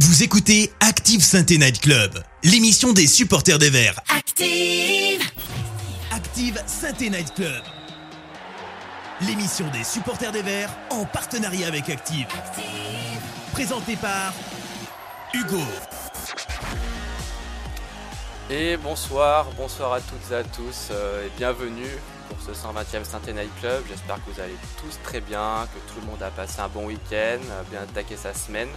Vous 0.00 0.24
écoutez 0.24 0.72
Active 0.80 1.22
Sainte 1.22 1.50
Night 1.50 1.80
Club, 1.80 2.20
l'émission 2.42 2.92
des 2.92 3.06
supporters 3.06 3.60
des 3.60 3.70
Verts. 3.70 4.00
Active 4.08 5.22
Active 6.10 6.60
Sainte 6.66 7.00
Night 7.02 7.32
Club, 7.32 7.62
l'émission 9.20 9.70
des 9.70 9.84
supporters 9.84 10.32
des 10.32 10.42
Verts 10.42 10.70
en 10.90 11.04
partenariat 11.04 11.68
avec 11.68 11.88
Active. 11.90 12.26
Présentée 13.52 13.94
par 13.94 14.34
Hugo. 15.32 15.62
Et 18.50 18.76
bonsoir, 18.76 19.46
bonsoir 19.56 19.92
à 19.92 20.00
toutes 20.00 20.32
et 20.32 20.34
à 20.34 20.42
tous 20.42 20.88
euh, 20.90 21.24
et 21.24 21.30
bienvenue 21.36 22.00
pour 22.28 22.38
ce 22.40 22.50
120e 22.50 23.04
Sainte 23.04 23.28
Night 23.28 23.50
Club. 23.60 23.84
J'espère 23.88 24.16
que 24.16 24.32
vous 24.32 24.40
allez 24.40 24.56
tous 24.80 24.98
très 25.04 25.20
bien, 25.20 25.68
que 25.72 25.92
tout 25.92 26.00
le 26.00 26.06
monde 26.06 26.22
a 26.22 26.30
passé 26.30 26.58
un 26.58 26.68
bon 26.68 26.86
week-end, 26.86 27.38
a 27.60 27.62
bien 27.70 27.82
attaqué 27.82 28.16
sa 28.16 28.34
semaine. 28.34 28.70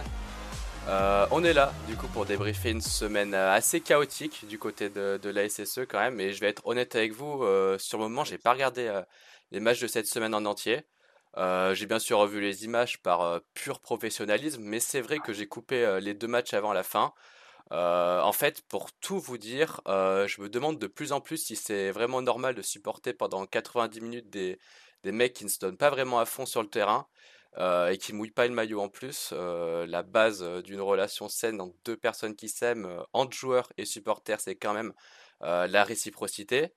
Euh, 0.88 1.26
on 1.30 1.44
est 1.44 1.52
là 1.52 1.72
du 1.86 1.96
coup 1.96 2.08
pour 2.08 2.24
débriefer 2.24 2.70
une 2.70 2.80
semaine 2.80 3.34
euh, 3.34 3.52
assez 3.52 3.80
chaotique 3.80 4.46
du 4.48 4.58
côté 4.58 4.88
de, 4.88 5.28
la 5.28 5.48
SSE 5.48 5.80
quand 5.88 6.00
même 6.00 6.18
et 6.18 6.32
je 6.32 6.40
vais 6.40 6.48
être 6.48 6.66
honnête 6.66 6.96
avec 6.96 7.12
vous, 7.12 7.44
sur 7.78 7.98
le 7.98 8.04
moment 8.04 8.24
j'ai 8.24 8.38
pas 8.38 8.52
regardé 8.52 9.02
les 9.50 9.60
matchs 9.60 9.80
de 9.80 9.86
cette 9.86 10.06
semaine 10.06 10.34
en 10.34 10.44
entier. 10.46 10.80
j'ai 11.36 11.86
bien 11.86 11.98
sûr 11.98 12.18
revu 12.18 12.40
les 12.40 12.64
images 12.64 13.02
par 13.02 13.40
pur 13.54 13.80
professionnalisme 13.80 14.62
mais 14.62 14.80
c'est 14.80 15.00
vrai 15.00 15.18
que 15.18 15.32
j'ai 15.32 15.46
coupé 15.46 15.98
les 16.00 16.14
deux 16.14 16.28
matchs 16.28 16.54
avant 16.54 16.72
la 16.72 16.82
fin. 16.82 17.12
Euh, 17.72 18.20
en 18.22 18.32
fait, 18.32 18.62
pour 18.62 18.92
tout 18.92 19.18
vous 19.20 19.38
dire, 19.38 19.80
euh, 19.88 20.26
je 20.26 20.40
me 20.40 20.48
demande 20.48 20.78
de 20.78 20.86
plus 20.86 21.12
en 21.12 21.20
plus 21.20 21.36
si 21.38 21.56
c'est 21.56 21.90
vraiment 21.90 22.22
normal 22.22 22.54
de 22.54 22.62
supporter 22.62 23.12
pendant 23.12 23.44
90 23.46 24.00
minutes 24.00 24.30
des 24.30 24.58
mecs 25.04 25.34
qui 25.34 25.44
ne 25.44 25.50
se 25.50 25.58
donnent 25.58 25.76
pas 25.76 25.90
vraiment 25.90 26.18
à 26.18 26.24
fond 26.24 26.46
sur 26.46 26.62
le 26.62 26.68
terrain 26.68 27.06
euh, 27.58 27.88
et 27.88 27.98
qui 27.98 28.12
mouillent 28.12 28.30
pas 28.30 28.46
le 28.46 28.54
maillot 28.54 28.80
en 28.80 28.88
plus. 28.88 29.32
la 29.32 30.02
base 30.02 30.42
d'une 30.62 30.80
relation 30.80 31.28
saine 31.28 31.60
entre 31.60 31.76
deux 31.84 31.96
personnes 31.96 32.36
qui 32.36 32.48
s'aiment, 32.48 33.02
entre 33.12 33.36
joueurs 33.36 33.72
et 33.78 33.84
supporters, 33.84 34.40
c'est 34.40 34.56
quand 34.56 34.74
même 34.74 34.92
la 35.40 35.84
réciprocité. 35.84 36.74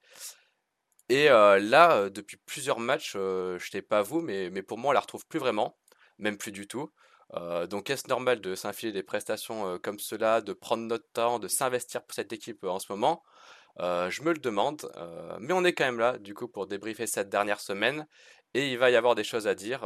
Et 1.10 1.26
là, 1.28 2.10
depuis 2.10 2.38
plusieurs 2.38 2.80
matchs, 2.80 3.14
je 3.14 3.70
sais 3.72 3.82
pas 3.82 4.02
vous, 4.02 4.22
mais, 4.22 4.50
mais 4.50 4.62
pour 4.64 4.78
moi, 4.78 4.92
on 4.92 4.94
la 4.94 5.00
retrouve 5.02 5.26
plus 5.28 5.40
vraiment, 5.40 5.78
même 6.20 6.38
plus 6.38 6.52
du 6.52 6.68
tout. 6.68 6.92
Euh, 7.36 7.68
donc 7.68 7.90
est-ce 7.90 8.08
normal 8.10 8.42
de 8.42 8.56
s'infiler 8.56 8.92
des 8.92 9.04
prestations 9.04 9.68
euh, 9.68 9.78
comme 9.78 10.00
cela, 10.00 10.42
de 10.42 10.54
prendre 10.54 10.84
notre 10.84 11.10
temps, 11.14 11.40
de 11.40 11.48
s'investir 11.48 12.04
pour 12.04 12.14
cette 12.14 12.34
équipe 12.34 12.64
euh, 12.64 12.70
en 12.70 12.80
ce 12.80 12.92
moment? 12.92 13.24
Je 13.80 14.22
me 14.22 14.34
le 14.34 14.38
demande, 14.38 14.92
mais 15.40 15.54
on 15.54 15.64
est 15.64 15.72
quand 15.72 15.86
même 15.86 15.98
là 15.98 16.18
du 16.18 16.34
coup 16.34 16.50
pour 16.50 16.68
débriefer 16.68 17.08
cette 17.08 17.30
dernière 17.30 17.62
semaine. 17.62 18.06
Et 18.54 18.72
il 18.72 18.78
va 18.78 18.92
y 18.92 18.96
avoir 18.96 19.16
des 19.16 19.24
choses 19.24 19.48
à 19.48 19.56
dire, 19.56 19.80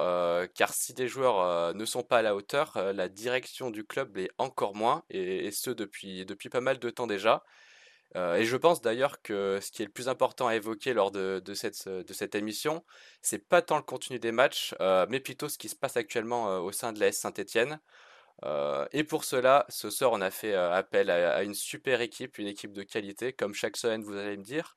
car 0.55 0.73
si 0.73 0.93
des 0.93 1.07
joueurs 1.07 1.73
ne 1.75 1.85
sont 1.85 2.01
pas 2.01 2.17
à 2.17 2.21
la 2.23 2.35
hauteur, 2.35 2.73
la 2.93 3.09
direction 3.09 3.69
du 3.69 3.85
club 3.85 4.17
l'est 4.17 4.31
encore 4.39 4.73
moins, 4.75 5.03
et, 5.11 5.51
ce 5.51 5.69
depuis, 5.69 6.25
depuis 6.25 6.49
pas 6.49 6.61
mal 6.61 6.79
de 6.79 6.89
temps 6.89 7.05
déjà. 7.05 7.43
Euh, 8.15 8.35
et 8.35 8.45
je 8.45 8.55
pense 8.55 8.81
d'ailleurs 8.81 9.21
que 9.21 9.59
ce 9.61 9.71
qui 9.71 9.81
est 9.81 9.85
le 9.85 9.91
plus 9.91 10.07
important 10.07 10.47
à 10.47 10.55
évoquer 10.55 10.93
lors 10.93 11.11
de, 11.11 11.41
cette, 11.53 11.87
de 11.89 12.13
cette 12.13 12.35
émission, 12.35 12.83
c'est 13.21 13.39
pas 13.39 13.61
tant 13.61 13.77
le 13.77 13.83
contenu 13.83 14.19
des 14.19 14.31
matchs, 14.31 14.73
euh, 14.79 15.05
mais 15.09 15.19
plutôt 15.19 15.49
ce 15.49 15.57
qui 15.57 15.69
se 15.69 15.75
passe 15.75 15.97
actuellement 15.97 16.49
euh, 16.49 16.59
au 16.59 16.71
sein 16.71 16.93
de 16.93 16.99
la 16.99 17.07
S 17.07 17.19
Saint-Etienne. 17.19 17.79
et 18.91 19.03
pour 19.03 19.23
cela, 19.25 19.65
ce 19.69 19.89
soir, 19.89 20.11
on 20.13 20.21
a 20.21 20.31
fait 20.31 20.53
appel 20.53 21.09
à, 21.09 21.43
une 21.43 21.53
super 21.53 22.01
équipe, 22.01 22.37
une 22.37 22.47
équipe 22.47 22.73
de 22.73 22.83
qualité, 22.83 23.33
comme 23.33 23.53
chaque 23.53 23.77
semaine, 23.77 24.03
vous 24.03 24.15
allez 24.15 24.37
me 24.37 24.43
dire. 24.43 24.75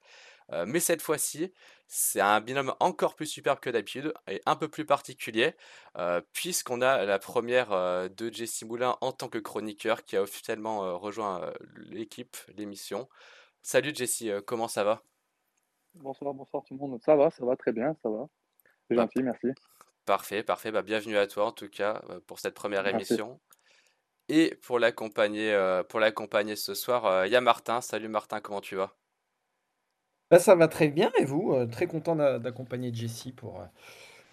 Euh, 0.52 0.64
mais 0.66 0.80
cette 0.80 1.02
fois-ci, 1.02 1.52
c'est 1.86 2.20
un 2.20 2.40
binôme 2.40 2.74
encore 2.80 3.14
plus 3.14 3.26
superbe 3.26 3.60
que 3.60 3.70
d'habitude 3.70 4.14
et 4.28 4.40
un 4.46 4.56
peu 4.56 4.68
plus 4.68 4.86
particulier, 4.86 5.54
euh, 5.96 6.20
puisqu'on 6.32 6.80
a 6.80 7.04
la 7.04 7.18
première 7.18 7.72
euh, 7.72 8.08
de 8.08 8.32
Jesse 8.32 8.62
Moulin 8.62 8.96
en 9.00 9.12
tant 9.12 9.28
que 9.28 9.38
chroniqueur 9.38 10.04
qui 10.04 10.16
a 10.16 10.22
officiellement 10.22 10.98
rejoint 10.98 11.52
l'équipe, 11.76 12.36
l'émission. 12.56 13.08
Salut 13.62 13.94
Jesse, 13.94 14.24
comment 14.46 14.68
ça 14.68 14.84
va? 14.84 15.02
Bonsoir, 15.94 16.32
bonsoir 16.32 16.62
tout 16.64 16.74
le 16.74 16.80
monde. 16.80 17.00
Ça 17.02 17.16
va, 17.16 17.30
ça 17.30 17.44
va 17.44 17.56
très 17.56 17.72
bien, 17.72 17.94
ça 18.02 18.08
va. 18.08 18.28
C'est 18.88 18.94
bah, 18.94 19.02
gentil, 19.02 19.22
merci. 19.22 19.48
Parfait, 20.06 20.42
parfait. 20.42 20.70
Bah, 20.70 20.82
bienvenue 20.82 21.18
à 21.18 21.26
toi 21.26 21.46
en 21.46 21.52
tout 21.52 21.68
cas 21.68 22.02
pour 22.26 22.38
cette 22.38 22.54
première 22.54 22.86
émission. 22.86 23.38
Et 24.30 24.54
pour 24.62 24.78
l'accompagner, 24.78 25.82
pour 25.88 26.00
l'accompagner 26.00 26.56
ce 26.56 26.74
soir, 26.74 27.26
il 27.26 27.32
y 27.32 27.36
a 27.36 27.40
Martin. 27.40 27.80
Salut 27.80 28.08
Martin, 28.08 28.40
comment 28.40 28.60
tu 28.60 28.76
vas? 28.76 28.94
Bah, 30.30 30.38
ça 30.38 30.54
va 30.54 30.68
très 30.68 30.88
bien 30.88 31.10
et 31.18 31.24
vous? 31.24 31.52
Euh, 31.54 31.66
très 31.66 31.86
content 31.86 32.16
d'accompagner 32.16 32.92
Jessie 32.92 33.32
pour, 33.32 33.60
euh, 33.60 33.64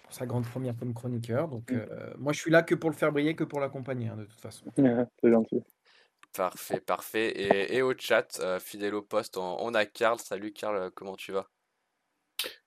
pour 0.04 0.12
sa 0.12 0.26
grande 0.26 0.46
première 0.46 0.76
comme 0.76 0.94
chroniqueur. 0.94 1.48
Donc, 1.48 1.70
mmh. 1.70 1.76
euh, 1.76 2.14
moi, 2.18 2.32
je 2.32 2.40
suis 2.40 2.50
là 2.50 2.62
que 2.62 2.74
pour 2.74 2.90
le 2.90 2.96
faire 2.96 3.12
briller, 3.12 3.34
que 3.34 3.44
pour 3.44 3.60
l'accompagner, 3.60 4.08
hein, 4.08 4.16
de 4.16 4.24
toute 4.24 4.40
façon. 4.40 4.66
C'est 5.22 5.30
gentil. 5.30 5.62
Parfait, 6.36 6.80
parfait. 6.80 7.28
Et, 7.28 7.76
et 7.76 7.82
au 7.82 7.94
chat, 7.96 8.58
fidèle 8.60 8.94
au 8.94 9.02
poste, 9.02 9.38
on, 9.38 9.74
a 9.74 9.86
Karl. 9.86 10.18
Salut 10.18 10.52
Karl, 10.52 10.90
comment 10.90 11.16
tu 11.16 11.32
vas? 11.32 11.48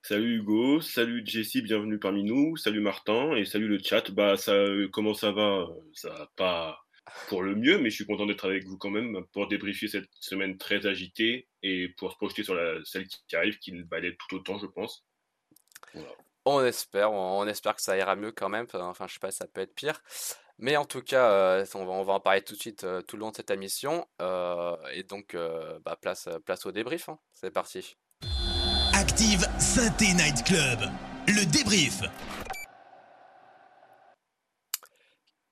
Salut 0.02 0.38
Hugo, 0.38 0.80
salut 0.80 1.22
Jessie, 1.24 1.62
bienvenue 1.62 2.00
parmi 2.00 2.24
nous, 2.24 2.56
salut 2.56 2.80
Martin 2.80 3.36
et 3.36 3.44
salut 3.44 3.68
le 3.68 3.78
chat. 3.78 4.10
Bah 4.10 4.36
ça, 4.36 4.52
comment 4.92 5.14
ça 5.14 5.30
va? 5.30 5.68
Ça 5.94 6.08
va 6.08 6.28
pas 6.34 6.80
pour 7.28 7.42
le 7.42 7.54
mieux, 7.54 7.78
mais 7.78 7.90
je 7.90 7.96
suis 7.96 8.06
content 8.06 8.26
d'être 8.26 8.44
avec 8.44 8.64
vous 8.64 8.76
quand 8.76 8.90
même 8.90 9.24
pour 9.32 9.48
débriefer 9.48 9.88
cette 9.88 10.08
semaine 10.20 10.58
très 10.58 10.86
agitée 10.86 11.48
et 11.62 11.88
pour 11.96 12.12
se 12.12 12.16
projeter 12.16 12.42
sur 12.42 12.54
la, 12.54 12.78
celle 12.84 13.06
qui 13.06 13.36
arrive, 13.36 13.58
qui 13.58 13.72
va 13.82 13.96
aller 13.96 14.16
tout 14.16 14.36
autant, 14.36 14.58
je 14.58 14.66
pense. 14.66 15.04
On 16.44 16.64
espère, 16.64 17.12
on, 17.12 17.46
espère 17.46 17.74
que 17.74 17.82
ça 17.82 17.96
ira 17.96 18.16
mieux 18.16 18.32
quand 18.32 18.48
même. 18.48 18.66
Enfin, 18.72 19.06
je 19.06 19.14
sais 19.14 19.18
pas, 19.20 19.30
ça 19.30 19.46
peut 19.46 19.60
être 19.60 19.74
pire. 19.74 20.00
Mais 20.58 20.76
en 20.76 20.84
tout 20.84 21.02
cas, 21.02 21.30
euh, 21.30 21.66
on, 21.74 21.84
va, 21.86 21.92
on, 21.92 22.02
va, 22.02 22.12
en 22.14 22.20
parler 22.20 22.42
tout 22.42 22.54
de 22.54 22.60
suite 22.60 22.84
euh, 22.84 23.00
tout 23.00 23.16
le 23.16 23.20
long 23.20 23.30
de 23.30 23.36
cette 23.36 23.50
émission. 23.50 24.06
Euh, 24.20 24.76
et 24.92 25.02
donc, 25.02 25.36
bah, 25.84 25.96
place, 26.00 26.28
place 26.44 26.66
au 26.66 26.72
débrief. 26.72 27.08
Hein. 27.08 27.18
C'est 27.34 27.50
parti. 27.50 27.96
Active 28.94 29.46
Synthé 29.58 30.12
Night 30.14 30.44
Club, 30.44 30.80
le 31.26 31.46
débrief. 31.46 32.02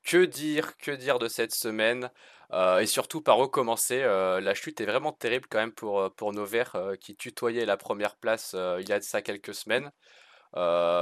Que 0.09 0.25
dire, 0.25 0.79
que 0.79 0.91
dire 0.91 1.19
de 1.19 1.29
cette 1.29 1.53
semaine? 1.55 2.11
Euh, 2.53 2.79
et 2.79 2.87
surtout 2.87 3.21
par 3.21 3.37
recommencer. 3.37 4.01
Euh, 4.03 4.41
la 4.41 4.55
chute 4.55 4.81
est 4.81 4.87
vraiment 4.87 5.13
terrible 5.13 5.47
quand 5.51 5.59
même 5.59 5.73
pour, 5.73 6.01
euh, 6.01 6.09
pour 6.09 6.33
nos 6.33 6.47
Verts 6.47 6.79
qui 6.99 7.15
tutoyaient 7.15 7.67
la 7.67 7.77
première 7.77 8.17
place 8.17 8.57
il 8.81 8.89
y 8.89 8.93
a 8.93 8.99
de 8.99 9.05
ça 9.05 9.21
quelques 9.21 9.55
semaines. 9.55 9.91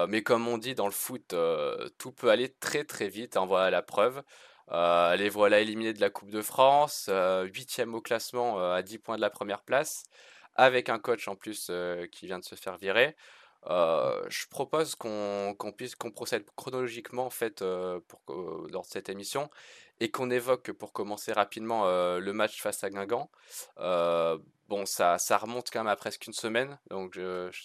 mais 0.09 0.23
comme 0.25 0.49
on 0.49 0.59
dit 0.59 0.75
dans 0.75 0.87
le 0.87 0.93
foot, 0.93 1.35
tout 1.99 2.13
peut 2.13 2.31
aller 2.31 2.49
très 2.55 2.83
très 2.85 3.09
vite, 3.09 3.37
en 3.37 3.47
voilà 3.47 3.71
la 3.71 3.83
preuve. 3.83 4.23
les 4.73 5.29
voilà 5.29 5.61
éliminés 5.61 5.93
de 5.93 6.01
la 6.01 6.11
Coupe 6.11 6.31
de 6.31 6.43
France, 6.43 7.09
huitième 7.45 7.95
au 7.95 8.01
classement 8.01 8.59
à 8.73 8.83
10 8.83 8.99
points 8.99 9.17
de 9.17 9.21
la 9.21 9.31
première 9.31 9.63
place, 9.63 10.05
avec 10.57 10.89
un 10.89 10.99
coach 10.99 11.29
en 11.29 11.37
plus 11.37 11.71
qui 12.13 12.27
vient 12.27 12.41
de 12.41 12.45
se 12.45 12.57
faire 12.57 12.77
virer. 12.77 13.15
Euh, 13.69 14.25
je 14.29 14.47
propose 14.49 14.95
qu'on 14.95 15.55
puisse 15.77 15.97
qu'on 15.97 16.11
procède 16.11 16.45
chronologiquement 16.57 17.27
en 17.27 17.31
fait 17.31 17.63
euh, 17.63 18.01
pour, 18.07 18.21
lors 18.71 18.83
de 18.83 18.89
cette 18.89 19.09
émission 19.09 19.51
et 19.99 20.11
qu'on 20.11 20.31
évoque 20.31 20.73
pour 20.73 20.93
commencer 20.93 21.33
rapidement 21.33 21.87
euh, 21.87 22.21
le 22.21 22.33
match 22.33 22.61
face 22.61 22.85
à 22.85 22.91
Guingamp. 22.91 23.31
bon, 24.69 24.85
ça, 24.85 25.19
ça 25.19 25.39
remonte 25.39 25.71
quand 25.73 25.81
même 25.81 25.87
à 25.89 25.97
presque 25.97 26.27
une 26.27 26.33
semaine, 26.33 26.79
donc 26.91 27.19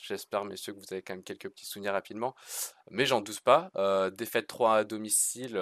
j'espère 0.07 0.45
messieurs 0.45 0.73
que 0.73 0.79
vous 0.79 0.91
avez 0.91 1.01
quand 1.01 1.13
même 1.13 1.23
quelques 1.23 1.49
petits 1.49 1.65
souvenirs 1.65 1.93
rapidement, 1.93 2.35
mais 2.89 3.05
j'en 3.05 3.21
doute 3.21 3.41
pas. 3.41 3.71
défaite 4.13 4.47
3 4.47 4.77
à 4.77 4.83
domicile, 4.83 5.59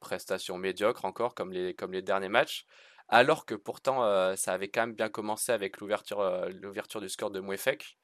prestation 0.00 0.58
médiocre 0.58 1.04
encore 1.04 1.34
comme 1.34 1.52
les, 1.52 1.74
comme 1.74 1.92
les 1.92 2.02
derniers 2.02 2.28
matchs. 2.28 2.66
Alors 3.08 3.46
que 3.46 3.54
pourtant 3.54 4.34
ça 4.36 4.52
avait 4.52 4.68
quand 4.68 4.82
même 4.82 4.94
bien 4.94 5.08
commencé 5.08 5.52
avec 5.52 5.78
l'ouverture 5.78 6.48
l'ouverture 6.62 7.00
du 7.00 7.08
score 7.08 7.30
de 7.30 7.40
Mouefek. 7.40 7.98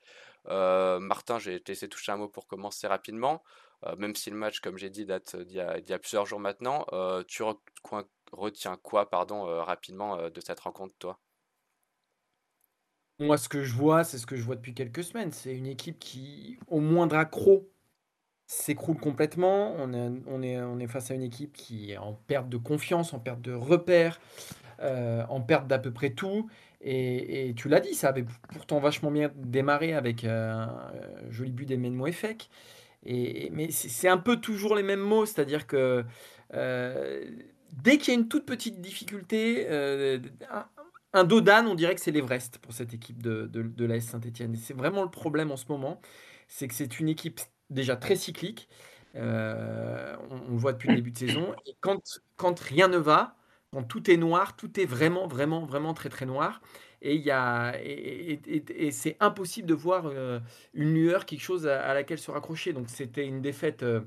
Euh, 0.49 0.99
Martin, 1.01 1.39
j'ai 1.39 1.63
laissé 1.67 1.89
toucher 1.89 2.13
un 2.13 2.17
mot 2.17 2.29
pour 2.29 2.47
commencer 2.47 2.87
rapidement. 2.87 3.43
Euh, 3.87 3.97
même 3.97 4.15
si 4.15 4.31
le 4.31 4.37
match, 4.37 4.61
comme 4.61 4.77
j'ai 4.77 4.91
dit, 4.91 5.07
date 5.07 5.37
d'il 5.37 5.57
y, 5.57 5.93
a 5.93 5.99
plusieurs 5.99 6.27
jours 6.27 6.41
maintenant, 6.41 6.87
euh, 6.93 7.23
tu 7.27 7.43
retiens 8.33 8.77
quoi 8.83 9.09
pardon, 9.09 9.45
rapidement 9.63 10.29
de 10.29 10.41
cette 10.41 10.61
rencontre, 10.61 10.95
toi? 10.99 11.19
Moi, 13.19 13.37
ce 13.37 13.49
que 13.49 13.63
je 13.63 13.75
vois, 13.75 14.05
c'est 14.05 14.17
ce 14.17 14.27
que 14.27 14.37
je 14.37 14.43
vois 14.43 14.57
depuis 14.57 14.75
quelques 14.75 15.05
semaines. 15.05 15.31
C'est 15.33 15.55
une 15.55 15.67
équipe 15.67 15.99
qui, 15.99 16.59
au 16.69 16.81
moindre 16.81 17.17
accro, 17.17 17.71
s'écroule 18.47 18.99
complètement. 18.99 19.75
On 19.77 20.43
est 20.43 20.87
face 20.87 21.11
à 21.11 21.15
une 21.15 21.23
équipe 21.23 21.53
qui 21.53 21.93
est 21.93 21.99
en 21.99 22.15
perte 22.15 22.49
de 22.49 22.57
confiance, 22.57 23.13
en 23.13 23.19
perte 23.19 23.43
de 23.43 23.53
repères, 23.53 24.21
en 24.81 25.41
perte 25.41 25.67
d'à 25.67 25.79
peu 25.79 25.93
près 25.93 26.11
tout. 26.11 26.49
Et, 26.83 27.53
tu 27.57 27.69
l'as 27.69 27.81
dit, 27.81 27.95
ça 27.95 28.09
avait 28.09 28.25
pourtant 28.53 28.81
vachement 28.81 29.11
bien 29.11 29.31
démarré 29.37 29.93
avec 29.93 30.25
euh, 30.25 30.51
un 30.51 31.31
joli 31.31 31.53
but 31.53 31.67
d'Emmanuel 31.67 31.93
Moefek. 31.93 32.49
Et, 33.05 33.51
mais 33.51 33.71
c'est 33.71 34.09
un 34.09 34.19
peu 34.19 34.37
toujours 34.37 34.75
les 34.75 34.83
mêmes 34.83 35.01
mots, 35.01 35.27
c'est-à-dire 35.27 35.67
que 35.67 36.05
euh, 36.55 37.25
dès 37.73 37.99
qu'il 37.99 38.15
y 38.15 38.17
a 38.17 38.21
une 38.21 38.29
toute 38.29 38.47
petite 38.47 38.81
difficulté, 38.81 39.67
euh, 39.69 40.19
un, 41.13 41.25
dos 41.25 41.41
d'âne, 41.41 41.67
on 41.67 41.75
dirait 41.75 41.95
que 41.95 42.01
c'est 42.01 42.11
l'Everest 42.11 42.59
pour 42.59 42.73
cette 42.73 42.95
équipe 42.95 43.23
de, 43.23 43.47
de, 43.47 43.85
la 43.85 43.97
S 43.97 44.07
Saint-Etienne. 44.07 44.55
c'est 44.57 44.75
vraiment 44.75 45.03
le 45.03 45.11
problème 45.11 45.51
en 45.51 45.57
ce 45.57 45.67
moment, 45.69 46.01
c'est 46.49 46.69
que 46.69 46.75
c'est 46.75 46.99
une 46.99 47.09
équipe 47.09 47.41
déjà 47.69 47.97
très 47.97 48.17
cyclique. 48.17 48.69
on, 49.15 49.21
le 49.21 50.57
voit 50.57 50.73
depuis 50.73 50.89
le 50.89 50.97
début 50.97 51.11
de 51.11 51.19
saison. 51.19 51.55
Et 51.67 51.75
quand, 51.81 52.21
quand 52.37 52.59
rien 52.59 52.89
ne 52.89 52.99
va, 52.99 53.37
quand 53.73 53.83
tout 53.85 54.11
est 54.11 54.17
noir, 54.17 54.57
tout 54.57 54.81
est 54.81 54.85
vraiment, 54.85 55.27
vraiment, 55.27 55.65
vraiment 55.65 55.95
très, 55.95 56.09
très 56.09 56.27
noir. 56.27 56.61
Et, 57.03 57.17
y 57.17 57.31
a, 57.31 57.75
et, 57.83 58.91
c'est 58.93 59.17
impossible 59.21 59.67
de 59.69 59.75
voir 59.75 60.07
euh, 60.07 60.39
une 60.75 60.93
lueur, 60.93 61.25
quelque 61.25 61.41
chose 61.41 61.67
à, 61.67 61.95
laquelle 61.95 62.19
se 62.19 62.31
raccrocher. 62.31 62.73
Donc 62.73 62.89
c'était 62.89 63.27
une 63.27 63.41
défaite 63.41 63.83
euh, 63.83 64.01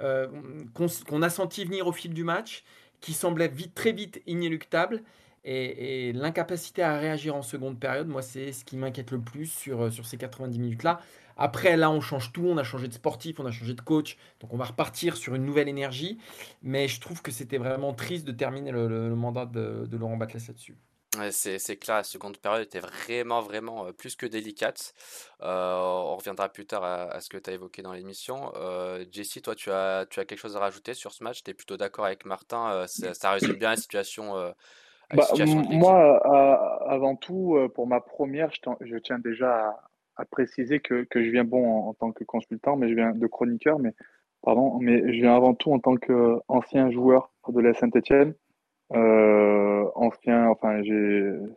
euh, 0.00 0.28
qu'on 0.74 1.22
a 1.22 1.30
senti 1.30 1.64
venir 1.64 1.86
au 1.86 1.92
fil 1.92 2.12
du 2.12 2.24
match, 2.24 2.64
qui 3.00 3.12
semblait 3.12 3.48
vite, 3.48 3.74
très 3.74 3.92
vite 3.92 4.22
inéluctable. 4.26 5.02
Et, 5.46 6.12
l'incapacité 6.12 6.82
à 6.82 6.98
réagir 6.98 7.36
en 7.36 7.42
seconde 7.42 7.78
période, 7.78 8.08
moi, 8.08 8.22
c'est 8.22 8.52
ce 8.52 8.64
qui 8.64 8.76
m'inquiète 8.76 9.10
le 9.10 9.20
plus 9.20 9.46
sur, 9.46 9.92
sur 9.92 10.06
ces 10.06 10.16
90 10.16 10.58
minutes-là. 10.58 11.00
Après, 11.36 11.76
là, 11.76 11.90
on 11.90 12.00
change 12.00 12.32
tout, 12.32 12.46
on 12.46 12.56
a 12.56 12.64
changé 12.64 12.88
de 12.88 12.94
sportif, 12.94 13.40
on 13.40 13.46
a 13.46 13.50
changé 13.50 13.74
de 13.74 13.80
coach, 13.80 14.16
donc 14.40 14.52
on 14.52 14.56
va 14.56 14.64
repartir 14.64 15.16
sur 15.16 15.34
une 15.34 15.44
nouvelle 15.44 15.68
énergie. 15.68 16.18
Mais 16.62 16.88
je 16.88 17.00
trouve 17.00 17.22
que 17.22 17.30
c'était 17.30 17.58
vraiment 17.58 17.92
triste 17.92 18.26
de 18.26 18.32
terminer 18.32 18.72
le, 18.72 19.14
mandat 19.14 19.46
de, 19.46 19.96
Laurent 19.96 20.16
Batles 20.16 20.38
là-dessus. 20.48 20.76
c'est 21.30 21.76
clair, 21.76 21.96
la 21.96 22.04
seconde 22.04 22.38
période 22.38 22.62
était 22.62 22.80
vraiment, 22.80 23.40
vraiment 23.40 23.86
euh, 23.86 23.92
plus 23.92 24.16
que 24.16 24.26
délicate. 24.26 24.94
Euh, 25.42 25.76
on 25.76 26.16
reviendra 26.16 26.48
plus 26.48 26.66
tard 26.66 26.84
à, 26.84 27.20
ce 27.20 27.28
que 27.28 27.36
tu 27.36 27.50
as 27.50 27.54
évoqué 27.54 27.82
dans 27.82 27.92
l'émission. 27.92 28.52
Euh, 28.56 29.04
Jessie, 29.10 29.42
toi, 29.42 29.54
tu 29.54 29.70
as, 29.70 30.06
tu 30.08 30.20
as 30.20 30.24
quelque 30.24 30.38
chose 30.38 30.56
à 30.56 30.60
rajouter 30.60 30.94
sur 30.94 31.12
ce 31.12 31.24
match? 31.24 31.42
Tu 31.42 31.50
es 31.50 31.54
plutôt 31.54 31.76
d'accord 31.76 32.06
avec 32.06 32.24
Martin 32.24 32.86
Ça, 32.86 33.30
résume 33.32 33.56
bien 33.56 33.70
la 33.70 33.76
situation, 33.76 34.54
bah, 35.14 35.26
moi, 35.70 36.88
avant 36.88 37.14
tout, 37.14 37.58
pour 37.74 37.86
ma 37.86 38.00
première, 38.00 38.50
je, 38.52 38.60
je 38.80 38.96
tiens 38.96 39.18
déjà 39.18 39.68
à, 39.68 39.93
à 40.16 40.24
préciser 40.24 40.80
que, 40.80 41.04
que 41.04 41.24
je 41.24 41.30
viens 41.30 41.44
bon 41.44 41.88
en, 41.88 41.94
tant 41.94 42.12
que 42.12 42.24
consultant, 42.24 42.76
mais 42.76 42.88
je 42.88 42.94
viens 42.94 43.12
de 43.12 43.26
chroniqueur, 43.26 43.78
mais 43.78 43.92
pardon, 44.42 44.78
mais 44.80 45.00
je 45.12 45.20
viens 45.20 45.34
avant 45.34 45.54
tout 45.54 45.72
en 45.72 45.78
tant 45.78 45.96
qu'ancien 45.96 46.90
joueur 46.90 47.32
de 47.48 47.60
la 47.60 47.74
Saint-Etienne. 47.74 48.34
Euh, 48.92 49.84
ancien, 49.94 50.48
enfin, 50.48 50.82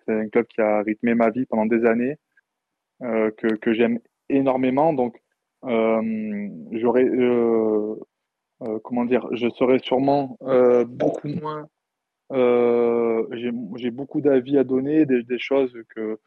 c'est 0.06 0.13
un 0.13 0.30
club 0.30 0.45
qui 0.48 0.62
a 0.62 0.81
rythmé 0.81 1.13
ma 1.13 1.30
vie 1.30 1.45
pendant 1.45 1.65
des 1.65 1.86
années, 1.86 2.18
euh, 3.04 3.30
que, 3.38 3.48
que 3.48 3.74
j'aime 3.74 4.00
énormément. 4.30 4.92
Donc, 4.94 5.21
euh, 5.65 6.50
j'aurais, 6.71 7.06
euh, 7.06 7.95
comment 8.83 9.06
dire, 9.06 9.27
je 9.33 9.50
serais 9.50 9.80
sûrement 9.80 10.38
beaucoup 10.88 11.27
moins. 11.27 11.68
j'ai, 12.31 13.92
beaucoup 13.92 14.21
d'avis 14.21 14.57
à 14.57 14.63
donner, 14.63 15.06
des, 15.06 15.39
choses 15.39 15.77
que 15.95 16.19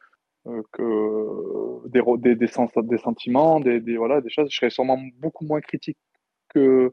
que 0.73 1.89
des, 1.89 2.03
des, 2.19 2.35
des, 2.35 2.49
des 2.83 2.99
sentiments, 2.99 3.61
des, 3.61 3.81
des, 3.81 3.97
voilà, 3.97 4.21
des 4.21 4.31
choses. 4.31 4.51
Je 4.51 4.57
serais 4.57 4.71
sûrement 4.71 4.99
beaucoup 5.19 5.45
moins 5.45 5.61
critique 5.61 5.99
que, 6.49 6.93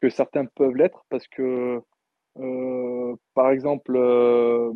que 0.00 0.08
certains 0.08 0.46
peuvent 0.46 0.76
l'être 0.76 1.04
parce 1.08 1.26
que, 1.28 1.80
euh, 2.38 3.16
par 3.34 3.50
exemple, 3.50 3.96
euh, 3.96 4.72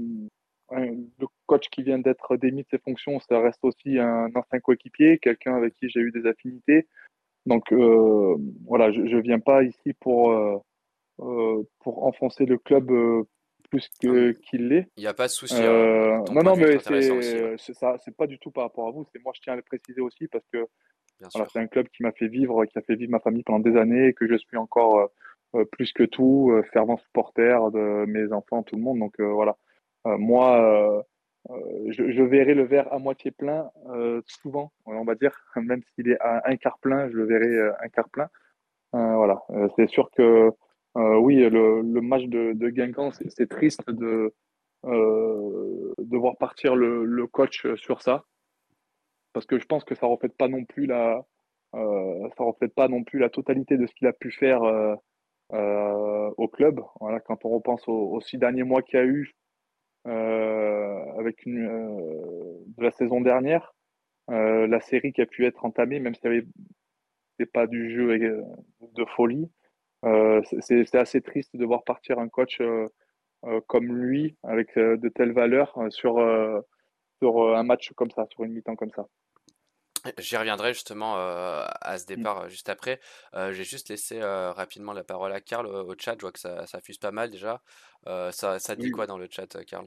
le 0.73 1.27
coach 1.47 1.69
qui 1.71 1.83
vient 1.83 1.99
d'être 1.99 2.37
démis 2.37 2.63
de 2.63 2.69
ses 2.71 2.79
fonctions, 2.79 3.19
ça 3.21 3.41
reste 3.41 3.65
aussi 3.65 3.99
un 3.99 4.31
ancien 4.35 4.61
coéquipier, 4.61 5.19
quelqu'un 5.19 5.55
avec 5.57 5.75
qui 5.75 5.89
j'ai 5.89 6.01
eu 6.01 6.13
des 6.13 6.27
affinités. 6.27 6.87
Donc 7.47 7.73
euh, 7.73 8.37
voilà, 8.67 8.93
je 8.93 9.01
ne 9.01 9.21
viens 9.21 9.41
pas 9.41 9.63
ici 9.63 9.93
pour, 10.01 10.31
euh, 10.31 10.59
euh, 11.21 11.63
pour 11.81 12.07
enfoncer 12.07 12.47
le 12.47 12.59
club 12.59 12.91
plus 13.71 13.89
qu'il 13.89 14.69
l'est. 14.69 14.89
Il 14.97 15.01
n'y 15.01 15.07
a 15.07 15.15
pas 15.15 15.27
de 15.27 15.33
souci. 15.33 15.55
Hein. 15.55 15.65
Euh, 15.65 16.19
non, 16.33 16.43
non, 16.43 16.57
mais 16.57 16.79
c'est 16.81 17.75
ça, 17.75 17.97
c'est 18.05 18.15
pas 18.15 18.27
du 18.27 18.39
tout 18.39 18.51
par 18.51 18.65
rapport 18.65 18.89
à 18.89 18.91
vous. 18.91 19.07
C'est 19.13 19.23
moi, 19.23 19.33
je 19.35 19.41
tiens 19.41 19.55
à 19.55 19.57
le 19.57 19.63
préciser 19.63 20.01
aussi 20.01 20.27
parce 20.29 20.45
que 20.53 20.67
c'est 21.31 21.59
un 21.59 21.67
club 21.67 21.89
qui 21.89 22.03
m'a 22.03 22.13
fait 22.13 22.29
vivre, 22.29 22.65
qui 22.67 22.79
a 22.79 22.83
fait 22.83 22.97
vivre 22.97 23.13
ma 23.13 23.21
famille 23.21 23.43
pendant 23.43 23.61
des 23.61 23.77
années 23.79 24.09
et 24.09 24.13
que 24.13 24.27
je 24.27 24.37
suis 24.37 24.57
encore 24.57 24.99
euh, 24.99 25.07
euh, 25.57 25.65
plus 25.65 25.93
que 25.93 26.03
tout 26.03 26.53
fervent 26.73 26.97
supporter 26.99 27.71
de 27.71 28.05
mes 28.07 28.33
enfants, 28.33 28.63
tout 28.63 28.77
le 28.77 28.83
monde. 28.83 28.99
Donc 28.99 29.21
voilà. 29.21 29.57
moi, 30.05 31.05
je, 31.89 32.11
je, 32.11 32.23
verrai 32.23 32.55
le 32.55 32.65
verre 32.65 32.93
à 32.93 32.99
moitié 32.99 33.31
plein 33.31 33.71
souvent, 34.27 34.73
on 34.87 35.05
va 35.05 35.15
dire, 35.15 35.33
même 35.57 35.83
s'il 35.95 36.09
est 36.11 36.21
à 36.21 36.43
un 36.49 36.57
quart 36.57 36.79
plein, 36.79 37.09
je 37.09 37.17
le 37.17 37.25
verrai 37.25 37.73
un 37.83 37.89
quart 37.89 38.09
plein. 38.11 38.29
voilà. 38.93 39.43
c'est 39.77 39.89
sûr 39.89 40.11
que 40.17 40.53
euh, 40.97 41.17
oui, 41.19 41.37
le, 41.37 41.83
match 42.01 42.25
de, 42.25 42.69
Guingamp, 42.69 43.13
c'est 43.13 43.49
triste 43.49 43.89
de, 43.91 44.35
euh, 44.85 45.95
voir 46.11 46.37
partir 46.37 46.75
le, 46.75 47.27
coach 47.27 47.67
sur 47.77 48.03
ça, 48.03 48.25
parce 49.33 49.47
que 49.47 49.59
je 49.59 49.67
pense 49.67 49.85
que 49.85 49.95
ça 49.95 50.07
reflète 50.07 50.37
pas 50.37 50.49
non 50.49 50.65
plus 50.65 50.87
la, 50.87 51.25
euh, 51.75 52.29
reflète 52.39 52.75
pas 52.75 52.89
non 52.89 53.05
plus 53.05 53.19
la 53.19 53.31
totalité 53.31 53.77
de 53.77 53.87
ce 53.87 53.95
qu'il 53.95 54.09
a 54.09 54.13
pu 54.13 54.33
faire 54.33 54.63
au 55.53 56.49
club. 56.49 56.81
Quand 57.27 57.45
on 57.45 57.51
repense 57.51 57.87
aux, 57.87 58.21
six 58.21 58.39
derniers 58.39 58.65
mois 58.65 58.83
qu'il 58.83 58.99
y 58.99 59.03
a 59.03 59.07
eu 59.07 59.33
avec 60.05 61.45
de 61.47 62.83
la 62.83 62.91
saison 62.91 63.21
dernière, 63.21 63.75
la 64.29 64.81
série 64.81 65.13
qui 65.13 65.23
a 65.23 65.27
pu 65.27 65.47
être 65.47 65.65
entamée, 65.65 66.01
même 66.01 66.15
si 66.15 66.21
c'était 66.23 67.51
pas 67.53 67.69
du 67.69 67.95
jeu 67.95 68.19
de 68.19 69.05
folie. 69.17 69.49
Euh, 70.05 70.43
c'est 70.61 70.95
assez 70.95 71.21
triste 71.21 71.55
de 71.55 71.65
voir 71.65 71.85
partir 71.85 72.19
un 72.19 72.29
coach 72.29 72.61
euh, 72.61 72.89
euh, 73.45 73.61
comme 73.67 73.87
lui, 73.87 74.37
avec 74.43 74.77
de 74.77 75.09
telles 75.09 75.33
valeurs, 75.33 75.79
sur, 75.91 76.17
sur 77.19 77.57
un 77.57 77.63
match 77.63 77.93
comme 77.95 78.11
ça, 78.11 78.27
sur 78.31 78.45
une 78.45 78.53
mi-temps 78.53 78.77
comme 78.77 78.91
ça. 78.91 79.07
J'y 80.19 80.39
reviendrai 80.39 80.73
justement 80.73 81.17
à 81.17 81.99
ce 81.99 82.07
départ 82.07 82.49
juste 82.49 82.69
après. 82.71 83.01
J'ai 83.35 83.65
juste 83.65 83.91
laissé 83.91 84.21
rapidement 84.23 84.93
la 84.93 85.05
parole 85.05 85.33
à 85.33 85.41
Karl 85.41 85.67
au, 85.67 85.95
chat. 85.99 86.15
Je 86.17 86.23
vois 86.23 86.33
que 86.33 86.39
ça, 86.39 86.67
ça 86.67 86.81
fuse 86.81 86.99
pas 86.99 87.11
mal 87.11 87.31
déjà. 87.31 87.63
ça, 88.07 88.59
ça 88.59 88.77
dit 88.77 88.91
quoi 88.91 89.07
dans 89.07 89.19
le 89.19 89.29
chat, 89.31 89.47
Karl? 89.67 89.87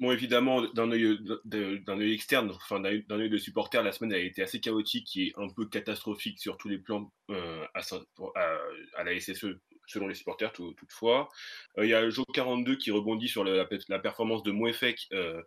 Bon, 0.00 0.12
évidemment, 0.12 0.62
d'un 0.72 0.90
œil, 0.90 2.14
externe, 2.14 2.50
enfin 2.52 2.80
d'un 2.80 3.20
œil 3.20 3.28
de 3.28 3.36
supporter, 3.36 3.82
la 3.82 3.92
semaine 3.92 4.14
a 4.14 4.18
été 4.18 4.40
assez 4.40 4.58
chaotique 4.58 5.14
et 5.18 5.34
un 5.36 5.48
peu 5.50 5.66
catastrophique 5.66 6.40
sur 6.40 6.56
tous 6.56 6.68
les 6.70 6.78
plans 6.78 7.12
euh, 7.30 7.66
à, 7.74 9.04
la 9.04 9.20
SSE, 9.20 9.58
selon 9.86 10.08
les 10.08 10.14
supporters, 10.14 10.52
toutefois. 10.52 11.28
Euh, 11.76 11.84
il 11.84 11.90
y 11.90 11.94
a 11.94 12.08
Jo42 12.08 12.78
qui 12.78 12.90
rebondit 12.90 13.28
sur 13.28 13.44
la, 13.44 13.66
performance 13.98 14.42
de 14.42 14.52
Mouefek 14.52 15.06
euh, 15.12 15.42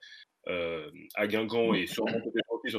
à 1.15 1.25
Guingamp 1.25 1.73
et 1.73 1.87
sur 1.87 2.05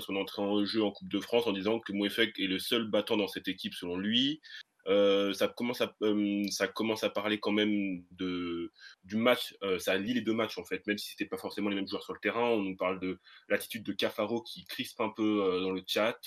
son 0.01 0.15
entrée 0.15 0.43
en 0.43 0.65
jeu 0.65 0.85
en 0.85 0.93
Coupe 0.93 1.09
de 1.09 1.19
France 1.19 1.49
en 1.49 1.53
disant 1.53 1.81
que 1.81 1.93
Mouefek 1.93 2.39
est 2.39 2.47
le 2.47 2.61
seul 2.61 2.89
battant 2.89 3.17
dans 3.17 3.27
cette 3.27 3.49
équipe 3.49 3.75
selon 3.75 3.97
lui. 3.97 4.41
Euh, 4.87 5.33
ça, 5.33 5.49
commence 5.49 5.81
à, 5.81 5.95
euh, 6.03 6.45
ça 6.51 6.69
commence 6.69 7.05
à 7.05 7.11
parler 7.11 7.41
quand 7.41 7.53
même 7.53 8.03
de, 8.11 8.73
du 9.05 9.17
match. 9.17 9.57
Euh, 9.63 9.79
ça 9.79 9.97
lie 9.97 10.15
les 10.15 10.21
deux 10.21 10.35
matchs, 10.35 10.59
en 10.59 10.65
fait, 10.65 10.87
même 10.87 10.99
si 10.99 11.11
c'était 11.11 11.25
pas 11.25 11.39
forcément 11.39 11.71
les 11.71 11.77
mêmes 11.77 11.89
joueurs 11.89 12.03
sur 12.03 12.13
le 12.13 12.21
terrain. 12.21 12.49
On 12.51 12.63
nous 12.63 12.77
parle 12.77 13.01
de 13.01 13.19
l'attitude 13.49 13.83
de 13.83 13.93
Cafaro 13.93 14.43
qui 14.43 14.65
crispe 14.65 15.01
un 15.01 15.11
peu 15.11 15.61
dans 15.63 15.71
le 15.71 15.83
chat. 15.87 16.19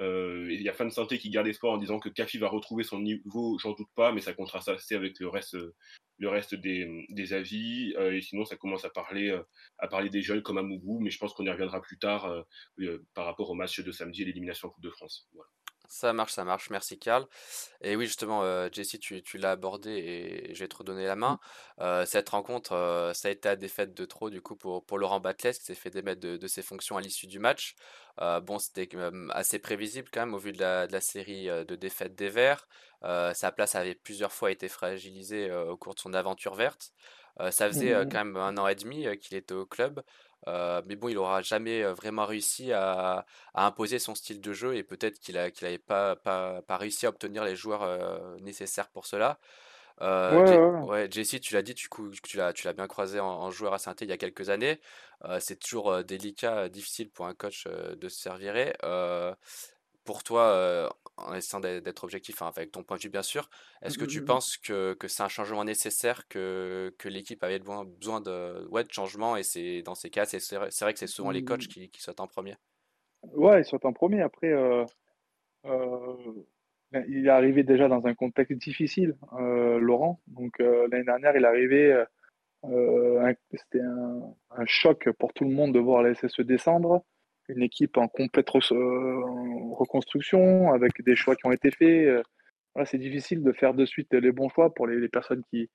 Il 0.00 0.62
y 0.62 0.68
a 0.68 0.72
Fan 0.72 0.90
Santé 0.90 1.18
qui 1.18 1.30
garde 1.30 1.46
espoir 1.46 1.74
en 1.74 1.78
disant 1.78 1.98
que 1.98 2.08
Cafi 2.08 2.38
va 2.38 2.48
retrouver 2.48 2.84
son 2.84 3.00
niveau, 3.00 3.58
j'en 3.58 3.72
doute 3.72 3.90
pas, 3.94 4.12
mais 4.12 4.20
ça 4.20 4.32
contraste 4.32 4.68
assez 4.68 4.94
avec 4.94 5.18
le 5.20 5.28
reste, 5.28 5.56
des, 6.54 7.32
avis. 7.32 7.94
et 7.98 8.20
sinon, 8.20 8.44
ça 8.44 8.56
commence 8.56 8.84
à 8.84 8.90
parler, 8.90 9.38
des 10.10 10.22
jeunes 10.22 10.42
comme 10.42 10.58
Amougou, 10.58 11.00
mais 11.00 11.10
je 11.10 11.18
pense 11.18 11.32
qu'on 11.34 11.44
y 11.44 11.50
reviendra 11.50 11.80
plus 11.80 11.98
tard 11.98 12.44
par 13.14 13.24
rapport 13.24 13.50
au 13.50 13.54
match 13.54 13.80
de 13.80 13.92
samedi 13.92 14.22
et 14.22 14.24
l'élimination 14.26 14.68
en 14.68 14.70
Coupe 14.72 14.84
de 14.84 14.90
France. 14.90 15.28
Ça 15.90 16.12
marche, 16.12 16.34
ça 16.34 16.44
marche. 16.44 16.70
Merci, 16.70 17.00
Karl. 17.00 17.26
Et 17.80 17.96
oui, 17.96 18.06
justement, 18.06 18.44
euh, 18.44 18.68
Jesse, 18.70 18.96
tu, 19.00 19.22
l'as 19.38 19.50
abordé 19.50 19.90
et 19.90 20.54
je 20.54 20.60
vais 20.60 20.68
te 20.68 20.76
redonner 20.76 21.04
la 21.04 21.16
main. 21.16 21.40
Mmh. 21.78 21.82
Euh, 21.82 22.06
cette 22.06 22.28
rencontre, 22.28 22.72
euh, 22.72 23.12
ça 23.12 23.26
a 23.26 23.32
été 23.32 23.48
la 23.48 23.56
défaite 23.56 23.92
de 23.92 24.04
trop, 24.04 24.30
du 24.30 24.40
coup, 24.40 24.54
pour, 24.54 24.84
pour 24.86 24.98
Laurent 24.98 25.18
Batles, 25.18 25.54
qui 25.54 25.64
s'est 25.64 25.74
fait 25.74 25.90
démettre 25.90 26.20
de, 26.20 26.46
ses 26.46 26.62
fonctions 26.62 26.96
à 26.96 27.00
l'issue 27.00 27.26
du 27.26 27.40
match. 27.40 27.74
bon, 28.42 28.60
c'était 28.60 28.88
assez 29.30 29.58
prévisible 29.58 30.08
quand 30.12 30.20
même 30.20 30.34
au 30.34 30.38
vu 30.38 30.52
de 30.52 30.60
la, 30.60 31.00
série 31.00 31.46
de 31.46 31.74
défaites 31.74 32.14
des 32.14 32.28
Verts. 32.28 32.68
sa 33.02 33.50
place 33.52 33.74
avait 33.74 33.96
plusieurs 33.96 34.32
fois 34.32 34.52
été 34.52 34.68
fragilisée 34.68 35.52
au 35.52 35.76
cours 35.76 35.94
de 35.96 36.00
son 36.00 36.14
aventure 36.14 36.54
verte. 36.54 36.92
ça 37.50 37.66
faisait 37.66 37.94
mmh. 38.04 38.08
quand 38.10 38.24
même 38.24 38.36
un 38.36 38.56
an 38.58 38.68
et 38.68 38.76
demi 38.76 39.18
qu'il 39.18 39.36
était 39.36 39.54
au 39.54 39.66
club. 39.66 40.02
Euh, 40.48 40.82
mais 40.86 40.96
bon, 40.96 41.08
il 41.08 41.18
aura 41.18 41.42
jamais 41.42 41.82
vraiment 41.84 42.26
réussi 42.26 42.72
à, 42.72 43.26
imposer 43.54 43.98
son 43.98 44.14
style 44.14 44.40
de 44.40 44.52
jeu 44.52 44.76
et 44.76 44.82
peut-être 44.82 45.18
qu'il 45.20 45.34
n'avait 45.34 45.78
pas, 45.78 46.16
pas, 46.16 46.62
pas, 46.62 46.76
réussi 46.76 47.06
à 47.06 47.10
obtenir 47.10 47.44
les 47.44 47.56
joueurs 47.56 48.38
nécessaires 48.40 48.88
pour 48.88 49.06
cela. 49.06 49.38
ouais, 50.00 51.08
Jesse, 51.10 51.40
tu 51.40 51.54
l'as 51.54 51.62
dit, 51.62 51.74
tu, 51.74 51.88
tu 52.22 52.36
l'as 52.36 52.72
bien 52.72 52.86
croisé 52.86 53.20
en, 53.20 53.50
joueur 53.50 53.74
à 53.74 53.78
saint 53.78 53.94
il 54.00 54.08
y 54.08 54.12
a 54.12 54.16
quelques 54.18 54.48
années. 54.50 54.80
c'est 55.40 55.58
toujours 55.58 56.04
délicat, 56.04 56.68
difficile 56.68 57.10
pour 57.10 57.26
un 57.26 57.34
coach 57.34 57.66
de 57.66 58.08
se 58.08 58.18
servir 58.20 58.54
pour 60.04 60.22
toi, 60.24 60.42
euh, 60.48 60.88
en 61.16 61.34
essayant 61.34 61.60
d'être 61.60 62.04
objectif, 62.04 62.42
hein, 62.42 62.50
avec 62.54 62.72
ton 62.72 62.82
point 62.82 62.96
de 62.96 63.02
vue 63.02 63.10
bien 63.10 63.22
sûr, 63.22 63.50
est-ce 63.82 63.98
que 63.98 64.04
mmh, 64.04 64.08
tu 64.08 64.20
mmh, 64.20 64.22
mmh. 64.22 64.26
penses 64.26 64.56
que, 64.56 64.94
que 64.94 65.08
c'est 65.08 65.22
un 65.22 65.28
changement 65.28 65.64
nécessaire, 65.64 66.28
que, 66.28 66.94
que 66.98 67.08
l'équipe 67.08 67.42
avait 67.44 67.58
besoin 67.58 68.20
de, 68.20 68.66
ouais, 68.68 68.84
de 68.84 68.92
changement 68.92 69.36
et 69.36 69.42
c'est 69.42 69.82
dans 69.82 69.94
ces 69.94 70.10
cas, 70.10 70.24
c'est 70.24 70.56
vrai 70.80 70.92
que 70.92 70.98
c'est 70.98 71.06
souvent 71.06 71.30
les 71.30 71.44
coachs 71.44 71.66
qui, 71.66 71.90
qui, 71.90 72.02
sautent 72.02 72.20
en 72.20 72.26
premier? 72.26 72.56
Ouais, 73.34 73.60
ils 73.60 73.64
sautent 73.64 73.84
en 73.84 73.92
premier. 73.92 74.22
Après, 74.22 74.50
euh, 74.50 74.84
euh, 75.66 76.16
ben, 76.90 77.04
il 77.08 77.26
est 77.26 77.30
arrivé 77.30 77.62
déjà 77.62 77.88
dans 77.88 78.06
un 78.06 78.14
contexte 78.14 78.56
difficile, 78.56 79.16
Laurent. 79.32 80.20
Donc 80.28 80.58
l'année 80.58 81.04
dernière, 81.04 81.36
il 81.36 81.44
est 81.44 81.46
arrivé 81.46 82.04
c'était 83.52 83.80
un, 83.80 84.66
choc 84.66 85.08
pour 85.18 85.32
tout 85.32 85.44
le 85.44 85.50
monde 85.50 85.72
de 85.72 85.78
voir 85.78 86.02
la 86.02 86.14
SSE 86.14 86.40
descendre. 86.40 87.04
Une 87.54 87.62
équipe 87.62 87.96
en 87.96 88.08
complète 88.08 88.50
reconstruction, 88.50 90.72
avec 90.72 91.02
des 91.02 91.16
choix 91.16 91.36
qui 91.36 91.46
ont 91.46 91.52
été 91.52 91.70
faits. 91.70 92.22
c'est 92.84 92.98
difficile 92.98 93.42
de 93.42 93.52
faire 93.52 93.74
de 93.74 93.84
suite 93.84 94.12
les 94.12 94.32
bons 94.32 94.48
choix 94.48 94.74
pour 94.74 94.86
les, 94.86 95.08
personnes 95.08 95.42
qui, 95.50 95.70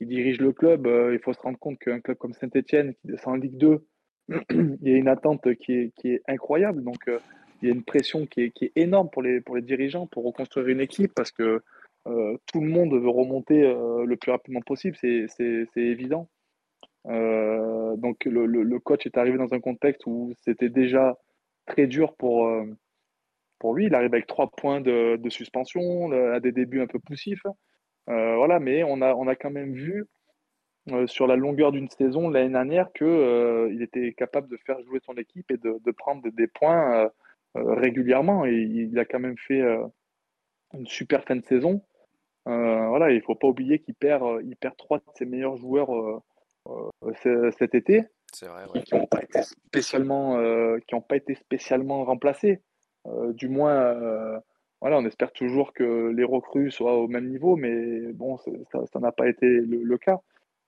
dirigent 0.00 0.42
le 0.42 0.52
club. 0.52 0.86
il 1.12 1.18
faut 1.20 1.32
se 1.32 1.40
rendre 1.40 1.58
compte 1.58 1.78
qu'un 1.78 2.00
club 2.00 2.18
comme 2.18 2.34
Saint-Etienne, 2.34 2.94
qui 2.94 3.06
descend 3.06 3.34
en 3.34 3.36
Ligue 3.36 3.56
2, 3.56 3.86
il 4.50 4.78
y 4.82 4.94
a 4.94 4.96
une 4.96 5.08
attente 5.08 5.54
qui 5.56 5.92
est, 6.04 6.22
incroyable. 6.28 6.82
Donc, 6.82 6.98
il 7.62 7.68
y 7.68 7.70
a 7.70 7.74
une 7.74 7.84
pression 7.84 8.26
qui 8.26 8.42
est, 8.42 8.72
énorme 8.76 9.08
pour 9.10 9.22
les, 9.22 9.42
dirigeants 9.62 10.06
pour 10.06 10.24
reconstruire 10.24 10.68
une 10.68 10.80
équipe 10.80 11.12
parce 11.14 11.30
que 11.30 11.62
euh, 12.06 12.36
tout 12.52 12.60
le 12.60 12.68
monde 12.68 12.92
veut 12.92 13.08
remonter 13.08 13.62
euh, 13.62 14.04
le 14.04 14.16
plus 14.16 14.30
rapidement 14.30 14.60
possible, 14.60 14.96
c'est 15.00 15.66
évident. 15.76 16.28
Euh, 17.06 17.96
donc 17.96 18.24
le, 18.24 18.78
coach 18.78 19.06
est 19.06 19.18
arrivé 19.18 19.38
dans 19.38 19.52
un 19.52 19.60
contexte 19.60 20.06
où 20.06 20.32
c'était 20.42 20.68
déjà 20.68 21.16
très 21.66 21.86
dur 21.86 22.14
pour, 22.16 22.50
pour 23.58 23.74
lui. 23.74 23.86
Il 23.86 23.94
arrive 23.94 24.12
avec 24.12 24.26
trois 24.26 24.50
points 24.50 24.80
de, 24.80 25.18
suspension, 25.28 26.12
à 26.12 26.40
des 26.40 26.52
débuts 26.52 26.80
un 26.80 26.86
peu 26.86 26.98
poussifs. 26.98 27.46
voilà, 28.06 28.60
mais 28.60 28.84
on 28.84 29.00
a, 29.02 29.14
on 29.14 29.26
a 29.26 29.34
quand 29.34 29.50
même 29.50 29.72
vu 29.72 30.06
sur 31.06 31.26
la 31.26 31.36
longueur 31.36 31.72
d'une 31.72 31.88
saison 31.88 32.28
l'année 32.28 32.52
dernière 32.52 32.92
qu'il 32.92 33.70
il 33.72 33.82
était 33.82 34.12
capable 34.12 34.48
de 34.48 34.58
faire 34.66 34.80
jouer 34.82 35.00
son 35.04 35.14
équipe 35.14 35.50
et 35.50 35.56
de, 35.56 35.90
prendre 35.92 36.28
des 36.30 36.46
points 36.46 37.10
régulièrement. 37.54 38.44
Et 38.44 38.54
il 38.54 38.98
a 38.98 39.04
quand 39.04 39.20
même 39.20 39.38
fait 39.38 39.62
une 40.74 40.86
super 40.86 41.24
fin 41.24 41.36
de 41.36 41.44
saison. 41.44 41.82
Euh, 42.46 42.88
voilà, 42.88 43.10
il 43.10 43.16
ne 43.16 43.22
faut 43.22 43.34
pas 43.34 43.48
oublier 43.48 43.78
qu'il 43.78 43.94
perd, 43.94 44.22
euh, 44.22 44.42
il 44.44 44.56
perd 44.56 44.76
trois 44.76 44.98
de 44.98 45.04
ses 45.14 45.24
meilleurs 45.24 45.56
joueurs 45.56 45.94
euh, 45.94 46.20
cet 47.58 47.74
été. 47.74 48.04
Qui 48.32 48.94
n'ont 48.94 49.06
pas 49.06 49.22
été 49.22 49.42
spécialement, 49.42 50.38
qui 50.86 50.94
pas 51.08 51.16
été 51.16 51.34
spécialement 51.34 52.04
remplacés. 52.04 52.62
du 53.34 53.48
moins, 53.48 53.94
voilà, 54.80 54.98
on 54.98 55.06
espère 55.06 55.32
toujours 55.32 55.72
que 55.72 56.10
les 56.10 56.24
recrues 56.24 56.70
soient 56.70 56.96
au 56.96 57.08
même 57.08 57.28
niveau, 57.28 57.56
mais 57.56 58.12
bon, 58.12 58.38
ça 58.38 59.00
n'a 59.00 59.12
pas 59.12 59.28
été 59.28 59.46
le, 59.46 59.98
cas. 59.98 60.20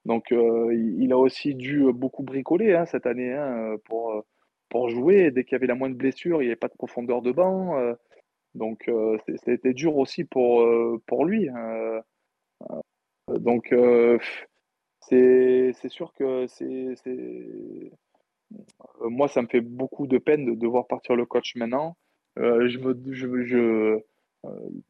Donc, 0.04 0.26
il, 0.30 1.12
a 1.12 1.18
aussi 1.18 1.54
dû 1.54 1.92
beaucoup 1.92 2.22
bricoler 2.22 2.74
hein, 2.74 2.86
cette 2.86 3.06
année 3.06 3.32
hein, 3.32 3.76
pour, 3.84 4.24
pour 4.68 4.88
jouer. 4.88 5.30
Dès 5.32 5.44
qu'il 5.44 5.52
y 5.52 5.56
avait 5.56 5.66
la 5.66 5.74
moindre 5.74 5.96
blessure, 5.96 6.40
il 6.42 6.46
n'y 6.46 6.50
avait 6.50 6.56
pas 6.56 6.68
de 6.68 6.74
profondeur 6.74 7.20
de 7.20 7.32
banc. 7.32 7.96
Donc, 8.56 8.88
euh, 8.88 9.18
c'était 9.44 9.74
dur 9.74 9.96
aussi 9.96 10.24
pour, 10.24 10.62
euh, 10.62 11.00
pour 11.06 11.26
lui. 11.26 11.48
Hein. 11.48 12.00
Euh, 12.70 13.38
donc, 13.38 13.74
c'est 15.08 15.88
sûr 15.88 16.12
que 16.14 16.46
c'est. 16.46 16.94
Moi, 19.00 19.28
ça 19.28 19.42
me 19.42 19.48
fait 19.48 19.60
beaucoup 19.60 20.06
de 20.06 20.18
peine 20.18 20.46
de 20.46 20.54
devoir 20.54 20.86
partir 20.86 21.16
le 21.16 21.26
coach 21.26 21.56
maintenant. 21.56 21.96
je, 22.36 22.68
je 22.68 23.98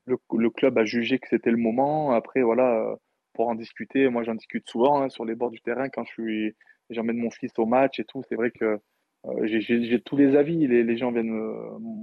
le, 0.06 0.50
club 0.50 0.78
a 0.78 0.85
jugé 0.85 1.18
que 1.18 1.28
c'était 1.28 1.50
le 1.50 1.56
moment. 1.56 2.12
Après, 2.12 2.42
voilà, 2.42 2.96
pour 3.37 3.49
en 3.49 3.54
discuter, 3.54 4.08
moi 4.08 4.25
j'en 4.25 4.35
discute 4.35 4.68
souvent 4.68 5.02
hein, 5.02 5.08
sur 5.08 5.25
les 5.25 5.35
bords 5.35 5.50
du 5.50 5.61
terrain 5.61 5.88
quand 5.88 6.04
je 6.04 6.12
suis, 6.12 6.56
j'emmène 6.90 7.18
mon 7.18 7.30
fils 7.30 7.52
au 7.58 7.66
match 7.66 8.00
et 8.00 8.04
tout. 8.04 8.23
C'est 8.28 8.35
vrai 8.35 8.50
que 8.50 8.80
euh, 9.26 9.46
j'ai 9.46 10.00
tous 10.00 10.16
les 10.16 10.37
avis, 10.37 10.66
les, 10.66 10.96
gens 10.96 11.12
viennent 11.12 11.38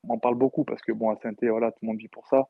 m'en 0.03 0.17
parlent 0.19 0.37
beaucoup 0.37 0.63
parce 0.63 0.81
que 0.81 0.91
bon 0.91 1.09
à 1.09 1.15
saint 1.17 1.33
voilà, 1.41 1.71
tout 1.71 1.79
le 1.81 1.87
monde 1.87 1.97
vit 1.97 2.07
pour 2.07 2.27
ça. 2.27 2.47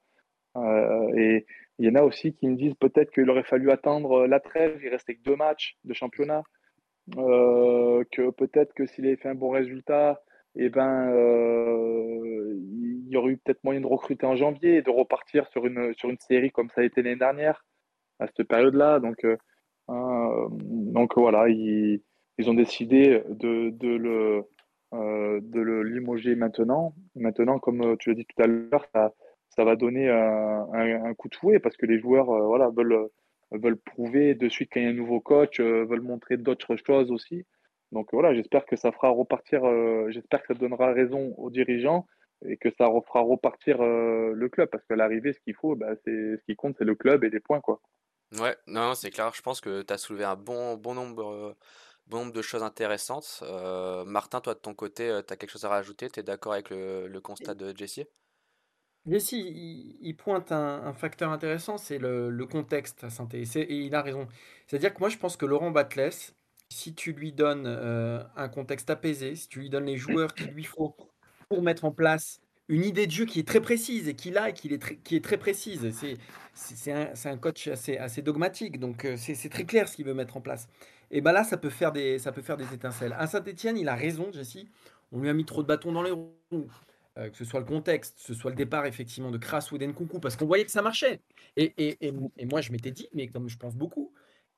Euh, 0.58 1.16
et 1.16 1.46
il 1.80 1.88
y 1.88 1.90
en 1.90 1.96
a 1.96 2.04
aussi 2.04 2.34
qui 2.34 2.48
me 2.48 2.56
disent 2.56 2.76
peut-être 2.76 3.12
qu'il 3.12 3.30
aurait 3.30 3.44
fallu 3.44 3.72
attendre 3.72 4.28
la 4.28 4.40
trêve, 4.40 4.80
il 4.84 4.90
restait 4.90 5.16
que 5.16 5.24
deux 5.24 5.36
matchs 5.36 5.78
de 5.84 5.94
championnat, 5.94 6.44
euh, 7.18 8.04
que 8.12 8.30
peut-être 8.32 8.74
que 8.74 8.86
s'il 8.86 9.06
avait 9.06 9.18
fait 9.18 9.30
un 9.30 9.36
bon 9.36 9.50
résultat, 9.50 10.22
eh 10.56 10.70
ben, 10.70 11.10
il 12.56 13.08
y 13.10 13.18
aurait 13.18 13.32
eu 13.32 13.38
peut-être 13.38 13.64
moyen 13.64 13.82
de 13.82 13.88
recruter 13.88 14.26
en 14.26 14.36
janvier 14.36 14.78
et 14.78 14.82
de 14.84 14.92
repartir 14.92 15.48
sur 15.48 15.66
une, 15.66 15.94
sur 15.96 16.10
une 16.10 16.20
série 16.20 16.52
comme 16.52 16.70
ça 16.70 16.82
a 16.82 16.84
été 16.84 17.02
l'année 17.02 17.18
dernière, 17.18 17.66
à 18.20 18.28
cette 18.28 18.48
période-là. 18.48 19.00
Donc, 19.00 19.26
donc 19.88 21.18
voilà, 21.18 21.50
ils, 21.50 22.04
ils, 22.38 22.50
ont 22.50 22.54
décidé 22.54 23.24
de, 23.30 23.72
de 23.72 23.96
le, 23.96 24.46
euh, 24.94 25.40
de 25.42 25.60
le 25.60 25.82
limoger 25.82 26.36
maintenant. 26.36 26.94
Maintenant, 27.16 27.58
comme 27.58 27.82
euh, 27.82 27.96
tu 27.98 28.10
l'as 28.10 28.16
dit 28.16 28.26
tout 28.26 28.44
à 28.44 28.46
l'heure, 28.46 28.86
ça, 28.94 29.12
ça, 29.56 29.64
va 29.64 29.76
donner 29.76 30.10
un, 30.10 31.14
coup 31.16 31.30
de 31.30 31.36
fouet 31.36 31.60
parce 31.60 31.78
que 31.78 31.86
les 31.86 32.00
joueurs 32.00 32.30
euh, 32.30 32.46
voilà, 32.46 32.70
veulent, 32.70 33.10
veulent 33.52 33.78
prouver 33.78 34.36
de 34.36 34.50
suite 34.50 34.72
qu'il 34.72 34.84
y 34.84 34.86
a 34.86 34.90
un 34.90 34.94
nouveau 34.94 35.20
coach, 35.20 35.60
veulent 35.60 36.02
montrer 36.02 36.38
d'autres 36.38 36.76
choses 36.76 37.12
aussi. 37.12 37.46
Donc 37.92 38.10
voilà, 38.12 38.34
j'espère 38.34 38.66
que 38.66 38.76
ça 38.76 38.92
fera 38.92 39.10
repartir, 39.10 39.62
j'espère 40.10 40.42
que 40.42 40.48
ça 40.48 40.60
donnera 40.60 40.94
raison 40.94 41.36
aux 41.38 41.52
dirigeants 41.52 42.08
et 42.46 42.58
que 42.58 42.70
ça 42.72 42.88
fera 43.08 43.22
repartir 43.22 43.78
le 43.82 44.48
club 44.48 44.70
parce 44.70 44.84
qu'à 44.86 44.96
l'arrivée, 44.96 45.34
ce 45.34 45.40
qu'il 45.42 45.54
faut, 45.54 45.76
bah, 45.76 45.94
c'est 46.04 46.38
ce 46.38 46.44
qui 46.46 46.56
compte, 46.56 46.76
c'est 46.80 46.86
le 46.86 46.96
club 46.96 47.24
et 47.24 47.30
les 47.30 47.40
points. 47.40 47.62
Quoi. 47.62 47.80
Ouais, 48.40 48.58
non, 48.68 48.96
c'est 48.96 49.12
clair. 49.12 49.32
Je 49.36 49.42
pense 49.42 49.62
que 49.62 49.82
tu 49.84 49.94
as 49.94 49.98
soulevé 49.98 50.24
un 50.24 50.36
bon, 50.36 50.78
nombre 50.86 51.56
de 52.10 52.42
choses 52.42 52.64
intéressantes. 52.64 53.44
Euh, 53.44 54.04
Martin, 54.06 54.42
toi 54.42 54.56
de 54.56 54.60
ton 54.60 54.74
côté, 54.74 55.10
euh, 55.10 55.22
tu 55.22 55.34
as 55.34 55.38
quelque 55.38 55.52
chose 55.52 55.66
à 55.66 55.70
rajouter? 55.70 56.10
Tu 56.10 56.20
es 56.20 56.24
d'accord 56.24 56.54
avec 56.54 56.70
le, 56.72 57.20
constat 57.20 57.54
de 57.54 57.76
Jesse? 57.76 58.02
Jesse, 59.06 59.34
il, 59.34 60.16
pointe 60.18 60.52
un, 60.52 60.94
facteur 60.94 61.32
intéressant, 61.32 61.78
c'est 61.78 61.98
le, 61.98 62.46
contexte 62.46 63.04
à 63.04 63.10
saint 63.10 63.28
et, 63.34 63.42
et, 63.42 63.80
il 63.86 63.96
a 63.96 64.02
raison. 64.02 64.28
C'est-à-dire 64.68 64.94
que 64.94 65.00
moi 65.00 65.10
je 65.10 65.18
pense 65.18 65.36
que 65.36 65.46
Laurent 65.46 65.72
Batles, 65.72 66.12
si 66.70 66.94
tu 66.94 67.12
lui 67.12 67.34
donnes 67.34 67.66
euh, 67.68 68.24
un 68.36 68.48
contexte 68.48 68.90
apaisé, 68.90 69.36
si 69.36 69.48
tu 69.50 69.60
lui 69.60 69.70
donnes 69.70 69.86
les 69.86 69.98
joueurs 69.98 70.34
qu'il 70.34 70.52
lui 70.52 70.64
faut 70.64 70.96
pour 71.50 71.62
mettre 71.62 71.86
en 71.86 71.92
place 71.92 72.40
une 72.70 72.86
idée 72.86 73.08
de 73.08 73.12
jeu 73.12 73.26
qui 73.26 73.40
est 73.40 73.48
très 73.48 73.60
précise 73.60 74.08
et 74.08 74.16
qu'il 74.16 74.38
a 74.38 74.50
et 74.50 74.54
qui 74.54 74.74
est, 74.74 75.04
qui 75.04 75.18
est 75.18 75.24
très 75.24 75.38
précise. 75.38 75.92
C'est 76.54 76.92
un, 76.94 77.12
un, 77.26 77.38
coach 77.38 77.68
assez, 77.68 77.98
assez 77.98 78.22
dogmatique, 78.22 78.80
donc 78.80 79.06
c'est 79.18 79.50
très 79.50 79.66
clair 79.66 79.90
ce 79.90 79.98
qu'il 79.98 80.06
veut 80.06 80.14
mettre 80.14 80.38
en 80.38 80.42
place 80.42 80.70
et 81.14 81.22
ben 81.22 81.32
là, 81.32 81.44
ça 81.44 81.58
peut 81.58 81.70
faire 81.70 81.92
des, 81.92 82.18
ça 82.18 82.32
peut 82.32 82.42
faire 82.42 82.58
des 82.58 82.74
étincelles. 82.74 83.16
À 83.20 83.28
Saint-Etienne, 83.28 83.78
il 83.78 83.88
a 83.88 83.96
raison, 83.96 84.32
Jesse. 84.34 84.66
On 85.12 85.20
lui 85.20 85.30
a 85.30 85.34
mis 85.34 85.46
trop 85.46 85.62
de 85.62 85.68
bâtons 85.68 85.92
dans 85.92 86.02
les 86.02 86.10
roues. 86.10 86.32
Euh, 87.20 87.30
que 87.30 87.38
ce 87.38 87.46
soit 87.46 87.60
le 87.60 87.66
contexte, 87.68 88.18
que 88.18 88.24
ce 88.24 88.34
soit 88.34 88.50
le 88.50 88.58
départ 88.58 88.88
effectivement 88.88 89.30
de 89.30 89.38
Kras 89.38 89.70
ou 89.72 89.78
d'Enkoukou, 89.78 90.20
parce 90.20 90.36
qu'on 90.36 90.48
voyait 90.48 90.66
que 90.66 90.72
ça 90.72 90.82
marchait. 90.82 91.22
Et, 91.58 92.12
moi, 92.46 92.62
je 92.62 92.72
m'étais 92.72 92.90
dit, 92.90 93.08
mais 93.14 93.28
comme 93.28 93.50
je 93.50 93.58
pense 93.58 93.76
beaucoup, 93.76 94.12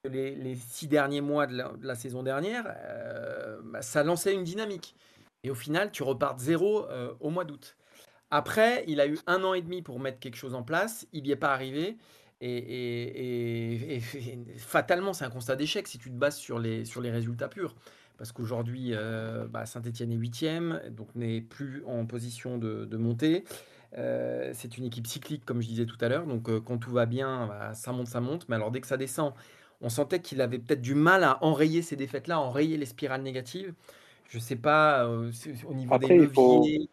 que 0.04 0.10
les, 0.10 0.56
six 0.56 0.88
derniers 0.88 1.20
mois 1.20 1.48
de 1.48 1.62
la, 1.82 1.96
saison 1.96 2.24
dernière, 2.24 2.74
euh, 2.78 3.60
bah, 3.66 3.82
ça 3.82 4.04
lançait 4.04 4.34
une 4.34 4.46
dynamique. 4.46 4.96
Et 5.44 5.52
au 5.52 5.56
final, 5.56 5.92
tu 5.92 6.04
repars 6.04 6.36
de 6.36 6.42
zéro 6.42 6.86
euh, 6.90 7.14
au 7.20 7.30
mois 7.30 7.44
d'août. 7.44 7.76
Après, 8.32 8.86
il 8.88 9.02
a 9.02 9.08
eu 9.08 9.20
un 9.28 9.44
an 9.44 9.54
et 9.54 9.62
demi 9.62 9.82
pour 9.82 10.00
mettre 10.00 10.20
quelque 10.20 10.38
chose 10.38 10.56
en 10.56 10.64
place. 10.64 11.08
Il 11.12 11.24
n'y 11.24 11.32
est 11.32 11.36
pas 11.36 11.54
arrivé. 11.54 11.98
Et, 12.40 14.00
fatalement, 14.58 15.12
c'est 15.12 15.26
un 15.26 15.30
constat 15.30 15.58
d'échec 15.58 15.88
si 15.88 15.98
tu 15.98 16.10
te 16.10 16.16
bases 16.16 16.38
sur 16.38 16.58
les 16.60 17.12
résultats 17.12 17.50
purs. 17.50 17.76
Parce 18.18 18.32
qu'aujourd'hui, 18.32 18.92
euh, 18.94 19.46
bah, 19.48 19.66
Saint-Etienne 19.66 20.12
est 20.12 20.16
huitième, 20.16 20.82
donc 20.92 21.14
n'est 21.16 21.42
plus 21.42 21.84
en 21.86 22.06
position 22.06 22.58
de, 22.58 22.86
de 22.86 22.98
monter. 22.98 23.44
Euh, 23.98 24.52
c'est 24.54 24.78
une 24.78 24.86
équipe 24.86 25.08
cyclique, 25.08 25.46
comme 25.46 25.62
je 25.62 25.68
disais 25.68 25.86
tout 25.86 25.98
à 26.02 26.10
l'heure. 26.10 26.26
Donc 26.26 26.50
euh, 26.50 26.60
quand 26.60 26.78
tout 26.78 26.92
va 26.92 27.06
bien, 27.06 27.48
bah, 27.48 27.74
ça 27.74 27.92
monte, 27.92 28.08
ça 28.08 28.22
monte. 28.22 28.48
Mais 28.50 28.56
alors 28.56 28.72
dès 28.72 28.82
que 28.82 28.88
ça 28.88 28.98
descend, 28.98 29.34
on 29.82 29.90
sentait 29.90 30.20
qu'il 30.20 30.42
avait 30.42 30.60
peut-être 30.60 30.82
du 30.82 30.96
mal 30.96 31.24
à 31.24 31.44
enrayer 31.44 31.82
ces 31.82 31.96
défaites-là, 31.96 32.40
enrayer 32.40 32.78
les 32.78 32.86
spirales 32.86 33.22
négatives. 33.22 33.74
Je 34.30 34.38
ne 34.38 34.42
sais 34.42 34.56
pas, 34.56 35.08
au 35.08 35.74
niveau 35.74 35.98
des 35.98 36.18
leviers. 36.18 36.90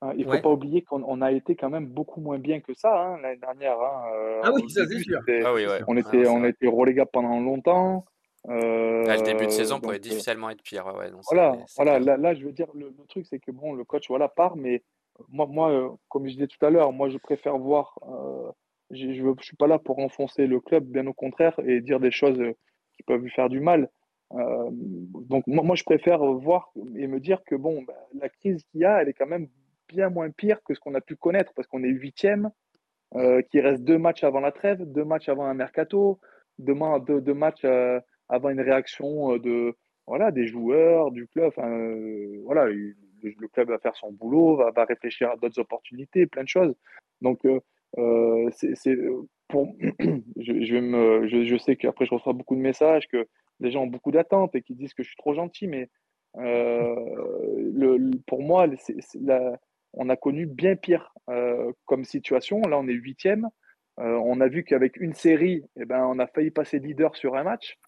Hein, 0.00 0.14
il 0.16 0.26
ne 0.26 0.32
faut 0.32 0.42
pas 0.42 0.50
oublier 0.50 0.82
qu'on 0.82 1.20
a 1.20 1.30
été 1.30 1.54
quand 1.54 1.70
même 1.70 1.86
beaucoup 1.86 2.20
moins 2.20 2.38
bien 2.38 2.60
que 2.60 2.74
ça 2.74 2.90
hein, 2.92 3.18
l'année 3.22 3.38
dernière. 3.38 3.78
Hein, 3.78 4.40
ah 4.42 4.50
oui, 4.52 4.68
ça 4.68 4.84
c'est 4.88 4.98
sûr. 4.98 5.20
Ah 5.44 5.52
on 5.86 5.96
était, 5.96 6.26
on 6.26 6.44
était 6.44 6.66
relégable 6.66 7.10
pendant 7.12 7.38
longtemps. 7.38 8.04
Euh, 8.48 9.04
le 9.06 9.22
début 9.22 9.46
de 9.46 9.50
saison 9.50 9.80
pourrait 9.80 9.96
euh, 9.96 10.00
difficilement 10.00 10.50
être 10.50 10.62
pire. 10.62 10.92
voilà, 11.28 11.56
voilà 11.76 11.98
là, 12.00 12.34
je 12.34 12.44
veux 12.44 12.52
dire, 12.52 12.66
le, 12.74 12.92
truc, 13.08 13.26
c'est 13.26 13.38
que 13.38 13.50
bon, 13.52 13.72
le 13.74 13.84
coach 13.84 14.08
voilà, 14.08 14.28
part, 14.28 14.56
mais 14.56 14.82
moi, 15.28 15.46
moi 15.46 15.96
comme 16.08 16.26
je 16.26 16.32
disais 16.32 16.48
tout 16.48 16.64
à 16.64 16.70
l'heure, 16.70 16.92
moi, 16.92 17.08
je 17.08 17.18
préfère 17.18 17.56
voir. 17.58 17.98
je 18.90 19.06
ne 19.06 19.34
suis 19.42 19.56
pas 19.56 19.66
là 19.68 19.78
pour 19.78 19.98
enfoncer 20.00 20.46
le 20.46 20.60
club, 20.60 20.84
bien 20.84 21.06
au 21.06 21.12
contraire, 21.12 21.58
et 21.64 21.80
dire 21.80 22.00
des 22.00 22.10
choses 22.10 22.42
qui 22.96 23.02
peuvent 23.04 23.22
lui 23.22 23.30
faire 23.30 23.48
du 23.48 23.60
mal. 23.60 23.88
donc, 24.32 25.46
moi, 25.46 25.62
moi, 25.64 25.76
je 25.76 25.84
préfère 25.84 26.24
voir 26.24 26.72
et 26.96 27.06
me 27.06 27.20
dire 27.20 27.44
que 27.44 27.54
bon, 27.54 27.82
bah, 27.82 27.94
la 28.14 28.28
crise 28.28 28.64
qu'il 28.64 28.80
y 28.80 28.84
a, 28.84 29.02
elle 29.02 29.08
est 29.08 29.14
quand 29.14 29.26
même 29.26 29.48
bien 29.92 30.08
moins 30.08 30.30
pire 30.30 30.62
que 30.64 30.74
ce 30.74 30.80
qu'on 30.80 30.94
a 30.94 31.00
pu 31.00 31.16
connaître 31.16 31.52
parce 31.54 31.68
qu'on 31.68 31.84
est 31.84 31.88
huitième, 31.88 32.50
euh, 33.14 33.42
qu'il 33.42 33.60
reste 33.60 33.84
deux 33.84 33.98
matchs 33.98 34.24
avant 34.24 34.40
la 34.40 34.52
trêve, 34.52 34.82
deux 34.84 35.04
matchs 35.04 35.28
avant 35.28 35.44
un 35.44 35.54
mercato, 35.54 36.18
deux, 36.58 36.74
deux, 37.06 37.20
deux 37.20 37.34
matchs 37.34 37.64
euh, 37.64 38.00
avant 38.28 38.50
une 38.50 38.60
réaction 38.60 39.34
euh, 39.34 39.38
de, 39.38 39.74
voilà, 40.06 40.30
des 40.30 40.46
joueurs, 40.46 41.10
du 41.10 41.26
club. 41.28 41.52
Euh, 41.58 42.40
voilà, 42.44 42.66
le, 42.66 43.48
club 43.52 43.68
va 43.68 43.78
faire 43.78 43.94
son 43.96 44.12
boulot, 44.12 44.56
va, 44.56 44.84
réfléchir 44.84 45.30
à 45.30 45.36
d'autres 45.36 45.60
opportunités, 45.60 46.26
plein 46.26 46.42
de 46.42 46.48
choses. 46.48 46.74
Donc, 47.20 47.40
c'est 48.50 48.96
pour. 49.48 49.74
je, 50.00 50.64
je, 50.64 50.74
vais 50.74 50.80
me, 50.80 51.28
je, 51.28 51.44
je 51.44 51.56
sais 51.56 51.76
qu'après, 51.76 52.06
je 52.06 52.14
reçois 52.14 52.32
beaucoup 52.32 52.56
de 52.56 52.60
messages 52.60 53.06
que 53.08 53.28
les 53.60 53.70
gens 53.70 53.82
ont 53.84 53.88
beaucoup 53.88 54.10
d'attentes 54.10 54.54
et 54.56 54.62
qui 54.62 54.74
disent 54.74 54.94
que 54.94 55.04
je 55.04 55.08
suis 55.08 55.16
trop 55.16 55.34
gentil, 55.34 55.68
mais 55.68 55.88
le, 56.34 58.10
pour 58.26 58.42
moi, 58.42 58.66
on 59.92 60.08
a 60.08 60.16
connu 60.16 60.46
bien 60.46 60.74
pire 60.74 61.14
comme 61.84 62.04
situation. 62.04 62.60
Là, 62.62 62.78
on 62.78 62.88
est 62.88 62.92
huitième. 62.92 63.48
on 63.98 64.40
a 64.40 64.48
vu 64.48 64.64
qu'avec 64.64 64.96
une 64.96 65.14
série, 65.14 65.62
eh 65.76 65.84
ben, 65.84 66.04
on 66.06 66.18
a 66.18 66.26
failli 66.26 66.50
passer 66.50 66.80
leader 66.80 67.14
sur 67.14 67.36
un 67.36 67.44
match. 67.44 67.78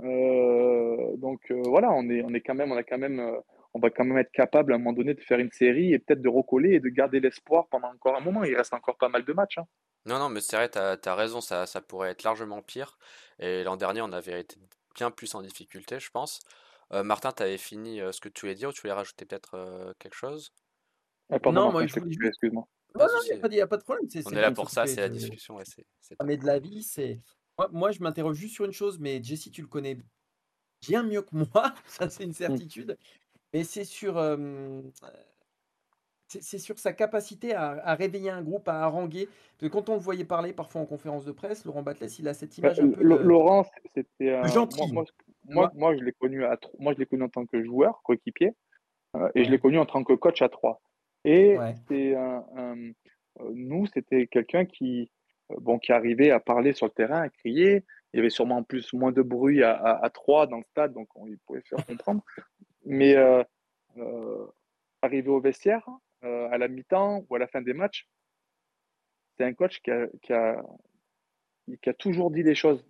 Donc 0.00 1.40
voilà, 1.50 1.90
on 1.92 2.08
est, 2.08 2.22
on 2.22 2.32
est 2.34 2.40
quand 2.40 2.54
même, 2.54 2.72
on 2.72 2.76
a 2.76 2.82
quand 2.82 2.98
même 2.98 3.40
on 3.74 3.80
va 3.80 3.90
quand 3.90 4.04
même 4.04 4.18
être 4.18 4.32
capable 4.32 4.72
à 4.72 4.76
un 4.76 4.78
moment 4.78 4.92
donné 4.92 5.14
de 5.14 5.20
faire 5.20 5.38
une 5.38 5.52
série 5.52 5.92
et 5.92 5.98
peut-être 5.98 6.22
de 6.22 6.28
recoller 6.28 6.74
et 6.74 6.80
de 6.80 6.88
garder 6.88 7.20
l'espoir 7.20 7.68
pendant 7.68 7.88
encore 7.88 8.16
un 8.16 8.20
moment. 8.20 8.44
Il 8.44 8.56
reste 8.56 8.72
encore 8.72 8.96
pas 8.96 9.08
mal 9.08 9.24
de 9.24 9.32
matchs. 9.32 9.58
Hein. 9.58 9.66
Non, 10.06 10.18
non, 10.18 10.28
mais 10.28 10.40
c'est 10.40 10.56
vrai, 10.56 10.70
tu 10.70 10.78
as, 10.78 11.14
raison, 11.14 11.40
ça, 11.40 11.66
ça 11.66 11.80
pourrait 11.80 12.10
être 12.10 12.22
largement 12.22 12.62
pire. 12.62 12.98
Et 13.38 13.62
l'an 13.64 13.76
dernier, 13.76 14.00
on 14.00 14.12
avait 14.12 14.40
été 14.40 14.56
bien 14.94 15.10
plus 15.10 15.34
en 15.34 15.42
difficulté, 15.42 16.00
je 16.00 16.10
pense. 16.10 16.40
Euh, 16.92 17.02
Martin, 17.02 17.32
tu 17.32 17.42
avais 17.42 17.58
fini 17.58 18.00
euh, 18.00 18.12
ce 18.12 18.20
que 18.20 18.28
tu 18.28 18.46
voulais 18.46 18.54
dire 18.54 18.70
ou 18.70 18.72
tu 18.72 18.80
voulais 18.80 18.94
rajouter 18.94 19.26
peut-être 19.26 19.54
euh, 19.54 19.92
quelque 19.98 20.16
chose? 20.16 20.52
Ah, 21.30 21.38
Non, 21.44 21.70
moi, 21.70 21.86
je 21.86 22.00
voulais... 22.00 22.28
Excuse-moi. 22.28 22.66
Non, 22.94 23.06
il 23.30 23.50
n'y 23.50 23.60
a, 23.60 23.66
pas 23.66 23.76
de 23.76 23.82
problème. 23.82 24.08
on 24.24 24.30
est 24.30 24.40
là 24.40 24.50
pour 24.50 24.70
ça, 24.70 24.86
c'est 24.86 25.02
la 25.02 25.10
discussion. 25.10 25.58
mais 26.24 26.38
de 26.38 26.46
la 26.46 26.58
vie, 26.58 26.82
c'est. 26.82 27.20
Moi, 27.58 27.68
moi, 27.72 27.90
je 27.90 28.00
m'interroge 28.00 28.36
juste 28.36 28.54
sur 28.54 28.64
une 28.64 28.72
chose, 28.72 28.98
mais 28.98 29.22
Jesse, 29.22 29.50
tu 29.50 29.62
le 29.62 29.68
connais 29.68 29.98
bien 30.86 31.02
mieux 31.02 31.22
que 31.22 31.34
moi, 31.34 31.74
ça 31.86 32.08
c'est 32.08 32.24
une 32.24 32.30
mmh. 32.30 32.34
certitude. 32.34 32.98
Mais 33.52 33.64
c'est 33.64 33.84
sur, 33.84 34.18
c'est 36.28 36.58
sur 36.58 36.78
sa 36.78 36.92
capacité 36.92 37.54
à, 37.54 37.94
réveiller 37.94 38.30
un 38.30 38.42
groupe, 38.42 38.68
à 38.68 38.82
haranguer. 38.82 39.28
quand 39.72 39.88
on 39.88 39.94
le 39.94 40.00
voyait 40.00 40.24
parler 40.24 40.52
parfois 40.52 40.82
en 40.82 40.86
conférence 40.86 41.24
de 41.24 41.32
presse, 41.32 41.64
Laurent 41.64 41.82
Batles, 41.82 42.08
il 42.18 42.28
a 42.28 42.34
cette 42.34 42.60
bah, 42.60 42.68
image 42.68 42.80
un 42.80 42.90
peu. 42.90 43.02
Laurent, 43.02 43.64
c'était 43.94 44.46
gentil. 44.48 44.92
Moi, 45.50 45.70
moi, 45.74 45.96
je 45.96 46.04
l'ai 46.04 46.12
connu 46.12 46.44
à 46.44 46.58
moi, 46.78 46.92
je 46.92 46.98
l'ai 46.98 47.06
connu 47.06 47.22
en 47.22 47.28
tant 47.30 47.46
que 47.46 47.64
joueur, 47.64 48.02
coéquipier, 48.02 48.52
et 49.34 49.44
je 49.44 49.50
l'ai 49.50 49.58
connu 49.58 49.78
en 49.78 49.86
tant 49.86 50.04
que 50.04 50.12
coach 50.12 50.42
à 50.42 50.50
trois. 50.50 50.82
Et 51.24 51.56
c'est 51.88 52.14
nous, 53.54 53.86
c'était 53.86 54.26
quelqu'un 54.26 54.66
qui, 54.66 55.10
bon, 55.56 55.78
qui 55.78 55.92
arrivait 55.92 56.30
à 56.30 56.40
parler 56.40 56.72
sur 56.72 56.86
le 56.86 56.92
terrain, 56.92 57.22
à 57.22 57.28
crier. 57.28 57.84
Il 58.12 58.16
y 58.16 58.20
avait 58.20 58.30
sûrement 58.30 58.58
en 58.58 58.62
plus 58.62 58.92
moins 58.92 59.12
de 59.12 59.22
bruit 59.22 59.62
à, 59.62 59.76
à, 59.76 60.10
trois 60.10 60.46
dans 60.46 60.58
le 60.58 60.64
stade, 60.70 60.92
donc 60.92 61.08
on 61.14 61.26
pouvait 61.46 61.62
faire 61.62 61.84
comprendre. 61.86 62.22
Mais 62.84 63.16
euh, 63.16 63.42
euh, 63.98 64.46
arrivé 65.02 65.28
au 65.28 65.40
vestiaire, 65.40 65.86
euh, 66.24 66.48
à 66.50 66.58
la 66.58 66.68
mi-temps 66.68 67.24
ou 67.28 67.36
à 67.36 67.38
la 67.38 67.46
fin 67.46 67.60
des 67.60 67.74
matchs, 67.74 68.08
c'est 69.36 69.44
un 69.44 69.52
coach 69.52 69.80
qui 69.80 69.90
a, 69.90 70.06
qui, 70.22 70.32
a, 70.32 70.62
qui 71.82 71.90
a, 71.90 71.94
toujours 71.94 72.30
dit 72.30 72.42
les 72.42 72.54
choses 72.54 72.84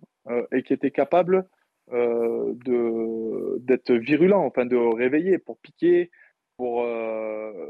et 0.51 0.63
qui 0.63 0.73
était 0.73 0.91
capable 0.91 1.47
d'être 1.91 3.93
virulent, 3.93 4.45
enfin 4.45 4.65
de 4.65 4.75
réveiller 4.75 5.37
pour 5.37 5.57
piquer, 5.59 6.11
pour 6.55 6.85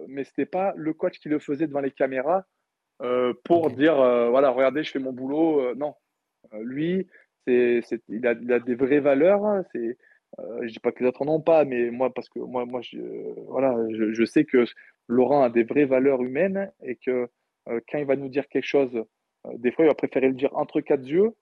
mais 0.07 0.23
c'était 0.23 0.45
pas 0.45 0.73
le 0.75 0.93
coach 0.93 1.19
qui 1.19 1.29
le 1.29 1.39
faisait 1.39 1.67
devant 1.67 1.79
les 1.79 1.91
caméras 1.91 2.45
pour 3.43 3.71
dire 3.71 3.95
voilà 3.95 4.49
regardez 4.49 4.83
je 4.83 4.91
fais 4.91 4.99
mon 4.99 5.13
boulot. 5.13 5.75
Non. 5.75 5.95
Lui 6.61 7.07
c'est 7.45 7.81
il 8.09 8.27
a, 8.27 8.33
il, 8.33 8.51
a, 8.53 8.59
des 8.59 8.75
vraies 8.75 8.99
valeurs 8.99 9.63
c'est 9.71 9.97
euh, 10.37 10.59
je 10.63 10.73
dis 10.73 10.79
pas 10.79 10.91
que 10.91 11.03
les 11.03 11.09
autres 11.09 11.25
n'en 11.25 11.35
ont 11.35 11.41
pas, 11.41 11.65
mais 11.65 11.89
moi, 11.89 12.13
parce 12.13 12.29
que 12.29 12.39
moi, 12.39 12.65
moi 12.65 12.81
je, 12.81 12.99
voilà, 13.47 13.75
je, 13.89 14.25
sais 14.25 14.45
que 14.45 14.65
Laurent 15.07 15.43
a 15.43 15.49
des 15.49 15.63
vraies 15.63 15.85
valeurs 15.85 16.21
humaines 16.21 16.71
et 16.83 16.95
que 16.95 17.29
euh, 17.67 17.79
quand 17.89 17.97
il 17.97 18.05
va 18.05 18.15
nous 18.15 18.29
dire 18.29 18.47
quelque 18.47 18.65
chose, 18.65 18.95
euh, 18.95 19.57
des 19.57 19.71
fois, 19.71 19.85
il 19.85 19.87
va 19.87 19.95
préférer 19.95 20.27
le 20.27 20.33
dire 20.33 20.55
entre 20.55 20.81
quatre 20.81 21.05
yeux 21.05 21.33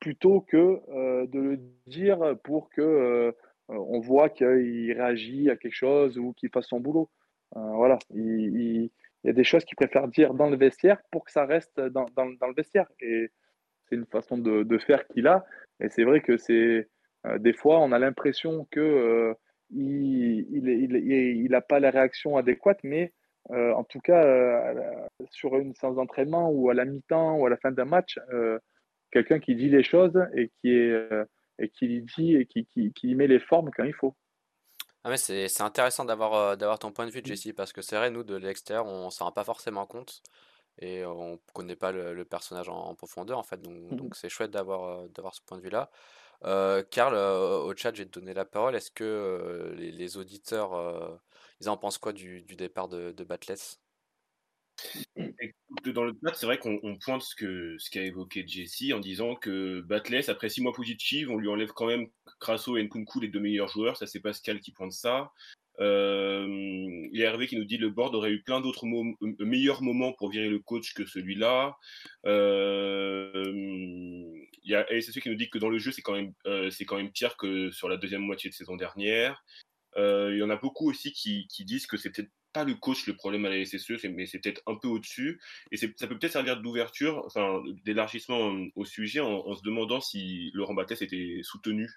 plutôt 0.00 0.40
que 0.40 0.80
de 1.26 1.38
le 1.38 1.56
dire 1.86 2.36
pour 2.42 2.68
que 2.68 3.32
on 3.68 4.00
voit 4.00 4.28
qu'il 4.28 4.92
réagit 4.92 5.50
à 5.50 5.56
quelque 5.56 5.72
chose 5.72 6.18
ou 6.18 6.32
qu'il 6.32 6.50
fasse 6.50 6.66
son 6.66 6.80
boulot. 6.80 7.08
voilà, 7.54 7.96
il, 8.12 8.90
y 9.24 9.30
a 9.30 9.32
des 9.32 9.44
choses 9.44 9.64
qu'il 9.64 9.76
préfère 9.76 10.08
dire 10.08 10.34
dans 10.34 10.48
le 10.48 10.56
vestiaire 10.56 10.98
pour 11.10 11.24
que 11.24 11.32
ça 11.32 11.44
reste 11.44 11.80
dans, 11.80 12.06
le 12.24 12.54
vestiaire. 12.54 12.86
Et 13.00 13.30
c'est 13.88 13.96
une 13.96 14.06
façon 14.06 14.38
de, 14.38 14.78
faire 14.78 15.06
qu'il 15.08 15.26
a. 15.26 15.44
Et 15.80 15.88
c'est 15.88 16.04
vrai 16.04 16.20
que 16.20 16.36
c'est 16.36 16.88
euh, 17.26 17.38
des 17.38 17.52
fois, 17.52 17.80
on 17.80 17.92
a 17.92 17.98
l'impression 17.98 18.66
que 18.70 18.80
euh, 18.80 19.34
il 19.70 21.48
n'a 21.50 21.60
pas 21.60 21.80
la 21.80 21.90
réaction 21.90 22.36
adéquate, 22.36 22.78
mais 22.82 23.12
euh, 23.50 23.72
en 23.72 23.84
tout 23.84 24.00
cas, 24.00 24.74
sur 25.30 25.56
une 25.56 25.74
séance 25.74 25.96
d'entraînement 25.96 26.50
ou 26.50 26.70
à 26.70 26.74
la 26.74 26.84
mi-temps 26.84 27.36
ou 27.38 27.46
à 27.46 27.50
la 27.50 27.56
fin 27.56 27.70
d'un 27.70 27.84
match, 27.84 28.18
quelqu'un 29.10 29.40
qui 29.40 29.54
dit 29.56 29.68
les 29.68 29.82
choses 29.82 30.18
et 30.34 30.50
qui, 30.60 30.70
est, 30.70 31.68
qui 31.74 32.02
dit 32.02 32.36
et 32.36 32.46
qui, 32.46 32.66
qui, 32.66 33.14
met 33.14 33.26
les 33.26 33.40
formes 33.40 33.70
quand 33.76 33.84
il 33.84 33.94
faut. 33.94 34.14
Ah 35.10 35.16
c'est, 35.16 35.62
intéressant 35.62 36.04
d'avoir, 36.04 36.56
d'avoir 36.58 36.78
ton 36.78 36.92
point 36.92 37.06
de 37.06 37.10
vue, 37.10 37.22
Jesse, 37.24 37.52
parce 37.56 37.72
que 37.72 37.80
c'est 37.80 37.96
vrai, 37.96 38.10
nous, 38.10 38.24
de 38.24 38.36
l'extérieur, 38.36 38.86
on 38.86 39.06
ne 39.06 39.10
s'en 39.10 39.24
rend 39.24 39.32
pas 39.32 39.44
forcément 39.44 39.86
compte 39.86 40.22
et 40.80 41.02
on 41.06 41.32
ne 41.32 41.36
connaît 41.54 41.76
pas 41.76 41.92
le, 41.92 42.24
personnage 42.26 42.68
en, 42.68 42.94
profondeur, 42.94 43.38
en 43.38 43.42
fait. 43.42 43.60
Donc, 43.62 43.92
mmh 43.92 43.96
donc 43.96 44.16
c'est 44.16 44.28
chouette 44.28 44.50
d'avoir, 44.50 45.08
d'avoir 45.08 45.34
ce 45.34 45.40
point 45.40 45.56
de 45.56 45.62
vue-là. 45.62 45.90
Euh, 46.44 46.82
Karl, 46.90 47.14
euh, 47.14 47.58
au 47.60 47.74
chat, 47.74 47.94
j'ai 47.94 48.04
donné 48.04 48.34
la 48.34 48.44
parole. 48.44 48.76
Est-ce 48.76 48.90
que 48.90 49.02
euh, 49.04 49.74
les, 49.76 50.16
auditeurs, 50.18 51.20
ils 51.60 51.70
en 51.70 51.78
pensent 51.78 51.98
quoi 51.98 52.12
du, 52.12 52.42
départ 52.42 52.88
de, 52.88 53.12
de 53.12 53.24
Batless 53.24 53.80
Dans 55.84 56.04
le 56.04 56.12
chat, 56.24 56.34
c'est 56.34 56.46
vrai 56.46 56.58
qu'on 56.58 56.98
pointe 56.98 57.22
ce 57.22 57.34
qu'a 57.34 57.78
ce 57.78 57.90
qu'a 57.90 58.02
évoqué 58.02 58.46
Jesse 58.46 58.92
en 58.92 59.00
disant 59.00 59.34
que 59.34 59.80
Batless, 59.80 60.28
après 60.28 60.48
six 60.48 60.60
mois 60.60 60.72
positifs, 60.72 61.28
on 61.28 61.36
lui 61.36 61.48
enlève 61.48 61.72
quand 61.72 61.86
même 61.86 62.08
Crasso 62.40 62.76
et 62.76 62.82
Nkunku, 62.82 63.20
les 63.20 63.28
deux 63.28 63.40
meilleurs 63.40 63.68
joueurs. 63.68 63.96
Ça, 63.96 64.06
c'est 64.06 64.20
Pascal 64.20 64.60
qui 64.60 64.72
pointe 64.72 64.92
ça. 64.92 65.32
Euh, 65.80 66.46
il 67.12 67.18
y 67.18 67.24
a 67.24 67.28
Hervé 67.28 67.46
qui 67.46 67.56
nous 67.56 67.64
dit 67.64 67.76
le 67.76 67.90
board 67.90 68.14
aurait 68.14 68.32
eu 68.32 68.42
plein 68.42 68.60
d'autres 68.60 68.84
meilleurs 69.38 69.82
moments 69.82 70.12
pour 70.12 70.30
virer 70.30 70.48
le 70.48 70.58
coach 70.58 70.92
que 70.94 71.06
celui-là. 71.06 71.76
Euh, 72.26 73.32
il 74.64 74.70
y 74.70 74.74
a 74.74 74.86
SSU 75.00 75.20
qui 75.20 75.28
nous 75.28 75.36
dit 75.36 75.50
que 75.50 75.58
dans 75.58 75.70
le 75.70 75.78
jeu, 75.78 75.92
c'est 75.92 76.02
quand, 76.02 76.14
même, 76.14 76.32
euh, 76.46 76.70
c'est 76.70 76.84
quand 76.84 76.96
même 76.96 77.12
pire 77.12 77.36
que 77.36 77.70
sur 77.70 77.88
la 77.88 77.96
deuxième 77.96 78.22
moitié 78.22 78.50
de 78.50 78.54
saison 78.54 78.76
dernière. 78.76 79.44
il 79.96 80.36
y 80.36 80.42
en 80.42 80.50
a 80.50 80.56
beaucoup 80.56 80.90
aussi 80.90 81.12
qui, 81.12 81.46
qui 81.48 81.64
disent 81.64 81.86
que 81.86 81.96
c'est 81.96 82.10
peut-être 82.10 82.30
pas 82.52 82.64
le 82.64 82.74
coach 82.74 83.06
le 83.06 83.14
problème 83.14 83.44
à 83.44 83.50
la 83.50 83.64
SSE, 83.64 84.04
mais 84.10 84.26
c'est 84.26 84.38
peut-être 84.38 84.62
un 84.66 84.76
peu 84.76 84.88
au-dessus. 84.88 85.40
Et 85.70 85.76
ça 85.76 85.86
peut 85.86 86.18
peut-être 86.18 86.32
servir 86.32 86.60
d'ouverture, 86.60 87.22
enfin, 87.26 87.62
d'élargissement 87.84 88.54
au 88.74 88.84
sujet 88.84 89.20
en, 89.20 89.54
se 89.54 89.62
demandant 89.62 90.00
si 90.00 90.50
Laurent 90.54 90.74
Battès 90.74 91.02
était 91.02 91.40
soutenu 91.42 91.88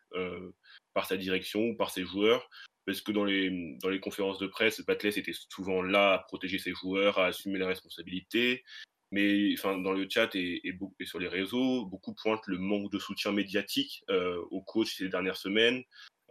par 0.94 1.06
sa 1.06 1.18
direction 1.18 1.62
ou 1.62 1.76
par 1.76 1.92
ses 1.92 2.04
joueurs 2.04 2.50
parce 2.86 3.02
que 3.02 3.12
dans 3.12 3.26
les, 3.26 3.78
dans 3.82 3.90
les 3.90 4.00
conférences 4.00 4.40
de 4.40 4.48
presse, 4.48 4.82
Batless 4.82 5.18
était 5.18 5.34
souvent 5.50 5.82
là 5.82 6.14
à 6.14 6.20
protéger 6.20 6.58
ses 6.58 6.74
joueurs, 6.74 7.20
à 7.20 7.28
assumer 7.28 7.60
la 7.60 7.68
responsabilité. 7.68 8.64
Mais 9.12 9.54
enfin, 9.54 9.78
dans 9.78 9.92
le 9.92 10.08
chat 10.10 10.34
et, 10.36 10.62
et, 10.64 11.06
sur 11.06 11.20
les 11.20 11.28
réseaux, 11.28 11.86
beaucoup 11.86 12.14
pointent 12.14 12.48
le 12.48 12.58
manque 12.58 12.92
de 12.92 12.98
soutien 12.98 13.34
médiatique 13.34 14.04
euh, 14.10 14.42
au 14.52 14.62
coach 14.62 14.96
ces 14.96 15.10
dernières 15.10 15.38
semaines, 15.38 15.84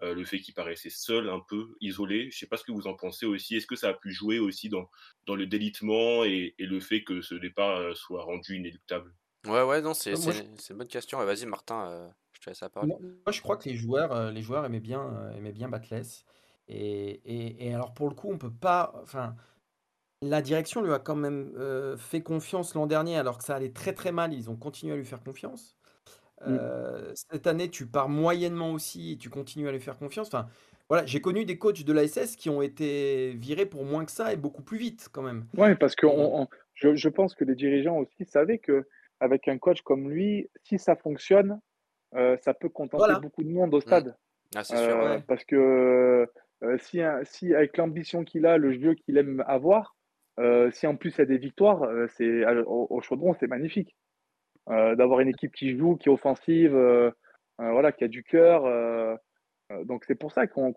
euh, 0.03 0.15
le 0.15 0.25
fait 0.25 0.39
qu'il 0.39 0.55
paraissait 0.55 0.91
seul, 0.91 1.29
un 1.29 1.41
peu 1.41 1.75
isolé. 1.81 2.23
Je 2.23 2.37
ne 2.37 2.39
sais 2.41 2.47
pas 2.47 2.57
ce 2.57 2.65
que 2.65 2.73
vous 2.73 2.87
en 2.87 2.95
pensez 2.95 3.27
aussi. 3.27 3.57
Est-ce 3.57 3.67
que 3.67 3.77
ça 3.77 3.89
a 3.89 3.95
pu 3.95 4.13
jouer 4.13 4.39
aussi 4.39 4.69
dans, 4.69 4.89
dans 5.27 5.35
le 5.35 5.47
délitement 5.47 6.25
et, 6.25 6.55
et 6.59 6.67
le 6.67 6.81
fait 6.81 7.05
que 7.05 7.23
ce 7.23 7.35
départ 7.35 7.77
euh, 7.77 7.95
soit 7.95 8.23
rendu 8.25 8.57
inéluctable? 8.57 9.15
Ouais, 9.47 9.63
ouais, 9.63 9.81
non, 9.81 9.95
c'est 9.95 10.13
une 10.13 10.77
bonne 10.77 10.89
question. 10.89 11.19
Vas-y, 11.25 11.47
Martin, 11.47 12.13
je 12.33 12.41
te 12.41 12.51
laisse 12.51 12.61
la 12.61 12.69
parole. 12.69 12.91
Moi, 12.91 13.33
je 13.33 13.41
crois 13.41 13.57
que 13.57 13.69
les 13.69 13.75
joueurs, 13.75 14.31
les 14.31 14.43
joueurs 14.43 14.67
aimaient 14.67 14.81
bien, 14.81 15.31
aimaient 15.35 15.53
bien 15.53 15.69
Batless. 15.69 16.25
Et, 16.69 17.73
alors 17.75 17.95
pour 17.95 18.09
le 18.09 18.15
coup, 18.15 18.31
on 18.31 18.39
peut 18.39 18.53
pas. 18.53 18.93
Enfin, 19.03 19.35
la 20.23 20.43
direction 20.43 20.83
lui 20.83 20.93
a 20.93 20.99
quand 20.99 21.17
même 21.17 21.53
euh, 21.57 21.97
fait 21.97 22.23
confiance 22.23 22.75
l'an 22.75 22.87
dernier, 22.87 23.17
alors 23.17 23.39
que 23.39 23.45
ça 23.45 23.57
allait 23.57 23.73
très 23.73 23.95
très 23.95 24.13
mal. 24.13 24.35
Ils 24.35 24.51
ont 24.51 24.57
continué 24.57 24.93
à 24.93 24.97
lui 24.97 25.07
faire 25.07 25.23
confiance. 25.23 25.77
Mm. 26.41 26.57
Euh, 26.59 27.13
cette 27.15 27.47
année, 27.47 27.69
tu 27.69 27.87
pars 27.87 28.09
moyennement 28.09 28.73
aussi 28.73 29.13
et 29.13 29.17
tu 29.17 29.31
continues 29.31 29.69
à 29.69 29.73
lui 29.73 29.81
faire 29.81 29.99
confiance. 29.99 30.29
Enfin, 30.29 30.49
voilà, 30.89 31.07
j'ai 31.07 31.21
connu 31.21 31.45
des 31.45 31.59
coachs 31.59 31.85
de 31.85 31.93
l'ASS 31.93 32.37
qui 32.37 32.51
ont 32.51 32.63
été 32.63 33.35
virés 33.35 33.67
pour 33.67 33.85
moins 33.85 34.05
que 34.05 34.11
ça 34.11 34.33
et 34.33 34.37
beaucoup 34.37 34.63
plus 34.63 34.79
vite 34.79 35.09
quand 35.13 35.23
même. 35.23 35.45
Oui, 35.57 35.75
parce 35.77 35.95
que 35.95 36.07
je, 36.75 37.09
pense 37.09 37.35
que 37.35 37.45
les 37.45 37.55
dirigeants 37.55 37.99
aussi 37.99 38.25
savaient 38.25 38.59
que 38.59 38.87
avec 39.21 39.49
un 39.49 39.59
coach 39.59 39.83
comme 39.83 40.11
lui, 40.11 40.49
si 40.65 40.79
ça 40.79 40.97
fonctionne, 40.97 41.61
euh, 42.15 42.37
ça 42.43 42.55
peut 42.55 42.71
contenter 42.71 43.13
beaucoup 43.21 43.45
de 43.45 43.51
monde 43.51 43.75
au 43.75 43.79
mm. 43.79 43.83
stade. 43.83 44.17
Ah, 44.57 44.65
c'est 44.65 44.77
sûr. 44.77 45.23
Parce 45.29 45.45
que 45.45 46.27
euh, 46.63 46.77
si, 46.79 47.01
si, 47.25 47.55
avec 47.55 47.77
l'ambition 47.77 48.25
qu'il 48.25 48.47
a, 48.47 48.59
le 48.59 48.73
jeu 48.73 48.95
qu'il 48.95 49.17
aime 49.17 49.43
avoir, 49.47 49.97
euh, 50.39 50.71
si 50.71 50.87
en 50.87 50.97
plus 50.97 51.15
il 51.17 51.19
y 51.19 51.23
a 51.23 51.27
des 51.27 51.39
victoires, 51.39 51.83
euh, 51.83 52.07
c'est 52.17 52.45
au, 52.67 53.01
chaudron, 53.03 53.35
c'est 53.39 53.47
magnifique. 53.47 53.97
D'avoir 54.71 55.21
une 55.21 55.29
équipe 55.29 55.53
qui 55.53 55.77
joue, 55.77 55.97
qui 55.97 56.09
est 56.09 56.13
offensive, 56.13 56.73
voilà, 57.59 57.93
qui 57.93 58.05
a 58.05 58.09
du 58.09 58.23
cœur. 58.23 58.63
donc 59.85 60.05
c'est 60.07 60.15
pour 60.15 60.33
ça 60.33 60.47
qu'on 60.47 60.73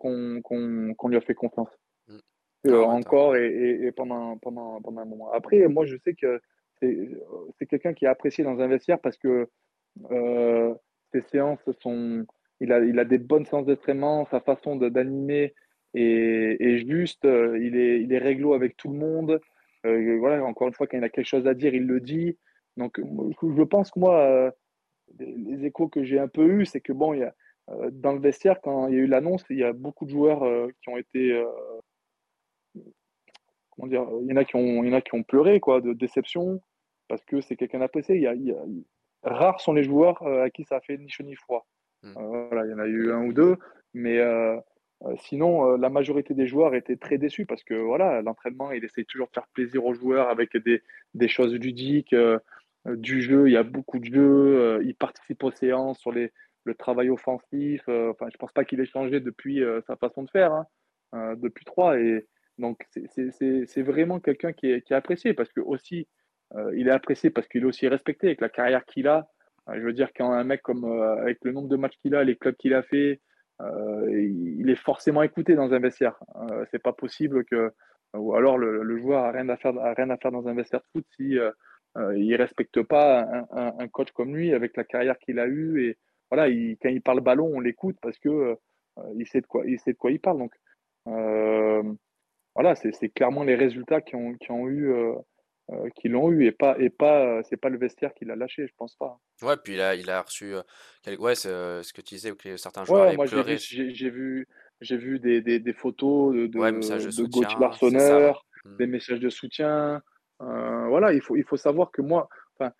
lui 1.08 1.16
a 1.16 1.20
fait 1.20 1.34
confiance. 1.34 1.70
Mm. 2.08 2.18
Ah 2.66 2.80
encore 2.88 3.36
et, 3.36 3.92
pendant, 3.92 4.36
pendant, 4.38 4.80
pendant 4.80 5.00
un 5.00 5.04
moment. 5.04 5.30
Après, 5.32 5.66
moi, 5.68 5.86
je 5.86 5.96
sais 6.04 6.14
que 6.14 6.40
c'est 6.80 7.66
quelqu'un 7.66 7.94
qui 7.94 8.04
est 8.04 8.08
apprécié 8.08 8.42
dans 8.42 8.58
un 8.60 8.66
vestiaire 8.66 8.98
parce 8.98 9.16
que 9.16 9.48
ces 11.12 11.20
séances 11.30 11.60
sont, 11.80 12.26
il 12.60 12.72
a, 12.72 12.80
il 12.80 12.98
a 12.98 13.04
des 13.04 13.18
bonnes 13.18 13.46
séances 13.46 13.66
d'entraînement, 13.66 14.26
sa 14.30 14.40
façon 14.40 14.76
d'animer 14.76 15.54
est, 15.94 16.86
juste, 16.86 17.24
il 17.24 17.76
est, 17.76 18.00
il 18.00 18.12
est 18.12 18.18
réglo 18.18 18.54
avec 18.54 18.76
tout 18.76 18.88
le 18.88 18.98
monde. 18.98 19.40
voilà, 19.84 20.44
encore 20.44 20.68
une 20.68 20.74
fois, 20.74 20.86
quand 20.86 20.98
il 20.98 21.04
a 21.04 21.08
quelque 21.08 21.28
chose 21.28 21.46
à 21.46 21.54
dire, 21.54 21.74
il 21.74 21.86
le 21.86 22.00
dit. 22.00 22.36
Donc, 22.76 23.00
je 23.00 23.62
pense 23.62 23.90
que 23.90 23.98
moi, 23.98 24.52
les 25.18 25.64
échos 25.64 25.88
que 25.88 26.04
j'ai 26.04 26.18
un 26.18 26.28
peu 26.28 26.46
eus, 26.46 26.66
c'est 26.66 26.80
que 26.80 26.92
bon, 26.92 27.14
il 27.14 27.20
y 27.20 27.22
a, 27.22 27.34
dans 27.92 28.12
le 28.12 28.20
vestiaire, 28.20 28.60
quand 28.60 28.88
il 28.88 28.94
y 28.94 28.98
a 28.98 29.02
eu 29.02 29.06
l'annonce, 29.06 29.44
il 29.50 29.58
y 29.58 29.64
a 29.64 29.72
beaucoup 29.72 30.04
de 30.04 30.10
joueurs 30.10 30.68
qui 30.82 30.88
ont 30.88 30.96
été 30.96 31.42
comment 33.70 33.88
dire, 33.88 34.06
il 34.22 34.28
y 34.28 34.32
en 34.32 34.36
a 34.36 34.44
qui 34.44 34.56
ont, 34.56 34.84
il 34.84 34.90
y 34.90 34.92
en 34.92 34.96
a 34.96 35.00
qui 35.00 35.14
ont 35.14 35.22
pleuré 35.22 35.60
quoi, 35.60 35.80
de 35.80 35.92
déception 35.92 36.60
parce 37.08 37.24
que 37.24 37.40
c'est 37.40 37.56
quelqu'un 37.56 37.80
d'apprécié. 37.80 38.16
Il, 38.16 38.22
y 38.22 38.52
a, 38.52 38.56
rares 39.22 39.60
sont 39.60 39.72
les 39.72 39.84
joueurs 39.84 40.22
euh, 40.22 40.44
à 40.44 40.50
qui 40.50 40.64
ça 40.64 40.76
a 40.76 40.80
fait 40.80 40.96
ni 40.96 41.08
chaud 41.08 41.24
ni 41.24 41.34
froid. 41.34 41.66
Hmm. 42.02 42.16
Euh, 42.16 42.46
voilà, 42.48 42.66
il 42.66 42.70
y 42.70 42.74
en 42.74 42.78
a 42.78 42.86
eu 42.86 43.12
un 43.12 43.24
ou 43.24 43.32
deux, 43.32 43.56
mais 43.92 44.18
euh, 44.18 44.58
sinon 45.18 45.76
la 45.76 45.90
majorité 45.90 46.34
des 46.34 46.46
joueurs 46.46 46.74
étaient 46.74 46.96
très 46.96 47.18
déçus 47.18 47.46
parce 47.46 47.62
que 47.62 47.74
voilà, 47.74 48.22
l'entraînement, 48.22 48.72
il 48.72 48.84
essaie 48.84 49.04
toujours 49.04 49.28
de 49.28 49.32
faire 49.32 49.48
plaisir 49.48 49.84
aux 49.84 49.94
joueurs 49.94 50.28
avec 50.28 50.56
des, 50.56 50.82
des 51.14 51.28
choses 51.28 51.52
ludiques, 51.54 52.14
du 52.86 53.22
jeu. 53.22 53.48
Il 53.48 53.52
y 53.52 53.56
a 53.56 53.62
beaucoup 53.62 53.98
de 53.98 54.04
jeux. 54.04 54.80
il 54.84 54.94
participe 54.94 55.42
aux 55.42 55.50
séances 55.50 55.98
sur 55.98 56.12
le 56.12 56.30
travail 56.78 57.10
offensif. 57.10 57.82
enfin, 57.88 58.26
je 58.32 58.36
pense 58.36 58.52
pas 58.52 58.64
qu'il 58.64 58.80
ait 58.80 58.86
changé 58.86 59.20
depuis 59.20 59.62
sa 59.86 59.96
façon 59.96 60.22
de 60.22 60.30
faire, 60.30 60.52
hein, 60.52 61.34
depuis 61.36 61.64
trois 61.64 61.98
et 61.98 62.26
donc, 62.58 62.86
c'est 62.92 63.82
vraiment 63.82 64.20
quelqu'un 64.20 64.52
qui 64.52 64.70
est, 64.70 64.92
apprécié 64.92 65.34
parce 65.34 65.52
que 65.52 65.60
aussi, 65.60 66.06
euh, 66.54 66.72
il 66.76 66.88
est 66.88 66.92
apprécié 66.92 67.30
parce 67.30 67.48
qu'il 67.48 67.62
est 67.62 67.66
aussi 67.66 67.88
respecté 67.88 68.28
avec 68.28 68.40
la 68.40 68.48
carrière 68.48 68.84
qu'il 68.84 69.08
a. 69.08 69.28
Euh, 69.68 69.74
je 69.76 69.80
veux 69.80 69.92
dire, 69.92 70.10
quand 70.14 70.32
un 70.32 70.44
mec 70.44 70.62
comme 70.62 70.84
euh, 70.84 71.16
avec 71.22 71.38
le 71.42 71.52
nombre 71.52 71.68
de 71.68 71.76
matchs 71.76 71.98
qu'il 72.00 72.14
a, 72.14 72.22
les 72.22 72.36
clubs 72.36 72.56
qu'il 72.56 72.74
a 72.74 72.82
fait, 72.82 73.20
il 73.60 74.68
est 74.68 74.74
forcément 74.74 75.22
écouté 75.22 75.54
dans 75.54 75.72
un 75.72 75.78
vestiaire. 75.78 76.18
c'est 76.70 76.82
pas 76.82 76.92
possible 76.92 77.44
que, 77.44 77.72
ou 78.12 78.34
alors 78.34 78.58
le, 78.58 78.98
joueur 78.98 79.24
a 79.24 79.30
rien 79.30 79.48
à 79.48 79.56
faire, 79.56 79.74
rien 79.96 80.10
à 80.10 80.16
faire 80.16 80.32
dans 80.32 80.48
un 80.48 80.54
vestiaire 80.54 80.80
de 80.80 80.86
foot 80.92 81.06
si 81.16 81.38
il 82.16 82.34
respecte 82.36 82.82
pas 82.82 83.46
un, 83.52 83.88
coach 83.88 84.10
comme 84.12 84.34
lui 84.34 84.52
avec 84.52 84.76
la 84.76 84.84
carrière 84.84 85.18
qu'il 85.18 85.38
a 85.38 85.46
eue 85.46 85.84
et 85.84 85.98
voilà, 86.30 86.48
quand 86.48 86.88
il 86.88 87.02
parle 87.02 87.20
ballon, 87.20 87.50
on 87.54 87.60
l'écoute 87.60 87.96
parce 88.02 88.18
que 88.18 88.56
il 89.16 89.26
sait 89.26 89.40
de 89.40 89.46
quoi, 89.46 89.64
il 89.66 89.78
sait 89.78 89.92
de 89.92 89.98
quoi 89.98 90.10
il 90.10 90.20
parle. 90.20 90.38
Donc 90.38 90.52
voilà, 92.54 92.74
c'est 92.74 93.08
clairement 93.10 93.42
les 93.42 93.56
résultats 93.56 94.00
qui 94.00 94.14
ont, 94.14 94.34
qui 94.34 94.50
ont 94.52 94.68
eu, 94.68 94.92
euh, 94.92 95.14
euh, 95.72 95.88
qui 95.96 96.08
l'ont 96.08 96.30
eu 96.30 96.46
et 96.46 96.52
pas, 96.52 96.76
et 96.78 96.90
pas, 96.90 97.42
c'est 97.44 97.56
pas 97.56 97.68
le 97.68 97.78
vestiaire 97.78 98.14
qui 98.14 98.24
l'a 98.24 98.36
lâché, 98.36 98.66
je 98.66 98.72
pense 98.76 98.94
pas. 98.94 99.18
Ouais, 99.42 99.56
puis 99.56 99.74
il 99.74 99.80
a, 99.80 99.94
il 99.94 100.08
a 100.08 100.22
reçu, 100.22 100.54
ouais, 101.06 101.34
ce 101.34 101.92
que 101.92 102.00
tu 102.00 102.14
disais, 102.14 102.32
que 102.32 102.56
certains 102.56 102.84
joueurs 102.84 103.08
ouais, 103.08 103.16
moi 103.16 103.26
J'ai 103.26 104.10
vu, 104.10 104.46
j'ai 104.80 104.96
vu 104.96 105.18
des, 105.18 105.40
des, 105.40 105.58
des, 105.58 105.72
photos 105.72 106.34
de, 106.34 106.46
de, 106.46 106.58
de, 106.58 107.60
Larsonneur, 107.60 108.46
mmh. 108.64 108.76
des 108.76 108.86
messages 108.86 109.20
de 109.20 109.30
soutien. 109.30 110.00
Euh, 110.42 110.86
voilà, 110.88 111.12
il 111.12 111.20
faut, 111.20 111.36
il 111.36 111.44
faut 111.44 111.56
savoir 111.56 111.90
que 111.90 112.02
moi, 112.02 112.28
enfin, 112.58 112.72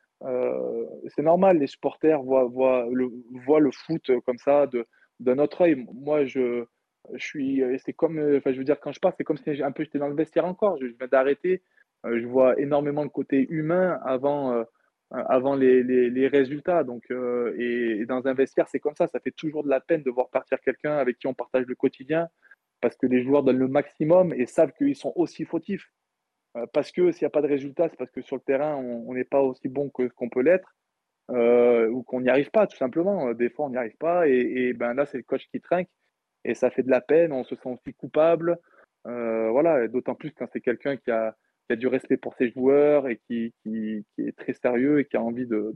c'est 1.09 1.23
normal, 1.23 1.59
les 1.59 1.67
supporters 1.67 2.23
voient, 2.23 2.88
le, 2.93 3.11
le 3.33 3.71
foot 3.71 4.11
comme 4.27 4.38
ça 4.38 4.67
d'un 5.21 5.38
autre 5.38 5.62
œil. 5.62 5.87
Moi, 5.93 6.25
je, 6.25 6.64
suis, 7.17 7.62
euh, 7.62 7.77
c'est 7.85 7.93
comme, 7.93 8.19
euh, 8.19 8.38
enfin, 8.38 8.53
je 8.53 8.59
veux 8.59 8.64
dire, 8.64 8.81
quand 8.81 8.93
je 8.93 9.01
pars, 9.01 9.12
c'est 9.17 9.25
comme 9.25 9.37
si 9.37 9.62
un 9.62 9.73
peu 9.73 9.85
j'étais 9.85 9.99
dans 9.99 10.09
le 10.09 10.14
vestiaire 10.14 10.45
encore. 10.45 10.79
Je, 10.81 10.87
viens 10.87 11.09
d'arrêter. 11.11 11.62
Euh, 12.07 12.21
je 12.21 12.27
vois 12.27 12.59
énormément 12.59 13.03
le 13.03 13.09
côté 13.09 13.47
humain 13.51 13.99
avant, 14.05 14.64
avant 15.11 15.55
les, 15.55 15.83
les, 15.83 16.29
résultats. 16.29 16.85
Donc, 16.85 17.05
et, 17.11 18.05
dans 18.07 18.27
un 18.27 18.35
vestiaire, 18.35 18.69
c'est 18.69 18.81
comme 18.81 18.95
ça. 18.95 19.07
Ça 19.07 19.21
fait 19.21 19.33
toujours 19.33 19.64
de 19.64 19.69
la 19.69 19.81
peine 19.81 20.03
de 20.03 20.11
voir 20.11 20.29
partir 20.29 20.61
quelqu'un 20.61 20.97
avec 20.97 21.19
qui 21.19 21.27
on 21.27 21.35
partage 21.35 21.67
le 21.67 21.75
quotidien, 21.75 22.29
parce 22.81 22.97
que 22.97 23.07
les 23.07 23.23
joueurs 23.23 23.43
donnent 23.43 23.59
le 23.59 23.69
maximum 23.69 24.33
et 24.35 24.47
savent 24.47 24.73
qu'ils 24.73 24.97
sont 24.97 25.12
aussi 25.17 25.45
fautifs. 25.45 25.90
Parce 26.73 26.93
que 26.93 27.12
s'il 27.12 27.25
n'y 27.25 27.27
a 27.27 27.31
pas 27.31 27.43
de 27.43 27.49
résultat, 27.49 27.88
c'est 27.88 27.97
parce 27.97 28.11
que 28.11 28.23
sur 28.23 28.37
le 28.37 28.43
terrain, 28.43 28.77
on 28.77 29.12
n'est 29.14 29.25
pas 29.25 29.40
aussi 29.40 29.69
bon 29.69 29.90
que 29.90 30.09
qu'on 30.09 30.29
peut 30.29 30.43
l'être. 30.43 30.75
ou 31.29 32.03
qu'on 32.05 32.21
n'y 32.21 32.29
arrive 32.31 32.51
pas, 32.51 32.67
tout 32.67 32.77
simplement. 32.77 33.33
Des 33.35 33.51
fois, 33.51 33.67
on 33.67 33.71
n'y 33.71 33.77
arrive 33.77 33.97
pas. 33.97 34.29
Et, 34.29 34.73
ben 34.73 34.95
là, 34.95 35.07
c'est 35.07 35.19
le 35.19 35.25
coach 35.25 35.47
qui 35.51 35.61
trinque 35.61 35.88
et 36.45 36.55
ça 36.55 36.71
fait 36.71 36.83
de 36.83 36.90
la 36.90 37.01
peine, 37.01 37.33
on 37.33 37.45
se 37.45 37.57
sent 37.57 37.69
aussi 37.69 37.95
coupable. 37.95 38.59
Euh, 39.07 39.51
voilà, 39.51 39.88
d'autant 39.88 40.14
plus 40.14 40.31
quand 40.33 40.47
c'est 40.53 40.61
quelqu'un 40.61 40.97
qui 40.97 41.11
a, 41.11 41.35
du 41.71 41.87
respect 41.87 42.19
pour 42.19 42.35
ses 42.35 42.51
joueurs 42.51 43.09
et 43.09 43.21
qui, 43.27 43.55
est 44.19 44.37
très 44.37 44.53
sérieux 44.53 45.01
et 45.01 45.05
qui 45.07 45.17
a 45.17 45.23
envie 45.23 45.47
de, 45.47 45.75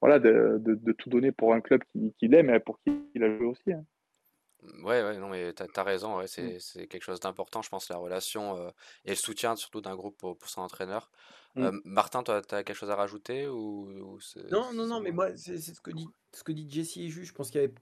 voilà, 0.00 0.18
de, 0.18 0.92
tout 0.92 1.10
donner 1.10 1.32
pour 1.32 1.54
un 1.54 1.60
club 1.60 1.82
qu'il 1.92 2.12
qui 2.14 2.26
aime 2.32 2.50
et 2.50 2.60
pour 2.60 2.78
qui 2.80 2.92
il 3.14 3.24
a 3.24 3.36
joué 3.36 3.46
aussi. 3.46 3.72
Hein. 3.72 3.84
Ouais, 4.82 5.02
ouais, 5.02 5.18
non, 5.18 5.28
mais 5.28 5.52
t'as 5.52 5.66
as 5.76 5.84
raison, 5.84 6.16
ouais, 6.18 6.24
mmh. 6.24 6.58
c'est 6.58 6.86
quelque 6.88 7.02
chose 7.02 7.20
d'important, 7.20 7.62
je 7.62 7.68
pense, 7.68 7.88
la 7.88 7.96
relation 7.96 8.56
euh, 8.56 8.70
et 9.04 9.10
le 9.10 9.16
soutien 9.16 9.54
surtout 9.54 9.80
d'un 9.80 9.94
groupe 9.94 10.16
pour, 10.16 10.36
pour 10.36 10.48
son 10.48 10.62
entraîneur. 10.62 11.10
Mmh. 11.54 11.62
Euh, 11.62 11.80
Martin, 11.84 12.22
toi, 12.24 12.42
tu 12.42 12.54
as 12.54 12.64
quelque 12.64 12.76
chose 12.76 12.90
à 12.90 12.96
rajouter 12.96 13.46
ou, 13.46 14.18
Non, 14.50 14.72
non, 14.74 14.86
non, 14.86 15.00
mais 15.00 15.12
moi, 15.12 15.28
c'est 15.36 15.58
ce 15.58 15.80
que 15.80 15.92
dit, 15.92 16.08
ce 16.34 16.42
que 16.42 16.52
dit 16.52 16.68
Jesse 16.68 16.96
et 16.96 17.08
juste. 17.08 17.28
Je 17.28 17.34
pense 17.34 17.50
qu'il 17.50 17.60
n'y 17.60 17.66
avait, 17.66 17.74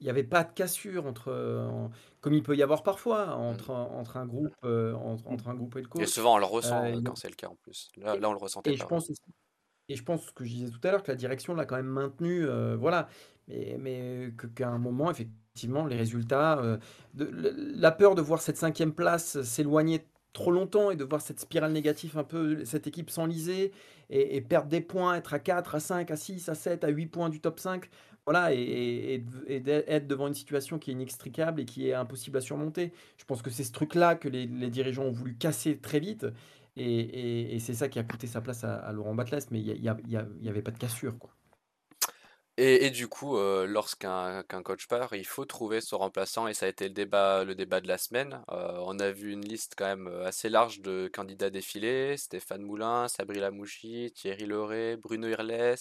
il 0.00 0.06
y 0.06 0.10
avait 0.10 0.24
pas 0.24 0.44
de 0.44 0.52
cassure 0.52 1.06
entre, 1.06 1.90
comme 2.20 2.34
il 2.34 2.42
peut 2.42 2.56
y 2.56 2.62
avoir 2.62 2.82
parfois, 2.82 3.26
mmh. 3.26 3.40
entre, 3.40 3.70
entre, 3.70 4.16
un, 4.18 4.26
groupe, 4.26 4.54
euh, 4.64 4.92
entre, 4.94 5.48
un 5.48 5.54
groupe 5.54 5.76
et 5.76 5.82
le 5.82 5.88
coach. 5.88 6.02
Et 6.02 6.06
souvent, 6.06 6.34
on 6.34 6.38
le 6.38 6.44
ressent 6.44 6.92
quand 7.02 7.16
c'est 7.16 7.30
le 7.30 7.34
cas 7.34 7.48
en 7.48 7.56
plus. 7.56 7.88
Là, 7.96 8.16
là 8.16 8.28
on 8.28 8.32
le 8.32 8.38
ressentait 8.38 8.72
et 8.72 8.76
Je 8.76 8.84
pense 8.84 9.10
et 9.88 9.96
je 9.96 10.04
pense 10.04 10.30
que 10.30 10.44
je 10.44 10.50
disais 10.50 10.70
tout 10.70 10.78
à 10.84 10.92
l'heure 10.92 11.02
que 11.02 11.10
la 11.10 11.16
direction 11.16 11.52
l'a 11.52 11.64
quand 11.64 11.76
même 11.76 11.86
maintenu, 11.86 12.46
voilà. 12.76 13.08
Mais, 13.48 13.76
mais 13.80 14.32
qu'à 14.54 14.68
un 14.68 14.78
moment, 14.78 15.10
effectivement, 15.10 15.40
les 15.88 15.96
résultats, 15.96 16.58
euh, 16.58 16.78
de, 17.14 17.54
la 17.76 17.90
peur 17.90 18.14
de 18.14 18.22
voir 18.22 18.40
cette 18.40 18.56
cinquième 18.56 18.92
place 18.92 19.42
s'éloigner 19.42 20.06
trop 20.32 20.52
longtemps 20.52 20.90
et 20.90 20.96
de 20.96 21.04
voir 21.04 21.20
cette 21.20 21.40
spirale 21.40 21.72
négative 21.72 22.16
un 22.16 22.24
peu, 22.24 22.64
cette 22.64 22.86
équipe 22.86 23.10
s'enliser 23.10 23.72
et, 24.10 24.40
perdre 24.40 24.68
des 24.68 24.80
points, 24.80 25.16
être 25.16 25.34
à 25.34 25.38
4, 25.38 25.74
à 25.74 25.80
5, 25.80 26.10
à 26.10 26.16
6, 26.16 26.48
à 26.48 26.54
7, 26.54 26.84
à 26.84 26.88
8 26.88 27.06
points 27.06 27.28
du 27.28 27.40
top 27.40 27.60
5, 27.60 27.88
voilà, 28.26 28.52
et, 28.52 29.24
d'être 29.48 30.06
devant 30.06 30.28
une 30.28 30.34
situation 30.34 30.78
qui 30.78 30.90
est 30.90 30.94
inextricable 30.94 31.60
et 31.60 31.64
qui 31.64 31.88
est 31.88 31.94
impossible 31.94 32.38
à 32.38 32.40
surmonter. 32.40 32.92
Je 33.18 33.24
pense 33.24 33.42
que 33.42 33.50
c'est 33.50 33.64
ce 33.64 33.72
truc-là 33.72 34.14
que 34.14 34.28
les, 34.28 34.46
dirigeants 34.46 35.04
ont 35.04 35.12
voulu 35.12 35.36
casser 35.36 35.78
très 35.78 36.00
vite. 36.00 36.26
Et, 36.76 37.58
c'est 37.60 37.74
ça 37.74 37.88
qui 37.88 37.98
a 37.98 38.04
coûté 38.04 38.26
sa 38.26 38.40
place 38.40 38.64
à, 38.64 38.92
Laurent 38.92 39.14
Batles, 39.14 39.38
mais 39.50 39.60
il 39.60 39.80
n'y 39.80 40.48
avait 40.48 40.62
pas 40.62 40.70
de 40.70 40.78
cassure. 40.78 41.18
Quoi. 41.18 41.30
Et, 42.62 42.90
du 42.90 43.08
coup, 43.08 43.38
euh, 43.38 43.66
lorsqu'un 43.66 44.42
coach 44.62 44.86
part, 44.86 45.14
il 45.14 45.24
faut 45.24 45.46
trouver 45.46 45.80
son 45.80 45.96
remplaçant 45.96 46.46
et 46.46 46.52
ça 46.52 46.66
a 46.66 46.68
été 46.68 46.88
le 46.88 46.94
débat, 46.94 47.42
le 47.42 47.54
débat 47.54 47.80
de 47.80 47.88
la 47.88 47.96
semaine. 47.96 48.42
Euh, 48.50 48.76
on 48.84 48.98
a 48.98 49.10
vu 49.10 49.32
une 49.32 49.46
liste 49.46 49.72
quand 49.78 49.86
même 49.86 50.08
euh, 50.08 50.26
assez 50.26 50.50
large 50.50 50.82
de 50.82 51.10
candidats 51.10 51.48
défilés. 51.48 52.18
Stéphane 52.18 52.60
Moulin, 52.60 53.08
Sabri 53.08 53.40
Lamouchi, 53.40 54.12
Thierry 54.14 54.44
Loret, 54.44 54.98
Bruno 54.98 55.26
Irles, 55.28 55.76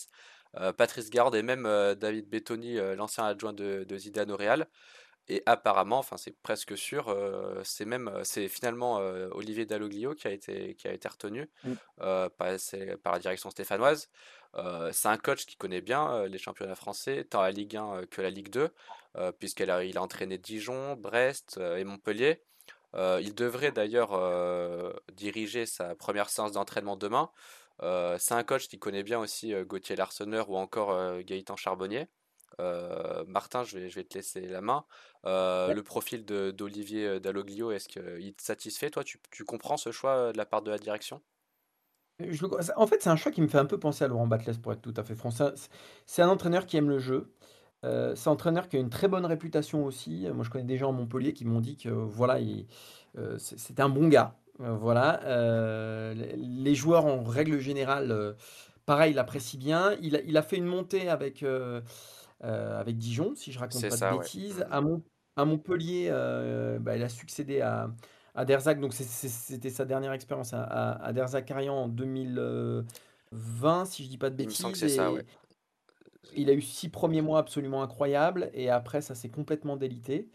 Patrice 0.77 1.09
Garde 1.09 1.35
et 1.35 1.43
même 1.43 1.63
David 1.95 2.29
Bettoni, 2.29 2.75
l'ancien 2.95 3.25
adjoint 3.25 3.53
de, 3.53 3.85
Zidane 3.97 4.31
au 4.31 4.37
Real. 4.37 4.67
Et 5.27 5.43
apparemment, 5.45 5.99
enfin 5.99 6.17
c'est 6.17 6.35
presque 6.41 6.75
sûr, 6.75 7.15
c'est 7.63 7.85
même 7.85 8.11
c'est 8.23 8.47
finalement 8.47 8.95
Olivier 9.31 9.67
Dalloglio 9.67 10.15
qui 10.15 10.27
a 10.27 10.31
été 10.31 10.73
qui 10.73 10.87
a 10.87 10.93
été 10.93 11.07
retenu 11.07 11.47
mmh. 11.63 11.73
par, 11.97 12.29
par, 13.03 13.13
la 13.13 13.19
direction 13.19 13.51
stéphanoise. 13.51 14.09
C'est 14.91 15.07
un 15.07 15.17
coach 15.17 15.45
qui 15.45 15.55
connaît 15.55 15.81
bien 15.81 16.25
les 16.27 16.37
championnats 16.37 16.75
français, 16.75 17.23
tant 17.23 17.41
la 17.41 17.51
Ligue 17.51 17.77
1 17.77 18.05
que 18.09 18.21
la 18.21 18.29
Ligue 18.29 18.49
2, 18.49 18.69
puisqu'il 19.39 19.69
a, 19.69 19.83
il 19.83 19.97
a 19.97 20.01
entraîné 20.01 20.37
Dijon, 20.37 20.95
Brest 20.95 21.57
et 21.57 21.83
Montpellier. 21.83 22.41
il 22.95 23.33
devrait 23.35 23.71
d'ailleurs 23.71 24.11
diriger 25.13 25.65
sa 25.65 25.95
première 25.95 26.29
séance 26.29 26.53
d'entraînement 26.53 26.97
demain. 26.97 27.29
c'est 27.81 28.33
un 28.33 28.43
coach 28.43 28.67
qui 28.67 28.79
connaît 28.79 29.03
bien 29.03 29.19
aussi 29.19 29.53
Gauthier 29.65 29.95
Larsonneur 29.95 30.49
ou 30.49 30.57
encore 30.57 31.21
Gaëtan 31.21 31.55
Charbonnier. 31.55 32.07
Euh, 32.59 33.23
Martin, 33.27 33.63
je 33.63 33.77
vais, 33.77 33.89
je 33.89 33.95
vais 33.95 34.03
te 34.03 34.17
laisser 34.17 34.41
la 34.41 34.61
main. 34.61 34.85
Euh, 35.25 35.73
le 35.73 35.83
profil 35.83 36.25
d'Olivier 36.25 37.19
Dalloglio, 37.19 37.71
est-ce 37.71 37.87
qu'il 37.87 38.33
te 38.33 38.43
satisfait 38.43 38.89
Toi, 38.89 39.03
tu, 39.03 39.19
tu, 39.31 39.45
comprends 39.45 39.77
ce 39.77 39.91
choix 39.91 40.31
de 40.31 40.37
la 40.37 40.45
part 40.45 40.61
de 40.61 40.71
la 40.71 40.77
direction? 40.77 41.21
Je, 42.19 42.45
En 42.75 42.87
fait, 42.87 43.01
c'est 43.01 43.09
un 43.09 43.15
choix 43.15 43.31
qui 43.31 43.41
me 43.41 43.47
fait 43.47 43.57
un 43.57 43.65
peu 43.65 43.79
penser 43.79 44.03
à 44.03 44.07
Laurent 44.07 44.27
Batles, 44.27 44.57
pour 44.61 44.73
être 44.73 44.81
tout 44.81 44.93
à 44.97 45.03
fait 45.03 45.15
français. 45.15 45.53
C'est 46.05 46.21
un 46.21 46.29
entraîneur 46.29 46.65
qui 46.65 46.77
aime 46.77 46.89
le 46.89 46.99
jeu. 46.99 47.31
c'est 47.83 48.27
un 48.27 48.31
entraîneur 48.31 48.67
qui 48.67 48.77
a 48.77 48.79
une 48.79 48.89
très 48.89 49.07
bonne 49.07 49.25
réputation 49.25 49.85
aussi. 49.85 50.27
Moi, 50.33 50.43
je 50.43 50.49
connais 50.49 50.65
des 50.65 50.77
gens 50.77 50.89
à 50.89 50.93
Montpellier 50.93 51.33
qui 51.33 51.45
m'ont 51.45 51.61
dit 51.61 51.77
que 51.77 51.89
voilà, 51.89 52.37
c'est 53.37 53.79
un 53.79 53.89
bon 53.89 54.07
gars. 54.07 54.35
voilà. 54.59 55.21
les 56.13 56.75
joueurs, 56.75 57.05
en 57.05 57.23
règle 57.23 57.59
générale, 57.59 58.35
pareil, 58.85 59.13
l'apprécient 59.13 59.59
bien. 59.59 59.95
Il 60.01 60.15
a, 60.15 60.21
il 60.21 60.37
a, 60.37 60.41
fait 60.41 60.57
une 60.57 60.65
montée 60.65 61.09
avec. 61.09 61.43
Euh, 62.43 62.79
avec 62.79 62.97
Dijon, 62.97 63.33
si 63.35 63.51
je 63.51 63.59
raconte 63.59 63.81
pas 63.81 64.11
de 64.11 64.17
bêtises. 64.17 64.65
À, 64.71 64.81
à, 65.35 65.45
Montpellier, 65.45 66.07
euh, 66.09 66.79
bah, 66.79 66.95
il 66.95 67.03
a 67.03 67.09
succédé 67.09 67.59
à, 67.59 67.91
à 68.39 68.45
Derzac, 68.45 68.79
donc 68.79 68.93
c'était 68.93 69.69
sa 69.69 69.83
dernière 69.83 70.13
expérience 70.13 70.53
à, 70.53 70.63
à, 70.63 71.11
Derzac 71.11 71.51
Arian 71.51 71.73
en 71.75 71.87
2020, 71.89 73.83
si 73.83 74.05
je 74.05 74.09
dis 74.09 74.17
pas 74.17 74.29
de 74.29 74.35
bêtises. 74.35 74.65
ça, 74.95 75.11
il 76.37 76.49
a 76.49 76.53
eu 76.53 76.61
six 76.61 76.87
premiers 76.87 77.21
mois 77.21 77.39
absolument 77.39 77.83
incroyables 77.83 78.49
et 78.53 78.69
après 78.69 79.01
ça 79.01 79.13
s'est 79.13 79.27
complètement 79.27 79.75
délité. 79.75 80.29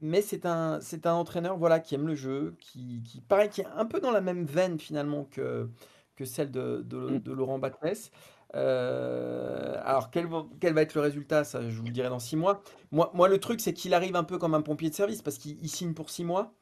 mais 0.00 0.20
c'est 0.20 0.46
un, 0.46 0.80
c'est 0.80 1.06
un 1.06 1.14
entraîneur 1.14 1.56
voilà, 1.56 1.78
qui 1.78 1.94
aime 1.94 2.08
le 2.08 2.16
jeu, 2.16 2.56
qui, 2.58 3.04
qui, 3.04 3.20
pareil, 3.20 3.50
qui 3.50 3.60
est 3.60 3.68
un 3.76 3.84
peu 3.84 4.00
dans 4.00 4.10
la 4.10 4.20
même 4.20 4.44
veine 4.44 4.80
finalement 4.80 5.26
que, 5.30 5.70
que 6.16 6.24
celle 6.24 6.50
de, 6.50 6.82
de, 6.84 7.18
de 7.18 7.32
Laurent 7.32 7.60
Batles. 7.60 8.10
Alors, 8.54 10.10
quel 10.10 10.26
va, 10.26 10.82
être 10.82 10.94
le 10.94 11.00
résultat? 11.00 11.44
Ça, 11.44 11.68
je 11.68 11.78
vous 11.78 11.86
le 11.86 11.92
dirai 11.92 12.08
dans 12.08 12.18
six 12.18 12.36
mois. 12.36 12.62
Moi, 12.92 13.10
moi 13.14 13.28
le 13.28 13.38
truc, 13.38 13.60
c'est 13.60 13.72
qu'il 13.72 13.94
arrive 13.94 14.16
un 14.16 14.24
peu 14.24 14.38
comme 14.38 14.54
un 14.54 14.62
pompier 14.62 14.90
de 14.90 14.94
service 14.94 15.22
parce 15.22 15.38
qu'il 15.38 15.68
signe 15.68 15.94
pour 15.94 16.10
six 16.10 16.24
mois. 16.24 16.54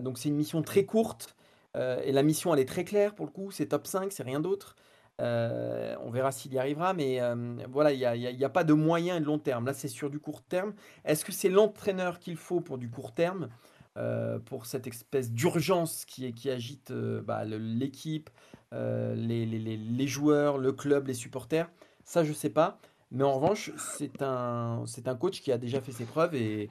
donc, 0.00 0.18
c'est 0.18 0.28
une 0.28 0.36
mission 0.36 0.62
très 0.62 0.84
courte. 0.84 1.36
et 1.76 2.12
la 2.12 2.22
mission, 2.22 2.52
elle 2.54 2.60
est 2.60 2.68
très 2.68 2.84
claire 2.84 3.14
pour 3.14 3.26
le 3.26 3.32
coup. 3.32 3.50
C'est 3.50 3.66
top 3.66 3.86
5, 3.86 4.12
c'est 4.12 4.22
rien 4.24 4.40
d'autre. 4.40 4.76
Euh, 5.20 5.96
on 6.04 6.10
verra 6.10 6.30
s'il 6.30 6.52
y 6.52 6.58
arrivera, 6.58 6.94
mais 6.94 7.20
euh, 7.20 7.56
voilà, 7.68 7.92
il 7.92 8.36
n'y 8.36 8.44
a, 8.44 8.48
pas 8.48 8.64
de 8.64 8.72
moyen 8.72 9.16
et 9.16 9.20
de 9.20 9.24
long 9.24 9.38
terme. 9.38 9.66
Là, 9.66 9.74
c'est 9.74 9.88
sur 9.88 10.10
du 10.10 10.20
court 10.20 10.42
terme. 10.42 10.74
Est-ce 11.04 11.24
que 11.24 11.32
c'est 11.32 11.48
l'entraîneur 11.48 12.18
qu'il 12.20 12.36
faut 12.36 12.60
pour 12.60 12.78
du 12.78 12.88
court 12.88 13.12
terme, 13.12 13.48
euh, 13.96 14.38
pour 14.38 14.66
cette 14.66 14.86
espèce 14.86 15.32
d'urgence 15.32 16.04
qui, 16.04 16.32
qui 16.34 16.50
agite 16.50 16.92
bah, 16.92 17.44
l'équipe, 17.44 18.30
les, 18.72 20.06
joueurs, 20.06 20.58
le 20.58 20.72
club, 20.72 21.08
les 21.08 21.14
supporters 21.14 21.70
Ça, 22.04 22.24
je 22.24 22.30
ne 22.30 22.34
sais 22.34 22.50
pas. 22.50 22.78
Mais 23.10 23.24
en 23.24 23.34
revanche, 23.34 23.70
c'est 23.96 24.22
un, 24.22 24.84
un 25.04 25.14
coach 25.16 25.40
qui 25.40 25.50
a 25.52 25.58
déjà 25.58 25.80
fait 25.80 25.92
ses 25.92 26.04
preuves 26.04 26.34
et, 26.34 26.70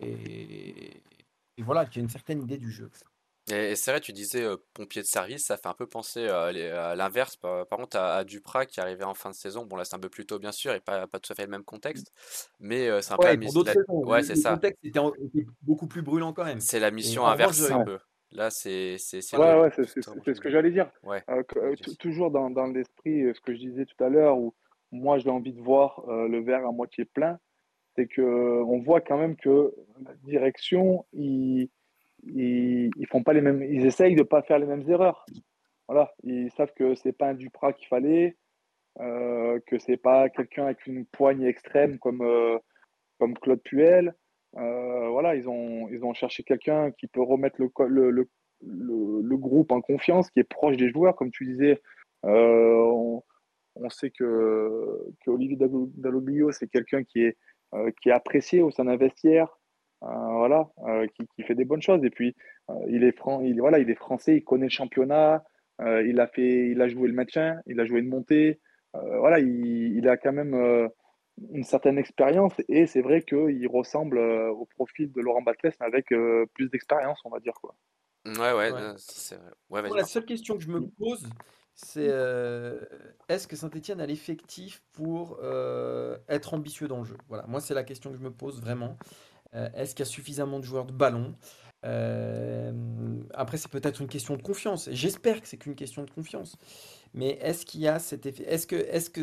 et 0.00 1.62
voilà, 1.62 1.86
qui 1.86 1.98
a 1.98 2.02
une 2.02 2.08
certaine 2.08 2.42
idée 2.42 2.58
du 2.58 2.70
jeu. 2.70 2.90
Et, 3.52 3.74
c'est 3.74 3.90
vrai, 3.90 4.00
tu 4.00 4.12
disais 4.12 4.46
pompier 4.74 5.02
de 5.02 5.06
service, 5.06 5.44
ça 5.44 5.56
fait 5.56 5.66
un 5.66 5.74
peu 5.74 5.86
penser 5.86 6.26
à, 6.28 6.52
l'inverse. 6.94 7.36
Par, 7.36 7.66
contre, 7.68 7.96
à, 7.96 8.24
Duprat 8.24 8.66
qui 8.66 8.80
arrivait 8.80 9.04
en 9.04 9.14
fin 9.14 9.30
de 9.30 9.34
saison. 9.34 9.64
Bon, 9.64 9.76
là, 9.76 9.84
c'est 9.84 9.96
un 9.96 10.00
peu 10.00 10.08
plus 10.08 10.26
tôt, 10.26 10.38
bien 10.38 10.52
sûr, 10.52 10.72
et 10.72 10.80
pas, 10.80 11.06
pas 11.06 11.18
tout 11.18 11.32
à 11.32 11.36
fait 11.36 11.44
le 11.44 11.50
même 11.50 11.64
contexte. 11.64 12.12
Mais 12.60 12.88
c'est 13.02 13.12
un 13.12 13.16
peu 13.16 13.26
la 13.26 13.36
mission. 13.36 13.62
Ouais, 13.88 14.22
c'est 14.22 14.36
ça. 14.36 14.50
Le 14.50 14.56
contexte 14.56 14.84
était, 14.84 15.00
beaucoup 15.62 15.86
plus 15.86 16.02
brûlant 16.02 16.32
quand 16.32 16.44
même. 16.44 16.60
C'est 16.60 16.80
la 16.80 16.90
mission 16.90 17.26
inverse 17.26 17.70
un 17.70 17.84
peu. 17.84 17.98
Là, 18.32 18.50
c'est. 18.50 18.96
Ouais, 19.32 19.60
ouais, 19.60 19.70
c'est 19.72 19.84
ce 19.84 20.40
que 20.40 20.50
j'allais 20.50 20.70
dire. 20.70 20.90
toujours 21.98 22.30
dans, 22.30 22.50
dans 22.50 22.66
l'esprit, 22.66 23.34
ce 23.34 23.40
que 23.40 23.52
je 23.52 23.58
disais 23.58 23.86
tout 23.86 24.02
à 24.04 24.08
l'heure, 24.08 24.38
où 24.38 24.54
moi, 24.92 25.18
j'ai 25.18 25.30
envie 25.30 25.52
de 25.52 25.60
voir 25.60 26.04
le 26.06 26.40
verre 26.40 26.66
à 26.66 26.72
moitié 26.72 27.04
plein, 27.04 27.38
c'est 27.96 28.06
qu'on 28.06 28.80
voit 28.82 29.00
quand 29.00 29.18
même 29.18 29.36
que 29.36 29.74
la 30.04 30.14
direction, 30.22 31.04
il 31.12 31.70
ils, 32.24 32.90
ils 32.96 33.06
font 33.06 33.22
pas 33.22 33.32
les 33.32 33.40
mêmes, 33.40 33.62
ils 33.62 33.86
essayent 33.86 34.14
de 34.14 34.22
pas 34.22 34.42
faire 34.42 34.58
les 34.58 34.66
mêmes 34.66 34.88
erreurs. 34.88 35.24
Voilà, 35.88 36.12
ils 36.22 36.50
savent 36.52 36.72
que 36.74 36.94
c'est 36.94 37.12
pas 37.12 37.28
un 37.28 37.34
Duprat 37.34 37.72
qu'il 37.72 37.88
fallait, 37.88 38.36
euh, 39.00 39.58
que 39.66 39.78
c'est 39.78 39.96
pas 39.96 40.28
quelqu'un 40.28 40.66
avec 40.66 40.86
une 40.86 41.04
poigne 41.06 41.42
extrême 41.42 41.98
comme 41.98 42.22
euh, 42.22 42.58
comme 43.18 43.34
Claude 43.38 43.62
Puel. 43.62 44.14
Euh, 44.56 45.08
voilà, 45.08 45.36
ils 45.36 45.48
ont 45.48 45.88
ils 45.90 46.04
ont 46.04 46.12
cherché 46.12 46.42
quelqu'un 46.42 46.90
qui 46.92 47.06
peut 47.06 47.22
remettre 47.22 47.56
le, 47.60 47.70
le, 47.86 48.10
le, 48.10 49.20
le, 49.22 49.36
groupe 49.36 49.70
en 49.70 49.80
confiance, 49.80 50.30
qui 50.30 50.40
est 50.40 50.44
proche 50.44 50.76
des 50.76 50.90
joueurs, 50.90 51.14
comme 51.16 51.30
tu 51.30 51.46
disais. 51.46 51.80
Euh, 52.26 52.74
on, 52.74 53.22
on, 53.76 53.90
sait 53.90 54.10
que, 54.10 55.06
que 55.24 55.30
Olivier 55.30 55.56
Dalloglio, 55.56 56.52
c'est 56.52 56.68
quelqu'un 56.68 57.04
qui 57.04 57.22
est 57.22 57.36
euh, 57.74 57.90
qui 58.02 58.08
est 58.08 58.12
apprécié 58.12 58.62
au 58.62 58.70
sein 58.72 58.84
d'un 58.84 58.96
vestiaire, 58.96 59.56
voilà, 60.00 60.68
qui, 61.14 61.28
qui, 61.36 61.42
fait 61.44 61.54
des 61.54 61.64
bonnes 61.64 61.82
choses. 61.82 62.04
Et 62.04 62.10
puis, 62.10 62.34
il, 62.88 63.04
est 63.04 63.16
franc, 63.16 63.42
il, 63.42 63.60
voilà, 63.60 63.78
il 63.78 63.90
est 63.90 63.94
français, 63.94 64.36
il 64.36 64.44
connaît 64.44 64.66
le 64.66 64.70
championnat, 64.70 65.44
il, 65.80 66.18
a 66.20 66.26
fait, 66.26 66.70
il 66.70 66.80
a 66.82 66.88
joué 66.88 67.08
le 67.08 67.14
maintien, 67.14 67.60
il 67.66 67.78
a 67.78 67.84
joué 67.84 68.00
une 68.00 68.08
montée. 68.08 68.60
voilà, 68.94 69.38
il, 69.38 69.96
il, 69.96 70.08
a 70.08 70.16
quand 70.16 70.32
même 70.32 70.90
une 71.52 71.64
certaine 71.64 71.98
expérience 71.98 72.52
et 72.68 72.86
c'est 72.86 73.00
vrai 73.00 73.22
qu'il 73.22 73.68
ressemble 73.68 74.18
au 74.18 74.66
profil 74.66 75.10
de 75.12 75.20
Laurent 75.20 75.42
Batles, 75.42 75.72
mais 75.80 75.86
avec 75.86 76.08
plus 76.54 76.68
d'expérience, 76.68 77.18
on 77.24 77.30
va 77.30 77.40
dire. 77.40 77.54
Quoi. 77.54 77.74
Ouais, 78.26 78.52
ouais, 78.52 78.70
c'est 78.96 79.36
vrai. 79.36 79.50
Ouais, 79.70 79.96
la 79.96 80.04
seule 80.04 80.26
question 80.26 80.56
que 80.56 80.62
je 80.62 80.68
me 80.68 80.86
pose, 80.98 81.26
c'est 81.74 82.10
est-ce 83.28 83.48
que 83.48 83.56
Saint-Etienne 83.56 84.00
a 84.00 84.06
l'effectif 84.06 84.82
pour 84.92 85.40
être 86.28 86.54
ambitieux 86.54 86.88
dans 86.88 86.98
le 86.98 87.04
jeu? 87.04 87.16
Voilà, 87.28 87.46
moi, 87.46 87.60
c'est 87.60 87.74
la 87.74 87.84
question 87.84 88.10
que 88.10 88.16
je 88.16 88.22
me 88.22 88.30
pose 88.30 88.60
vraiment. 88.60 88.96
Euh, 89.54 89.68
est-ce 89.74 89.94
qu'il 89.94 90.04
y 90.04 90.08
a 90.08 90.10
suffisamment 90.10 90.60
de 90.60 90.64
joueurs 90.64 90.86
de 90.86 90.92
ballon? 90.92 91.34
Euh, 91.84 92.72
Après, 93.34 93.56
c'est 93.56 93.70
peut-être 93.70 94.00
une 94.00 94.08
question 94.08 94.36
de 94.36 94.42
confiance. 94.42 94.88
J'espère 94.92 95.40
que 95.40 95.48
c'est 95.48 95.56
qu'une 95.56 95.74
question 95.74 96.04
de 96.04 96.10
confiance. 96.10 96.56
Mais 97.12 97.30
est-ce 97.40 97.66
qu'il 97.66 97.80
y 97.80 97.88
a 97.88 97.98
cet 97.98 98.26
effet 98.26 98.44
Est-ce 98.44 98.66
que, 98.66 98.76
est-ce 98.76 99.10
que 99.10 99.20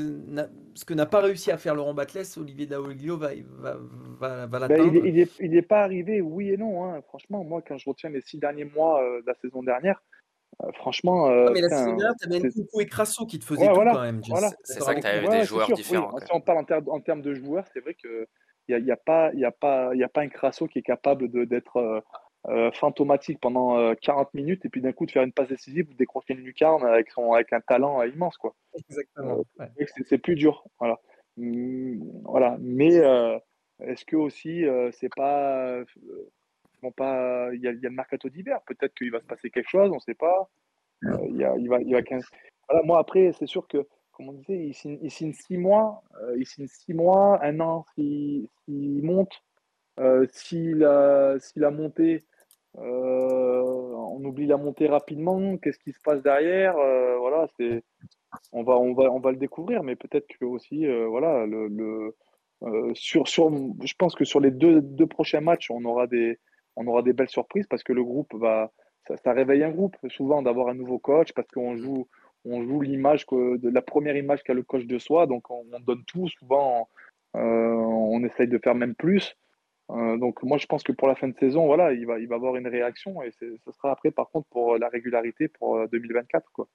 ce 0.76 0.84
que 0.84 0.94
n'a 0.94 1.06
pas 1.06 1.22
réussi 1.22 1.52
à 1.52 1.58
faire 1.58 1.74
Laurent 1.74 1.94
Batles, 1.94 2.24
Olivier 2.38 2.66
Daoglio 2.66 3.18
va, 3.18 3.30
va, 3.60 3.78
va, 4.20 4.48
ben, 4.48 4.60
l'atteindre? 4.60 5.06
Il 5.06 5.52
n'est 5.52 5.62
pas 5.62 5.84
arrivé, 5.84 6.20
oui 6.20 6.50
et 6.50 6.58
non. 6.58 6.84
Hein. 6.84 7.02
Franchement, 7.08 7.44
moi, 7.46 7.62
quand 7.66 7.78
je 7.78 7.90
retiens 7.90 8.10
les 8.10 8.22
six 8.22 8.38
derniers 8.40 8.66
mois 8.66 9.02
euh, 9.02 9.22
de 9.22 9.28
la 9.28 9.36
saison 9.36 9.64
dernière, 9.64 10.04
franchement. 10.76 11.30
mais 11.52 11.62
la 11.62 11.70
saison 11.70 11.96
dernière, 11.96 12.16
tu 12.20 12.28
avais 12.28 12.40
Nkunku 12.40 12.82
et 12.82 12.86
Crasso 12.88 13.26
qui 13.26 13.40
te 13.40 13.46
faisaient 13.46 13.68
tout 13.68 13.76
quand 13.76 14.02
même. 14.02 14.22
C'est 14.64 14.82
ça 14.82 14.94
que 14.94 15.00
tu 15.00 15.08
avais 15.08 15.40
des 15.40 15.46
joueurs 15.46 15.72
différents. 15.72 16.18
Si 16.20 16.32
on 16.34 16.42
parle 16.42 16.66
en, 16.70 16.94
en 16.94 17.00
termes 17.00 17.22
de 17.22 17.34
joueurs, 17.34 17.66
c'est 17.74 17.80
vrai 17.80 17.94
que 17.94 18.28
il 18.70 18.84
n'y 18.84 18.92
a, 18.92 18.96
a, 18.96 18.98
pas, 18.98 19.34
y 19.34 19.46
a, 19.46 19.52
pas, 19.52 19.96
y 19.96 20.04
a 20.04 20.10
pas 20.10 20.22
un 20.22 20.28
Crasso 20.28 20.68
qui 20.68 20.80
est 20.80 20.84
capable 20.84 21.30
d'être 21.48 22.04
euh, 22.46 22.52
euh, 22.52 22.72
fantomatique 22.72 23.40
pendant 23.42 23.96
40 23.96 24.28
euh, 24.28 24.30
minutes 24.34 24.66
et 24.66 24.70
puis 24.70 24.82
d'un 24.82 24.92
coup 24.92 25.06
de 25.06 25.12
faire 25.12 25.24
une 25.24 25.34
passe 25.34 25.50
décisive 25.50 25.88
ou 25.90 25.94
de 25.94 25.98
décrocher 25.98 26.34
une 26.34 26.42
lucarne 26.44 26.84
avec, 26.86 27.10
son, 27.12 27.34
avec 27.34 27.52
un 27.54 27.62
talent 27.62 28.04
immense. 28.04 28.38
Quoi. 28.38 28.56
Exactement. 28.90 29.44
C'est 30.06 30.18
plus 30.18 30.36
dur. 30.36 30.64
Voilà. 30.80 30.98
Mmh, 31.38 32.00
voilà. 32.24 32.58
Mais 32.60 32.96
est-ce 33.82 34.06
que 34.06 34.16
aussi, 34.16 34.66
c'est 34.92 35.14
pas. 35.16 35.84
Bon, 36.84 36.92
pas 36.92 37.50
il 37.54 37.62
y, 37.62 37.68
a, 37.68 37.72
y 37.72 37.86
a 37.86 37.90
le 37.90 37.96
mercato 37.96 38.30
d'hiver. 38.30 38.60
Peut-être 38.68 38.94
qu'il 38.94 39.12
va 39.12 39.20
se 39.20 39.26
passer 39.26 39.50
quelque 39.50 39.70
chose, 39.70 39.90
on 39.90 39.96
ne 39.96 40.00
sait 40.00 40.14
pas. 40.14 40.48
il, 41.02 41.38
y 41.38 41.44
a, 41.44 41.56
il, 41.58 41.68
va, 41.68 41.82
il 41.82 41.92
va 41.94 42.02
voilà, 42.70 42.86
moi, 42.86 43.00
après, 43.00 43.32
c'est 43.34 43.48
sûr 43.48 43.68
que 43.68 43.88
comme 44.18 44.30
on 44.30 44.34
disait, 44.34 44.66
il 44.66 45.12
signe, 45.12 45.34
six 45.34 45.58
mois, 45.58 46.02
euh, 46.24 46.36
il 46.40 46.46
signe 46.48 46.68
six 46.68 46.94
mois, 46.94 47.40
un 47.44 47.60
an 47.60 47.86
s'il 47.94 48.50
monte. 48.68 49.44
Euh, 50.00 50.26
s'il 50.32 50.84
a, 50.84 51.36
a, 51.36 51.72
monté, 51.72 52.26
euh, 52.78 53.62
on 53.62 54.24
oublie 54.24 54.46
la 54.46 54.58
montée 54.58 54.88
rapidement. 54.88 55.58
Qu'est-ce 55.58 55.80
qui 55.80 55.92
se 55.92 56.00
passe 56.04 56.22
derrière 56.22 56.74
Voilà, 57.20 57.48
c'est, 57.58 57.84
on 58.52 58.64
va, 58.64 59.32
le 59.32 59.38
découvrir, 59.38 59.84
mais 59.84 59.96
peut-être 59.96 60.28
que 60.40 60.46
aussi, 60.46 60.86
voilà, 61.08 61.46
sur, 62.94 63.26
je 63.26 63.94
pense 63.98 64.16
que 64.16 64.26
sur 64.26 64.40
les 64.40 64.52
deux, 64.52 65.08
prochains 65.08 65.42
matchs, 65.42 65.72
on 65.72 65.84
aura 65.86 66.08
des, 66.08 66.40
belles 67.14 67.30
surprises 67.30 67.68
parce 67.68 67.84
que 67.84 67.94
le 67.94 68.04
groupe 68.04 68.34
va, 68.36 68.72
ça, 69.24 69.34
réveille 69.34 69.64
un 69.64 69.72
groupe 69.72 69.96
souvent 70.10 70.42
d'avoir 70.42 70.68
un 70.68 70.76
nouveau 70.76 71.00
coach 71.00 71.34
parce 71.34 71.48
qu'on 71.50 71.76
joue 71.76 72.08
on 72.50 72.64
joue 72.64 72.82
l'image 72.82 73.26
de 73.28 73.70
la 73.70 73.82
première 73.82 74.16
image 74.16 74.44
qu'a 74.44 74.54
le 74.54 74.64
coach 74.64 74.86
de 74.86 74.98
soi, 75.00 75.28
donc 75.28 75.50
on, 75.50 75.66
donne 75.86 76.04
tout. 76.06 76.28
Souvent, 76.30 76.88
euh, 77.36 77.40
on 77.40 78.24
essaye 78.24 78.48
de 78.48 78.58
faire 78.58 78.76
même 78.76 78.96
plus. 78.96 79.36
Euh, 79.90 80.18
donc 80.18 80.44
moi, 80.44 80.58
je 80.58 80.66
pense 80.66 80.84
que 80.84 80.92
pour 80.92 81.08
la 81.08 81.16
fin 81.16 81.28
de 81.28 81.36
saison, 81.40 81.66
voilà, 81.66 81.94
il 81.94 82.06
va, 82.06 82.20
il 82.20 82.28
va 82.28 82.36
avoir 82.36 82.56
une 82.58 82.68
réaction 82.68 83.22
et 83.22 83.32
ce 83.32 83.72
sera 83.72 83.92
après, 83.92 84.12
par 84.12 84.30
contre, 84.30 84.48
pour 84.50 84.78
la 84.78 84.90
régularité 84.90 85.48
pour 85.48 85.88
2024, 85.90 86.44
euh, 86.44 86.50
quoi. 86.54 86.68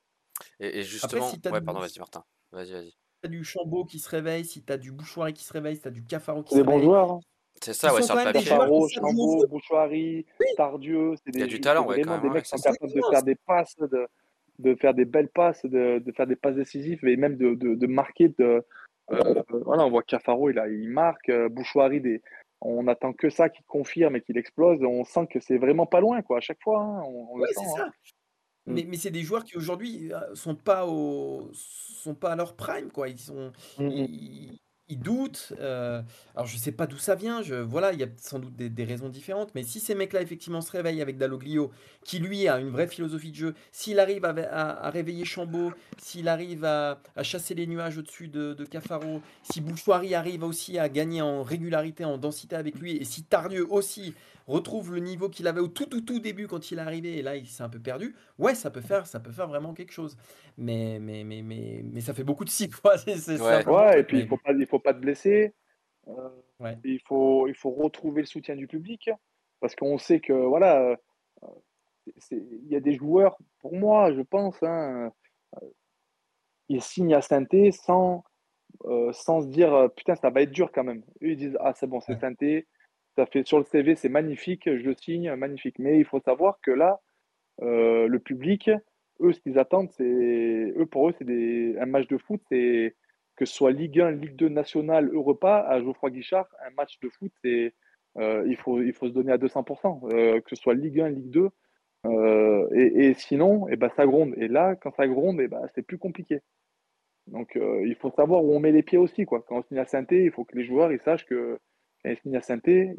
Et, 0.59 0.83
justement, 0.83 1.31
ouais, 1.31 1.61
pardon, 1.61 1.81
vas-y 1.81 1.99
Martin, 1.99 2.25
vas-y, 2.51 2.73
vas-y. 2.73 2.91
Si 2.91 2.97
tu 3.23 3.27
as 3.27 3.29
du 3.29 3.45
Chambaud 3.45 3.85
qui 3.85 3.99
se 3.99 4.09
réveille, 4.09 4.45
si 4.45 4.65
tu 4.65 4.73
as 4.73 4.79
du 4.79 4.93
Bouchoirie 4.93 5.35
qui 5.35 5.45
se 5.45 5.53
réveille, 5.53 5.77
si 5.77 5.83
tu 5.83 5.89
as 5.89 5.93
du 5.93 6.05
Cafaro 6.05 6.43
qui 6.43 6.55
se 6.55 6.61
réveille. 6.61 6.73
C'est 6.73 6.77
des 6.77 6.81
bons 6.81 6.85
joueurs. 6.85 7.13
Hein. 7.13 7.21
C'est 7.61 7.75
ça, 7.75 7.95
ouais, 7.95 8.03
sur 8.03 8.17
le 8.17 8.25
papier. 8.25 8.49
Cafaro, 8.49 8.89
Chambaud, 8.89 9.47
Bouchoirie, 9.47 10.27
Tardieu, 10.57 11.15
c'est 11.25 11.33
des, 11.33 11.47
du 11.47 11.61
talent, 11.61 11.87
ouais, 11.87 12.01
vraiment 12.01 12.21
des 12.21 12.31
mecs 12.31 12.45
qui 12.45 12.51
sont 12.51 12.57
capables 12.57 12.93
de 12.93 13.01
faire 13.11 13.23
des 13.23 13.37
passes, 13.47 13.77
de, 13.79 14.09
de 14.59 14.75
faire 14.75 14.95
des 14.95 15.05
belles 15.05 15.29
passes, 15.29 15.65
de, 15.65 16.03
faire 16.17 16.27
des 16.27 16.37
passes 16.37 16.57
décisives 16.57 17.07
et 17.07 17.17
même 17.17 17.37
de, 17.37 17.87
marquer. 17.87 18.31
De, 18.39 18.65
euh, 19.13 19.43
voilà, 19.65 19.85
on 19.85 19.91
voit 19.91 20.03
Cafaro, 20.03 20.51
il, 20.51 20.59
a, 20.59 20.69
il 20.69 20.89
marque, 20.89 21.29
euh, 21.29 21.49
Bouchoirie, 21.49 22.01
des, 22.01 22.23
on 22.65 22.87
attend 22.87 23.13
que 23.13 23.29
ça 23.31 23.49
qu'il 23.49 23.65
confirme 23.67 24.17
et 24.17 24.21
qu'il 24.21 24.39
explose. 24.39 24.83
On 24.83 25.05
sent 25.05 25.27
que 25.31 25.41
c'est 25.41 25.59
vraiment 25.59 25.87
pas 25.87 26.01
loin, 26.01 26.23
quoi, 26.23 26.39
à 26.39 26.41
chaque 26.41 26.63
fois. 26.63 26.81
Hein, 26.81 27.03
on, 27.07 27.45
c'est 27.55 27.65
hein. 27.65 27.75
ça. 27.77 27.87
Mm. 28.67 28.73
Mais, 28.75 28.85
mais 28.89 28.97
c'est 28.97 29.11
des 29.11 29.23
joueurs 29.23 29.45
qui 29.45 29.57
aujourd'hui 29.57 30.13
euh, 30.13 30.35
sont 30.35 30.55
pas 30.55 30.87
au 30.87 31.51
sont 31.53 32.15
pas 32.15 32.33
à 32.33 32.37
leur 32.37 32.55
prime 32.55 32.91
quoi 32.93 33.09
ils 33.09 33.19
sont 33.19 33.53
mm, 33.79 33.85
mm. 33.85 34.57
Il 34.89 34.99
doute. 34.99 35.53
Euh, 35.61 36.03
alors 36.35 36.47
je 36.47 36.57
sais 36.57 36.73
pas 36.73 36.87
d'où 36.87 36.99
ça 36.99 37.15
vient. 37.15 37.43
Je, 37.43 37.55
voilà, 37.55 37.93
il 37.93 38.01
y 38.01 38.03
a 38.03 38.09
sans 38.17 38.39
doute 38.39 38.55
des, 38.57 38.85
raisons 38.85 39.09
différentes. 39.09 39.55
Mais 39.55 39.63
si 39.63 39.81
ces 39.81 39.95
mecs-là 39.95 40.23
effectivement 40.23 40.61
se 40.61 40.71
réveillent 40.71 41.03
avec 41.03 41.19
Dalloglio, 41.19 41.71
qui 42.05 42.19
lui 42.19 42.49
a 42.49 42.59
une 42.59 42.71
vraie 42.71 42.87
philosophie 42.87 43.31
de 43.31 43.37
jeu, 43.37 43.55
s'il 43.71 43.99
arrive 44.01 44.25
à, 44.25 44.91
réveiller 44.91 45.25
Chambaud, 45.25 45.73
s'il 45.99 46.29
arrive 46.29 46.65
à, 46.65 47.01
chasser 47.23 47.55
les 47.55 47.67
nuages 47.67 47.99
au-dessus 47.99 48.29
de, 48.29 48.65
Cafaro, 48.65 49.21
si 49.43 49.61
Bouchoirie 49.61 50.15
arrive 50.15 50.45
aussi 50.45 50.79
à 50.79 50.89
gagner 50.89 51.23
en 51.23 51.43
régularité, 51.43 52.05
en 52.05 52.19
densité 52.19 52.57
avec 52.57 52.79
lui, 52.79 52.97
et 52.97 53.05
si 53.05 53.25
Tardieu 53.25 53.67
aussi 53.71 54.15
retrouve 54.47 54.95
le 54.95 55.01
niveau 55.01 55.29
qu'il 55.29 55.47
avait 55.47 55.61
au 55.61 55.69
tout 55.69 55.87
tout 55.87 56.01
tout 56.01 56.21
début 56.21 56.47
quand 56.47 56.71
il 56.71 56.79
est 56.79 56.83
arrivé 56.83 57.19
et 57.19 57.23
là 57.23 57.37
il 57.37 57.47
s'est 57.47 57.63
un 57.63 57.69
peu 57.69 57.81
perdu, 57.81 58.15
ouais 58.39 58.55
ça 58.55 58.71
peut 58.71 58.81
faire 58.81 59.07
ça 59.07 59.21
peut 59.21 59.33
faire 59.33 59.49
vraiment 59.49 59.75
quelque 59.75 59.93
chose. 59.93 60.17
Mais 60.59 60.99
mais 61.01 61.25
mais 61.25 61.43
mais, 61.43 61.83
mais 61.85 62.01
ça 62.01 62.15
fait 62.15 62.25
beaucoup 62.25 62.45
de 62.45 62.51
si 62.51 62.69
quoi. 62.83 62.95
ouais. 62.97 64.01
et 64.01 64.05
puis 64.05 64.21
il 64.21 64.29
faut 64.29 64.37
pas 64.37 64.53
il 64.53 64.67
faut 64.67 64.79
pas 64.79 64.95
te 64.95 64.99
blesser. 64.99 65.55
Euh, 66.09 66.29
il 66.85 67.01
faut 67.01 67.47
il 67.47 67.55
faut 67.55 67.71
retrouver 67.71 68.23
le 68.23 68.27
soutien 68.27 68.57
du 68.57 68.67
public 68.67 69.11
parce 69.61 69.75
qu'on 69.77 69.99
sait 69.99 70.21
que 70.21 70.33
voilà 70.33 70.81
euh, 70.83 70.97
il 72.31 72.69
y 72.69 72.77
a 72.77 72.81
des 72.81 72.95
joueurs 72.95 73.37
pour 73.61 73.75
moi 73.75 74.13
je 74.13 74.23
pense 74.23 74.61
hein, 74.63 75.13
euh, 75.63 75.67
ils 76.69 76.83
signent 76.83 77.15
à 77.15 77.23
Sainté 77.23 77.71
sans 77.71 78.25
sans 79.13 79.43
se 79.43 79.47
dire 79.47 79.89
putain 79.97 80.17
ça 80.17 80.31
va 80.31 80.43
être 80.43 80.51
dur 80.51 80.73
quand 80.73 80.83
même. 80.83 81.03
Eux 81.23 81.31
ils 81.31 81.37
disent 81.37 81.57
ah 81.61 81.73
c'est 81.75 81.87
bon 81.87 82.01
c'est 82.01 82.21
ouais. 82.21 82.67
Ça 83.17 83.27
fait 83.27 83.47
sur 83.47 83.59
le 83.59 83.65
CV, 83.65 83.95
c'est 83.95 84.09
magnifique, 84.09 84.65
je 84.65 84.83
le 84.83 84.95
signe, 84.95 85.35
magnifique. 85.35 85.79
Mais 85.79 85.99
il 85.99 86.05
faut 86.05 86.21
savoir 86.21 86.59
que 86.63 86.71
là, 86.71 87.01
euh, 87.61 88.07
le 88.09 88.19
public, 88.19 88.71
eux, 89.21 89.33
ce 89.33 89.41
qu'ils 89.41 89.59
attendent, 89.59 89.91
c'est 89.93 90.05
eux 90.05 90.87
pour 90.91 91.09
eux, 91.09 91.15
c'est 91.19 91.25
des... 91.25 91.77
un 91.79 91.87
match 91.87 92.09
de 92.09 92.17
foot, 92.19 92.41
c'est 92.51 92.97
que 93.37 93.45
ce 93.45 93.55
soit 93.55 93.73
Ligue 93.73 94.01
1, 94.01 94.13
Ligue 94.13 94.37
2 94.37 94.49
nationale, 94.49 95.11
Europa, 95.13 95.65
à 95.69 95.81
Geoffroy 95.81 96.11
Guichard, 96.11 96.47
un 96.67 96.71
match 96.77 96.99
de 97.01 97.09
foot, 97.11 97.33
c'est 97.45 97.75
euh, 98.19 98.45
il, 98.47 98.57
faut, 98.57 98.81
il 98.83 98.93
faut 98.93 99.09
se 99.09 99.13
donner 99.13 99.33
à 99.33 99.39
200%, 99.39 100.13
euh, 100.13 100.41
que 100.41 100.55
ce 100.55 100.57
soit 100.57 100.75
Ligue 100.75 101.01
1, 101.01 101.09
Ligue 101.11 101.31
2. 101.31 101.49
Et, 102.75 103.07
et, 103.07 103.15
sinon, 103.15 103.69
et 103.69 103.75
eh 103.75 103.77
ben, 103.77 103.91
ça 103.97 104.07
gronde. 104.07 104.35
Et 104.37 104.49
là, 104.49 104.75
quand 104.77 104.93
ça 104.97 105.07
gronde, 105.07 105.41
et 105.41 105.45
eh 105.45 105.49
ben, 105.49 105.61
c'est 105.75 105.83
plus 105.83 105.99
compliqué. 105.99 106.41
Donc, 107.29 107.57
il 107.57 107.95
faut 107.95 108.11
savoir 108.11 108.45
où 108.45 108.53
on 108.53 108.61
met 108.61 108.73
les 108.73 108.83
pieds 108.83 108.99
aussi. 108.99 109.25
Quoi. 109.25 109.45
Quand 109.47 109.59
on 109.59 109.63
signe 109.63 109.79
à 109.79 109.85
Sainté, 109.85 110.25
il 110.25 110.33
faut 110.33 110.45
que 110.45 110.57
les 110.57 110.65
joueurs 110.65 110.91
ils 110.93 111.01
sachent 111.01 111.27
que 111.27 111.59
et 112.05 112.37
à 112.37 112.43
Sainté, 112.43 112.95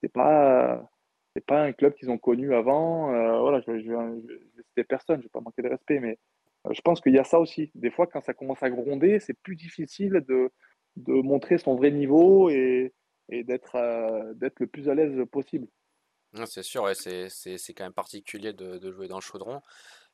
c'est 0.00 0.12
pas 0.12 0.88
c'est 1.34 1.44
pas 1.44 1.62
un 1.62 1.72
club 1.72 1.94
qu'ils 1.94 2.10
ont 2.10 2.18
connu 2.18 2.54
avant. 2.54 3.12
Euh, 3.12 3.40
voilà, 3.40 3.60
je, 3.66 3.80
je, 3.80 4.82
personne, 4.82 5.18
je 5.18 5.24
vais 5.24 5.30
pas 5.30 5.40
manquer 5.40 5.62
de 5.62 5.68
respect, 5.68 5.98
mais 5.98 6.18
euh, 6.66 6.72
je 6.72 6.80
pense 6.82 7.00
qu'il 7.00 7.14
y 7.14 7.18
a 7.18 7.24
ça 7.24 7.38
aussi. 7.38 7.70
Des 7.74 7.90
fois, 7.90 8.06
quand 8.06 8.20
ça 8.22 8.34
commence 8.34 8.62
à 8.62 8.70
gronder, 8.70 9.18
c'est 9.18 9.34
plus 9.34 9.56
difficile 9.56 10.24
de, 10.28 10.50
de, 10.96 11.12
montrer 11.14 11.58
son 11.58 11.74
vrai 11.74 11.90
niveau 11.90 12.50
et, 12.50 12.92
et 13.30 13.44
d'être 13.44 13.76
euh, 13.76 14.34
d'être 14.34 14.60
le 14.60 14.66
plus 14.66 14.88
à 14.88 14.94
l'aise 14.94 15.24
possible. 15.30 15.66
C'est 16.46 16.62
sûr, 16.62 16.84
ouais, 16.84 16.94
c'est 16.94 17.74
quand 17.74 17.84
même 17.84 17.92
particulier 17.92 18.52
de, 18.52 18.78
de, 18.78 18.90
jouer 18.90 19.06
dans 19.08 19.16
le 19.16 19.22
chaudron. 19.22 19.60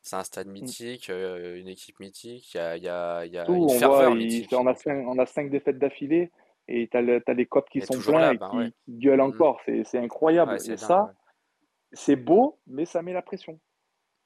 C'est 0.02 0.16
un 0.16 0.24
stade 0.24 0.48
mmh. 0.48 0.52
mythique, 0.52 1.08
une 1.08 1.68
équipe 1.68 2.00
mythique, 2.00 2.54
il 2.54 2.56
y 2.56 2.60
a, 2.60 2.76
y 2.76 2.88
a, 2.88 3.24
y 3.26 3.38
a 3.38 3.46
une 3.48 3.64
on 3.64 3.68
ferveur 3.68 4.14
mythique. 4.14 4.52
On 4.52 4.66
a, 4.66 4.74
cinq, 4.74 5.06
on 5.06 5.18
a 5.18 5.26
cinq 5.26 5.50
défaites 5.50 5.78
d'affilée 5.78 6.30
et 6.68 6.88
tu 6.88 6.96
as, 6.96 7.34
les 7.34 7.46
copes 7.46 7.68
qui 7.70 7.80
sont 7.80 7.98
pleins 7.98 8.32
et 8.32 8.38
qui, 8.38 8.98
gueulent 8.98 9.18
mmh. 9.18 9.22
encore. 9.22 9.60
C'est 9.84 9.98
incroyable. 9.98 10.54
et 10.54 10.76
ça, 10.76 11.12
c'est 11.92 12.16
beau, 12.16 12.58
mais 12.66 12.84
ça 12.84 13.02
met 13.02 13.12
la 13.12 13.22
pression. 13.22 13.58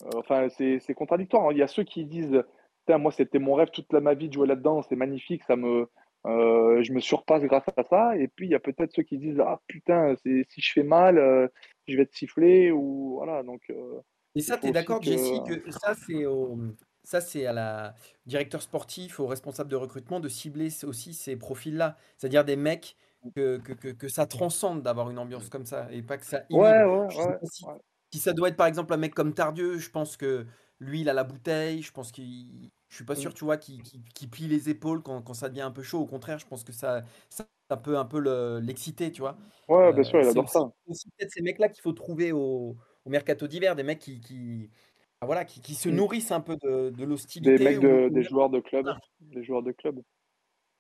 Euh, 0.04 0.10
enfin, 0.16 0.48
c'est 0.48 0.94
contradictoire. 0.94 1.46
Hein. 1.46 1.52
Il 1.52 1.58
y 1.58 1.62
a 1.62 1.68
ceux 1.68 1.84
qui 1.84 2.04
disent 2.04 2.42
moi, 2.88 3.12
c'était 3.12 3.38
mon 3.38 3.54
rêve 3.54 3.70
toute 3.70 3.92
ma 3.92 4.14
vie 4.14 4.28
de 4.28 4.34
jouer 4.34 4.46
là-dedans, 4.46 4.82
c'est 4.82 4.96
magnifique, 4.96 5.44
ça 5.44 5.54
me, 5.54 5.88
euh, 6.26 6.82
je 6.82 6.92
me 6.92 7.00
surpasse 7.00 7.42
grâce 7.44 7.64
à 7.76 7.84
ça. 7.84 8.16
Et 8.18 8.28
puis, 8.28 8.46
il 8.46 8.50
y 8.50 8.56
a 8.56 8.60
peut-être 8.60 8.92
ceux 8.92 9.04
qui 9.04 9.18
disent 9.18 9.40
Ah 9.40 9.60
putain, 9.68 10.14
si 10.16 10.44
je 10.60 10.72
fais 10.72 10.82
mal, 10.82 11.18
euh, 11.18 11.46
je 11.86 11.96
vais 11.96 12.06
te 12.06 12.14
siffler. 12.14 12.72
Ou, 12.72 13.14
voilà, 13.16 13.42
donc, 13.42 13.62
et 14.34 14.40
ça, 14.40 14.58
tu 14.58 14.66
es 14.66 14.72
d'accord, 14.72 15.00
que... 15.00 15.06
Jessie, 15.06 15.40
que 15.46 15.70
ça, 15.70 15.94
c'est 15.94 16.24
au 16.26 16.58
ça, 17.04 17.20
c'est 17.20 17.46
à 17.46 17.52
la 17.52 17.94
directeur 18.26 18.62
sportif, 18.62 19.20
au 19.20 19.26
responsable 19.26 19.70
de 19.70 19.76
recrutement 19.76 20.20
de 20.20 20.28
cibler 20.28 20.68
aussi 20.84 21.14
ces 21.14 21.36
profils-là. 21.36 21.96
C'est-à-dire 22.16 22.44
des 22.44 22.56
mecs 22.56 22.96
que, 23.34 23.58
que, 23.58 23.72
que, 23.72 24.08
ça 24.08 24.26
transcende 24.26 24.82
d'avoir 24.82 25.10
une 25.10 25.18
ambiance 25.18 25.48
comme 25.48 25.66
ça 25.66 25.86
et 25.90 26.02
pas 26.02 26.18
que 26.18 26.26
ça 26.26 26.42
Ouais, 26.50 26.84
ouais, 26.84 27.08
si, 28.10 28.18
ça 28.18 28.32
doit 28.32 28.48
être 28.48 28.56
par 28.56 28.66
exemple 28.66 28.92
un 28.92 28.96
mec 28.98 29.14
comme 29.14 29.32
Tardieu, 29.32 29.78
je 29.78 29.90
pense 29.90 30.16
que 30.16 30.46
lui, 30.80 31.00
il 31.00 31.08
a 31.08 31.14
la 31.14 31.24
bouteille. 31.24 31.82
Je 31.82 31.92
pense 31.92 32.12
qu'il. 32.12 32.70
Je 32.88 32.96
suis 32.96 33.04
pas 33.06 33.14
sûr, 33.14 33.32
tu 33.32 33.44
vois, 33.44 33.56
qu'il 33.56 33.80
plie 34.30 34.48
les 34.48 34.68
épaules 34.68 35.02
quand, 35.02 35.22
quand, 35.22 35.32
ça 35.32 35.48
devient 35.48 35.62
un 35.62 35.70
peu 35.70 35.82
chaud. 35.82 36.00
Au 36.00 36.06
contraire, 36.06 36.38
je 36.38 36.46
pense 36.46 36.62
que 36.62 36.72
ça, 36.72 37.00
ça, 37.30 37.46
peut 37.82 37.96
un 37.96 38.04
peu 38.04 38.18
l'exciter, 38.58 39.10
tu 39.10 39.22
vois. 39.22 39.38
Ouais, 39.66 39.94
bien 39.94 40.02
sûr, 40.02 40.20
il 40.20 40.28
adore 40.28 40.50
ça. 40.50 40.70
C'est 40.92 41.08
peut-être 41.16 41.32
ces 41.32 41.40
mecs-là 41.40 41.70
qu'il 41.70 41.80
faut 41.80 41.94
trouver 41.94 42.32
au, 42.32 42.76
au 43.06 43.10
mercato 43.10 43.46
d'hiver, 43.46 43.76
des 43.76 43.82
mecs 43.82 43.98
qui, 43.98 44.20
qui, 44.20 44.68
voilà, 45.26 45.44
qui, 45.44 45.60
qui, 45.60 45.74
se 45.74 45.88
mmh. 45.88 45.94
nourrissent 45.94 46.32
un 46.32 46.40
peu 46.40 46.56
de, 46.56 46.90
de 46.90 47.04
l'hostilité. 47.04 47.56
Des 47.56 47.64
mecs 47.64 47.80
de, 47.80 48.08
des 48.08 48.22
joueurs 48.22 48.50
de 48.50 48.60
club. 48.60 48.88
Des 49.20 49.44
joueurs 49.44 49.62
de 49.62 49.72
club. 49.72 50.00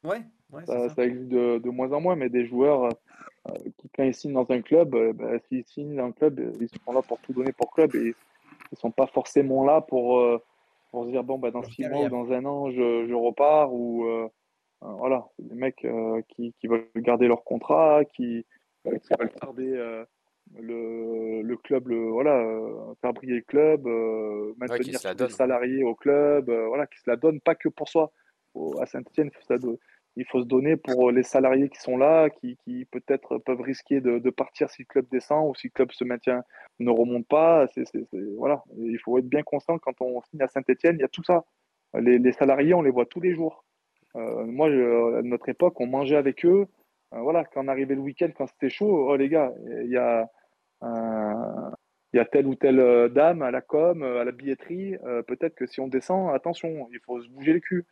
Ouais, 0.04 0.22
ouais 0.50 0.64
ça, 0.66 0.88
ça. 0.88 1.04
existe 1.04 1.28
de, 1.28 1.58
de, 1.58 1.70
moins 1.70 1.92
en 1.92 2.00
moins, 2.00 2.16
mais 2.16 2.28
des 2.28 2.44
joueurs 2.46 2.84
euh, 3.48 3.52
qui, 3.78 3.88
quand 3.90 4.02
ils 4.02 4.14
signent 4.14 4.32
dans 4.32 4.50
un 4.50 4.60
club, 4.60 4.94
euh, 4.94 5.12
bah, 5.12 5.38
s'ils 5.48 5.64
signent 5.64 5.96
dans 5.96 6.06
un 6.06 6.12
club, 6.12 6.40
ils 6.60 6.68
sont 6.68 6.92
là 6.92 7.02
pour 7.02 7.20
tout 7.20 7.32
donner 7.32 7.52
pour 7.52 7.72
club 7.72 7.94
et 7.94 8.14
ils 8.72 8.78
sont 8.78 8.90
pas 8.90 9.06
forcément 9.06 9.64
là 9.64 9.80
pour, 9.80 10.18
euh, 10.18 10.42
pour 10.90 11.04
se 11.04 11.10
dire 11.10 11.22
bon, 11.22 11.38
bah, 11.38 11.50
dans 11.50 11.62
six 11.62 11.86
mois 11.88 12.06
ou 12.06 12.08
dans 12.08 12.32
un 12.32 12.44
an, 12.44 12.70
je, 12.70 13.06
je 13.06 13.14
repars. 13.14 13.72
Ou, 13.72 14.04
voilà, 14.80 15.28
des 15.38 15.54
mecs 15.54 15.86
qui, 16.30 16.52
qui, 16.58 16.66
veulent 16.66 16.88
garder 16.96 17.28
leur 17.28 17.44
contrat, 17.44 18.04
qui, 18.04 18.44
qui 18.84 19.14
veulent 19.16 19.30
garder 19.40 20.04
le, 20.60 21.42
le 21.42 21.56
club, 21.56 21.88
le, 21.88 22.08
voilà, 22.10 22.36
euh, 22.36 22.94
faire 23.00 23.12
briller 23.12 23.36
le 23.36 23.42
club, 23.42 23.86
euh, 23.86 24.52
maintenir 24.58 24.98
les 25.18 25.28
salariés 25.30 25.84
au 25.84 25.94
club, 25.94 26.50
euh, 26.50 26.66
voilà, 26.66 26.86
qui 26.86 26.98
se 26.98 27.08
la 27.08 27.16
donne 27.16 27.40
pas 27.40 27.54
que 27.54 27.68
pour 27.68 27.88
soi. 27.88 28.12
à 28.80 28.86
Saint-Etienne, 28.86 29.30
il 30.16 30.26
faut 30.26 30.42
se 30.42 30.46
donner 30.46 30.76
pour 30.76 31.10
les 31.10 31.22
salariés 31.22 31.70
qui 31.70 31.80
sont 31.80 31.96
là, 31.96 32.28
qui, 32.28 32.56
qui 32.64 32.84
peut-être 32.84 33.38
peuvent 33.38 33.60
risquer 33.60 34.00
de, 34.00 34.18
de, 34.18 34.30
partir 34.30 34.68
si 34.68 34.82
le 34.82 34.86
club 34.86 35.06
descend 35.10 35.48
ou 35.48 35.54
si 35.54 35.68
le 35.68 35.72
club 35.72 35.90
se 35.92 36.04
maintient, 36.04 36.42
ne 36.80 36.90
remonte 36.90 37.26
pas. 37.26 37.66
c'est 37.74 37.84
voilà. 38.36 38.62
il 38.76 38.98
faut 38.98 39.18
être 39.18 39.28
bien 39.28 39.42
constant 39.42 39.78
quand 39.78 40.00
on 40.00 40.20
signe 40.22 40.42
à 40.42 40.48
Saint-Etienne, 40.48 40.96
il 40.98 41.02
y 41.02 41.04
a 41.04 41.08
tout 41.08 41.24
ça. 41.24 41.44
Les, 41.94 42.18
les, 42.18 42.32
salariés, 42.32 42.74
on 42.74 42.82
les 42.82 42.90
voit 42.90 43.06
tous 43.06 43.20
les 43.20 43.34
jours. 43.34 43.64
moi, 44.14 44.68
à 44.68 45.22
notre 45.22 45.48
époque, 45.48 45.80
on 45.80 45.86
mangeait 45.86 46.16
avec 46.16 46.44
eux. 46.44 46.66
voilà, 47.10 47.44
quand 47.44 47.64
on 47.64 47.68
arrivait 47.68 47.94
le 47.94 48.00
week-end, 48.00 48.30
quand 48.36 48.46
c'était 48.46 48.70
chaud, 48.70 49.08
oh 49.08 49.16
les 49.16 49.28
gars, 49.28 49.52
il 49.84 49.90
y 49.90 49.96
a 49.96 50.30
il 52.12 52.18
y 52.18 52.20
a 52.20 52.24
telle 52.24 52.46
ou 52.46 52.54
telle 52.54 52.80
euh, 52.80 53.08
dame 53.08 53.42
à 53.42 53.50
la 53.50 53.60
com, 53.60 54.02
euh, 54.02 54.20
à 54.20 54.24
la 54.24 54.32
billetterie. 54.32 54.96
Euh, 55.04 55.22
peut-être 55.22 55.54
que 55.54 55.66
si 55.66 55.80
on 55.80 55.88
descend, 55.88 56.34
attention, 56.34 56.88
il 56.92 57.00
faut 57.00 57.22
se 57.22 57.28
bouger 57.28 57.52
le 57.54 57.60
cul. 57.60 57.86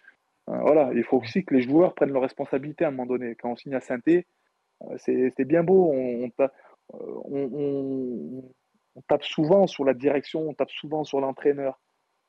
voilà, 0.46 0.90
il 0.94 1.04
faut 1.04 1.18
aussi 1.18 1.44
que 1.44 1.54
les 1.54 1.62
joueurs 1.62 1.94
prennent 1.94 2.12
leurs 2.12 2.22
responsabilités 2.22 2.84
à 2.84 2.88
un 2.88 2.90
moment 2.90 3.06
donné. 3.06 3.34
Quand 3.36 3.52
on 3.52 3.56
signe 3.56 3.74
à 3.74 3.80
saint 3.80 4.00
c'est 4.96 5.44
bien 5.44 5.62
beau. 5.62 5.92
On, 6.92 8.42
tape 9.08 9.24
souvent 9.24 9.66
sur 9.66 9.84
la 9.84 9.94
direction, 9.94 10.48
on 10.48 10.54
tape 10.54 10.70
souvent 10.70 11.04
sur 11.04 11.20
l'entraîneur. 11.20 11.80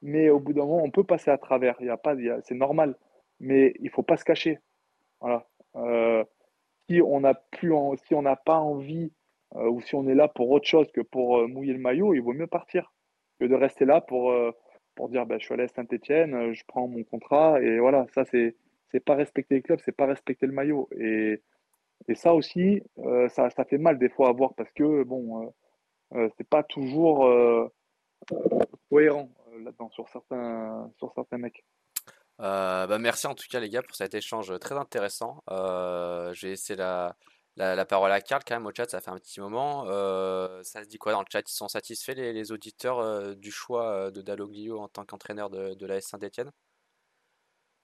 Mais 0.01 0.29
au 0.29 0.39
bout 0.39 0.53
d'un 0.53 0.65
moment, 0.65 0.83
on 0.83 0.91
peut 0.91 1.03
passer 1.03 1.31
à 1.31 1.37
travers. 1.37 1.81
Y 1.81 1.89
a 1.89 1.97
pas, 1.97 2.15
c'est 2.43 2.55
normal. 2.55 2.95
Mais 3.39 3.73
il 3.79 3.89
faut 3.89 4.03
pas 4.03 4.17
se 4.17 4.23
cacher. 4.23 4.59
Voilà. 5.19 5.47
si 6.89 7.01
on 7.01 7.19
n'a 7.21 7.33
si 8.07 8.13
on 8.13 8.21
n'a 8.21 8.35
pas 8.35 8.57
envie 8.59 9.11
euh, 9.55 9.69
ou 9.69 9.81
si 9.81 9.95
on 9.95 10.07
est 10.07 10.15
là 10.15 10.27
pour 10.27 10.49
autre 10.49 10.67
chose 10.67 10.89
que 10.91 11.01
pour 11.01 11.39
euh, 11.39 11.47
mouiller 11.47 11.73
le 11.73 11.79
maillot, 11.79 12.13
il 12.13 12.21
vaut 12.21 12.33
mieux 12.33 12.47
partir 12.47 12.93
que 13.39 13.45
de 13.45 13.55
rester 13.55 13.85
là 13.85 13.99
pour, 13.99 14.31
euh, 14.31 14.51
pour 14.95 15.09
dire 15.09 15.25
bah, 15.25 15.37
je 15.39 15.45
suis 15.45 15.53
allé 15.53 15.63
à 15.63 15.67
Saint-Etienne, 15.67 16.53
je 16.53 16.63
prends 16.67 16.87
mon 16.87 17.03
contrat 17.03 17.61
et 17.61 17.79
voilà, 17.79 18.05
ça 18.13 18.23
c'est 18.25 18.55
c'est 18.91 18.99
pas 18.99 19.15
respecter 19.15 19.55
le 19.55 19.61
club, 19.61 19.79
c'est 19.83 19.95
pas 19.95 20.05
respecter 20.05 20.45
le 20.45 20.51
maillot. 20.51 20.89
Et, 20.99 21.41
et 22.09 22.15
ça 22.15 22.33
aussi, 22.33 22.83
ça, 23.29 23.49
ça, 23.49 23.63
fait 23.63 23.77
mal 23.77 23.97
des 23.97 24.09
fois 24.09 24.27
à 24.27 24.33
voir 24.33 24.53
parce 24.53 24.71
que 24.73 25.03
bon, 25.03 25.53
c'est 26.11 26.47
pas 26.49 26.61
toujours 26.63 27.19
cohérent 28.89 29.29
là-dedans 29.63 29.89
sur 29.91 30.09
certains, 30.09 30.91
sur 30.97 31.13
certains 31.13 31.37
mecs. 31.37 31.63
bah 32.37 32.97
merci 32.99 33.27
en 33.27 33.35
tout 33.35 33.45
cas 33.49 33.61
les 33.61 33.69
gars 33.69 33.81
pour 33.81 33.95
cet 33.95 34.13
échange 34.13 34.59
très 34.59 34.75
intéressant. 34.75 35.41
J'ai 36.33 36.51
essayé 36.51 36.75
la, 36.75 37.15
la, 37.61 37.85
parole 37.85 38.11
à 38.11 38.21
Karl 38.21 38.41
quand 38.45 38.55
même 38.55 38.65
au 38.65 38.71
chat, 38.75 38.89
ça 38.89 39.01
fait 39.01 39.11
un 39.11 39.19
petit 39.19 39.39
moment. 39.39 39.85
Euh, 39.87 40.61
ça 40.63 40.83
se 40.83 40.89
dit 40.89 40.97
quoi 40.97 41.11
dans 41.11 41.21
le 41.21 41.27
chat? 41.31 41.41
Ils 41.41 41.53
sont 41.53 41.67
satisfaits 41.67 42.13
les, 42.13 42.51
auditeurs 42.51 42.99
euh, 42.99 43.35
du 43.35 43.51
choix 43.51 43.91
euh, 43.91 44.11
de 44.11 44.21
Dalloglio 44.21 44.79
en 44.79 44.87
tant 44.87 45.05
qu'entraîneur 45.05 45.49
de, 45.49 45.75
de 45.75 45.85
la 45.85 46.01
Saint-Etienne? 46.01 46.51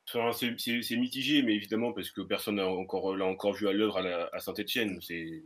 C'est 0.06 0.96
mitigé, 0.96 1.44
mais 1.44 1.54
évidemment, 1.54 1.92
parce 1.92 2.12
que 2.12 2.22
personne 2.22 2.56
l'a 2.56 2.68
encore, 2.68 3.08
encore 3.22 3.54
vu 3.54 3.68
à 3.68 3.74
l'œuvre 3.74 3.98
à, 4.32 4.40
Saint-Etienne. 4.40 4.98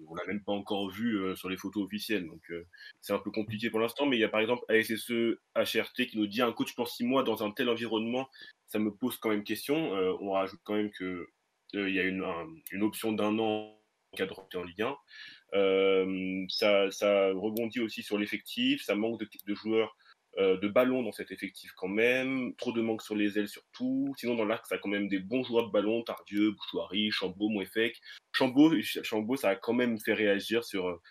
On 0.07 0.13
l'a 0.13 0.23
même 0.27 0.43
pas 0.43 0.51
encore 0.51 0.91
vu 0.91 1.35
sur 1.35 1.49
les 1.49 1.57
photos 1.57 1.83
officielles. 1.83 2.27
Donc, 2.27 2.43
c'est 2.99 3.13
un 3.13 3.17
peu 3.17 3.31
compliqué 3.31 3.71
pour 3.71 3.79
l'instant. 3.79 4.05
Mais 4.05 4.17
il 4.17 4.19
y 4.19 4.23
a 4.23 4.29
par 4.29 4.39
exemple 4.39 4.63
ASSE 4.69 5.39
HRT 5.55 6.05
qui 6.11 6.19
nous 6.19 6.27
dit 6.27 6.43
un 6.43 6.51
coach 6.51 6.75
pour 6.75 6.89
six 6.89 7.03
mois 7.03 7.23
dans 7.23 7.43
un 7.43 7.49
tel 7.49 7.69
environnement, 7.69 8.29
ça 8.67 8.77
me 8.77 8.93
pose 8.93 9.17
quand 9.17 9.29
même 9.29 9.43
question. 9.43 9.93
on 10.21 10.33
rajoute 10.33 10.61
quand 10.63 10.75
même 10.75 10.91
que 10.91 11.27
il 11.73 11.95
y 11.95 11.99
a 11.99 12.03
une 12.03 12.83
option 12.83 13.13
d'un 13.13 13.39
an 13.39 13.80
de 14.17 14.57
en 14.57 14.63
Ligue 14.63 14.81
1. 14.81 16.47
ça, 16.49 16.91
ça, 16.91 17.27
rebondit 17.31 17.79
aussi 17.79 18.03
sur 18.03 18.17
l'effectif, 18.17 18.83
ça 18.83 18.95
manque 18.95 19.19
de, 19.19 19.55
joueurs 19.55 19.95
euh, 20.37 20.57
de 20.59 20.67
ballon 20.67 21.03
dans 21.03 21.11
cet 21.11 21.31
effectif 21.31 21.71
quand 21.75 21.87
même, 21.87 22.53
trop 22.55 22.71
de 22.71 22.81
manque 22.81 23.01
sur 23.01 23.15
les 23.15 23.37
ailes 23.37 23.47
surtout. 23.47 24.13
Sinon, 24.17 24.35
dans 24.35 24.45
l'arc, 24.45 24.65
ça 24.65 24.75
a 24.75 24.77
quand 24.77 24.89
même 24.89 25.07
des 25.07 25.19
bons 25.19 25.43
joueurs 25.43 25.67
de 25.67 25.71
ballon, 25.71 26.03
Tardieu, 26.03 26.51
Bouchouari, 26.51 27.11
Chambaud, 27.11 27.49
Mouefek. 27.49 27.99
Chambaud, 28.33 28.73
Chambaud, 28.81 29.35
ça 29.35 29.49
a 29.49 29.55
quand 29.55 29.73
même 29.73 29.99
fait 29.99 30.13
réagir 30.13 30.63
sur 30.63 30.87
euh, 30.87 31.01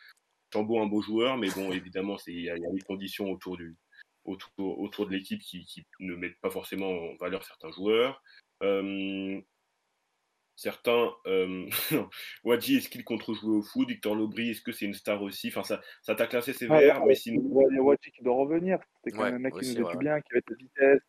Chambaud, 0.53 0.81
un 0.81 0.87
beau 0.87 1.03
joueur, 1.03 1.37
mais 1.37 1.49
bon, 1.51 1.73
évidemment, 1.73 2.17
il 2.27 2.41
y, 2.41 2.51
a 2.51 2.57
des 2.57 2.81
conditions 2.87 3.31
autour, 3.31 3.57
du, 3.57 3.77
autour, 4.25 4.51
autour 4.59 5.07
de 5.07 5.13
l'équipe 5.13 5.41
qui, 5.41 5.87
ne 6.01 6.15
mettent 6.17 6.41
pas 6.41 6.51
forcément 6.51 6.91
en 6.91 7.17
valeur 7.17 7.45
certains 7.45 7.71
joueurs. 7.73 8.23
Euh, 8.63 9.41
certains, 10.61 11.11
euh, 11.27 11.67
Wadji, 12.45 12.77
est-ce 12.77 12.91
qu'il 12.91 13.03
contre-joué 13.03 13.57
au 13.57 13.63
foot? 13.63 13.89
Victor 13.89 14.15
Lobry, 14.15 14.51
est-ce 14.51 14.61
que 14.61 14.73
c'est 14.73 14.85
une 14.85 14.95
star 14.95 15.23
aussi? 15.23 15.49
Enfin, 15.49 15.63
ça, 15.63 15.81
ça 16.03 16.15
t'a 16.15 16.27
classé 16.27 16.53
sévère, 16.53 17.05
mais 17.07 17.15
sinon. 17.15 17.43
Wadji 17.51 18.11
qui 18.11 18.23
doit 18.23 18.35
revenir. 18.35 18.79
C'était 18.97 19.17
quand 19.17 19.25
même 19.25 19.37
un 19.37 19.39
mec 19.39 19.55
qui 19.55 19.75
nous 19.75 19.87
faisait 19.87 19.99
bien, 19.99 20.21
qui 20.21 20.33
avait 20.33 20.43
de 20.47 20.51
la 20.51 20.57
vitesse, 20.57 21.03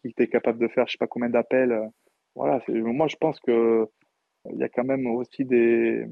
qui, 0.00 0.08
était 0.08 0.28
capable 0.28 0.58
de 0.58 0.68
faire 0.68 0.86
je 0.86 0.92
sais 0.92 0.98
pas 0.98 1.06
combien 1.06 1.28
d'appels. 1.28 1.72
Euh, 1.72 1.86
voilà, 2.34 2.62
moi 2.68 3.08
je 3.08 3.16
pense 3.16 3.38
que 3.40 3.86
il 4.50 4.58
y 4.58 4.62
a 4.62 4.68
quand 4.70 4.84
même 4.84 5.06
aussi 5.06 5.44
des, 5.44 6.06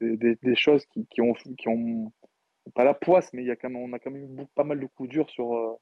des, 0.00 0.36
des, 0.36 0.54
choses 0.54 0.86
qui, 0.86 1.06
qui, 1.08 1.20
ont, 1.20 1.34
qui 1.34 1.68
ont 1.68 2.10
pas 2.74 2.84
la 2.84 2.94
poisse, 2.94 3.32
mais 3.34 3.42
il 3.42 3.48
y 3.48 3.50
a 3.50 3.56
quand 3.56 3.68
même, 3.68 3.82
on 3.82 3.92
a 3.92 3.98
quand 3.98 4.10
même 4.10 4.40
eu 4.40 4.46
pas 4.54 4.64
mal 4.64 4.80
de 4.80 4.86
coups 4.86 5.10
durs 5.10 5.28
sur, 5.28 5.78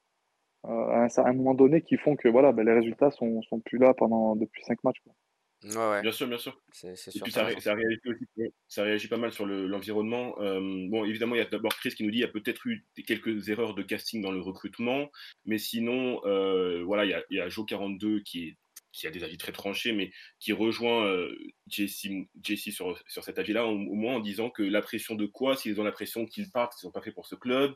euh, 0.66 1.08
à, 1.16 1.28
un, 1.28 1.32
moment 1.32 1.54
donné 1.54 1.82
qui 1.82 1.96
font 1.96 2.16
que 2.16 2.28
voilà, 2.28 2.52
ben, 2.52 2.66
les 2.66 2.74
résultats 2.74 3.10
sont, 3.10 3.42
sont 3.42 3.60
plus 3.60 3.78
là 3.78 3.94
pendant 3.94 4.36
depuis 4.36 4.62
cinq 4.64 4.82
matchs. 4.84 5.00
Quoi. 5.04 5.14
Ouais, 5.62 6.00
Bien 6.00 6.12
sûr, 6.12 6.26
bien 6.26 6.38
sûr. 6.38 6.58
C'est, 6.72 6.96
sûr, 6.96 7.12
Et 7.14 7.20
puis 7.20 7.32
ça, 7.32 7.48
ça, 7.60 7.74
réagit 7.74 8.00
aussi, 8.06 8.24
ça, 8.66 8.82
réagit 8.82 9.08
pas 9.08 9.18
mal 9.18 9.30
sur 9.30 9.44
l'environnement. 9.44 10.34
Euh, 10.40 10.60
bon, 10.88 11.04
évidemment, 11.04 11.34
il 11.34 11.38
y 11.38 11.42
a 11.42 11.46
d'abord 11.46 11.74
Chris 11.76 11.90
qui 11.90 12.02
nous 12.02 12.10
dit 12.10 12.18
qu'il 12.18 12.26
y 12.26 12.28
a 12.28 12.32
peut-être 12.32 12.66
eu 12.66 12.86
quelques 13.06 13.50
erreurs 13.50 13.74
de 13.74 13.82
casting 13.82 14.22
dans 14.22 14.32
le 14.32 14.40
recrutement, 14.40 15.10
mais 15.44 15.58
sinon, 15.58 16.22
euh, 16.24 16.82
voilà, 16.84 17.04
il 17.04 17.10
y 17.10 17.14
a, 17.14 17.22
il 17.28 17.36
y 17.36 17.40
a 17.40 17.48
Joe42 17.48 18.22
qui 18.22 18.48
est 18.48 18.56
qui 18.92 19.06
a 19.06 19.10
des 19.10 19.22
avis 19.22 19.38
très 19.38 19.52
tranchés, 19.52 19.92
mais 19.92 20.10
qui 20.38 20.52
rejoint 20.52 21.06
euh, 21.06 21.36
Jesse, 21.68 22.70
sur, 22.70 23.00
sur 23.06 23.24
cet 23.24 23.38
avis-là, 23.38 23.66
au, 23.66 23.76
moins 23.76 24.16
en 24.16 24.20
disant 24.20 24.50
que 24.50 24.62
la 24.62 24.82
pression 24.82 25.14
de 25.14 25.26
quoi 25.26 25.56
S'ils 25.56 25.80
ont 25.80 25.84
la 25.84 25.92
pression 25.92 26.26
qu'ils 26.26 26.50
partent, 26.50 26.74
ils 26.76 26.80
sont 26.80 26.90
pas 26.90 27.00
faits 27.00 27.14
pour 27.14 27.26
ce 27.26 27.34
club, 27.34 27.74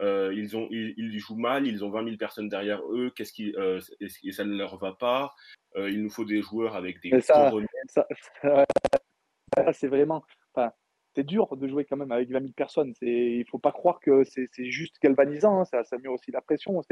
euh, 0.00 0.34
ils, 0.34 0.56
ont, 0.56 0.66
ils, 0.70 1.18
jouent 1.18 1.36
mal, 1.36 1.66
ils 1.66 1.84
ont 1.84 1.90
20 1.90 2.04
000 2.04 2.16
personnes 2.16 2.48
derrière 2.48 2.82
eux, 2.90 3.12
qu'est-ce 3.14 3.32
qui, 3.32 3.54
euh, 3.56 3.80
et 4.00 4.32
ça 4.32 4.44
ne 4.44 4.56
leur 4.56 4.76
va 4.78 4.92
pas? 4.92 5.32
Euh, 5.76 5.90
il 5.90 6.02
nous 6.02 6.10
faut 6.10 6.24
des 6.24 6.42
joueurs 6.42 6.74
avec 6.74 7.00
des. 7.00 7.20
Ça, 7.20 7.52
ça, 9.56 9.72
c'est 9.72 9.86
vraiment. 9.86 10.24
Enfin, 10.52 10.72
c'est 11.14 11.24
dur 11.24 11.56
de 11.56 11.68
jouer 11.68 11.84
quand 11.84 11.96
même 11.96 12.10
avec 12.10 12.28
20 12.28 12.40
000 12.40 12.52
personnes. 12.52 12.92
Il 13.02 13.38
ne 13.38 13.44
faut 13.44 13.58
pas 13.58 13.70
croire 13.70 14.00
que 14.00 14.24
c'est 14.24 14.48
juste 14.70 14.96
galvanisant, 15.00 15.60
hein. 15.60 15.64
ça, 15.64 15.84
ça 15.84 15.96
met 15.98 16.08
aussi 16.08 16.32
la 16.32 16.40
pression. 16.40 16.82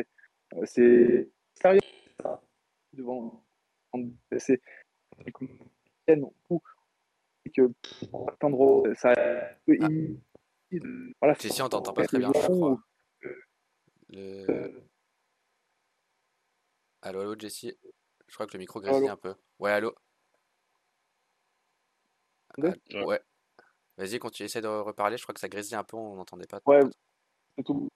C'est 0.64 1.28
sérieux. 1.61 1.80
Devant, 2.92 3.42
c'est 4.36 4.61
que 7.55 7.70
attendre 8.28 8.92
ça. 8.94 9.12
Ah. 9.16 9.88
Voilà, 11.20 11.34
si, 11.34 11.50
si, 11.50 11.62
on 11.62 11.68
t'entend 11.68 11.92
pas 11.92 12.05
très 12.07 12.18
bien, 12.18 12.30
je 12.34 12.38
crois. 12.38 12.78
Le... 14.12 14.82
Allô, 17.00 17.20
allô, 17.20 17.34
Jessie 17.38 17.76
Je 18.28 18.34
crois 18.34 18.46
que 18.46 18.52
le 18.52 18.58
micro 18.58 18.80
grésille 18.80 19.08
un 19.08 19.16
peu. 19.16 19.34
Ouais, 19.58 19.72
allô? 19.72 19.94
Ah, 22.62 22.72
Ouais. 23.04 23.20
Vas-y, 23.96 24.18
continue, 24.18 24.46
essaie 24.46 24.60
de 24.60 24.68
reparler. 24.68 25.16
Je 25.16 25.22
crois 25.22 25.34
que 25.34 25.40
ça 25.40 25.48
grésille 25.48 25.74
un 25.76 25.84
peu, 25.84 25.96
on 25.96 26.16
n'entendait 26.16 26.46
pas. 26.46 26.60
Ouais, 26.66 26.80
c'est 27.56 27.64
tout. 27.64 27.88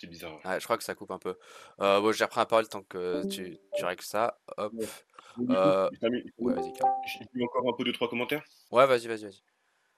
C'est 0.00 0.06
bizarre. 0.08 0.44
Ouais. 0.44 0.58
je 0.58 0.64
crois 0.64 0.76
que 0.76 0.84
ça 0.84 0.94
coupe 0.94 1.10
un 1.10 1.18
peu. 1.18 1.38
Euh, 1.80 2.00
bon, 2.00 2.12
j'ai 2.12 2.24
repris 2.24 2.40
la 2.40 2.46
parole 2.46 2.68
tant 2.68 2.82
que 2.82 3.24
tu, 3.28 3.58
tu 3.76 3.84
règles 3.84 4.02
ça. 4.02 4.38
Hop. 4.56 4.72
Euh... 5.38 5.90
Ouais, 6.38 6.54
vas-y, 6.54 6.72
J'ai 7.34 7.44
encore 7.44 7.68
un 7.68 7.76
peu 7.76 7.84
de 7.84 7.92
trois 7.92 8.08
commentaires 8.08 8.42
Ouais, 8.70 8.86
vas-y, 8.86 9.06
vas-y, 9.06 9.24
vas-y. 9.24 9.42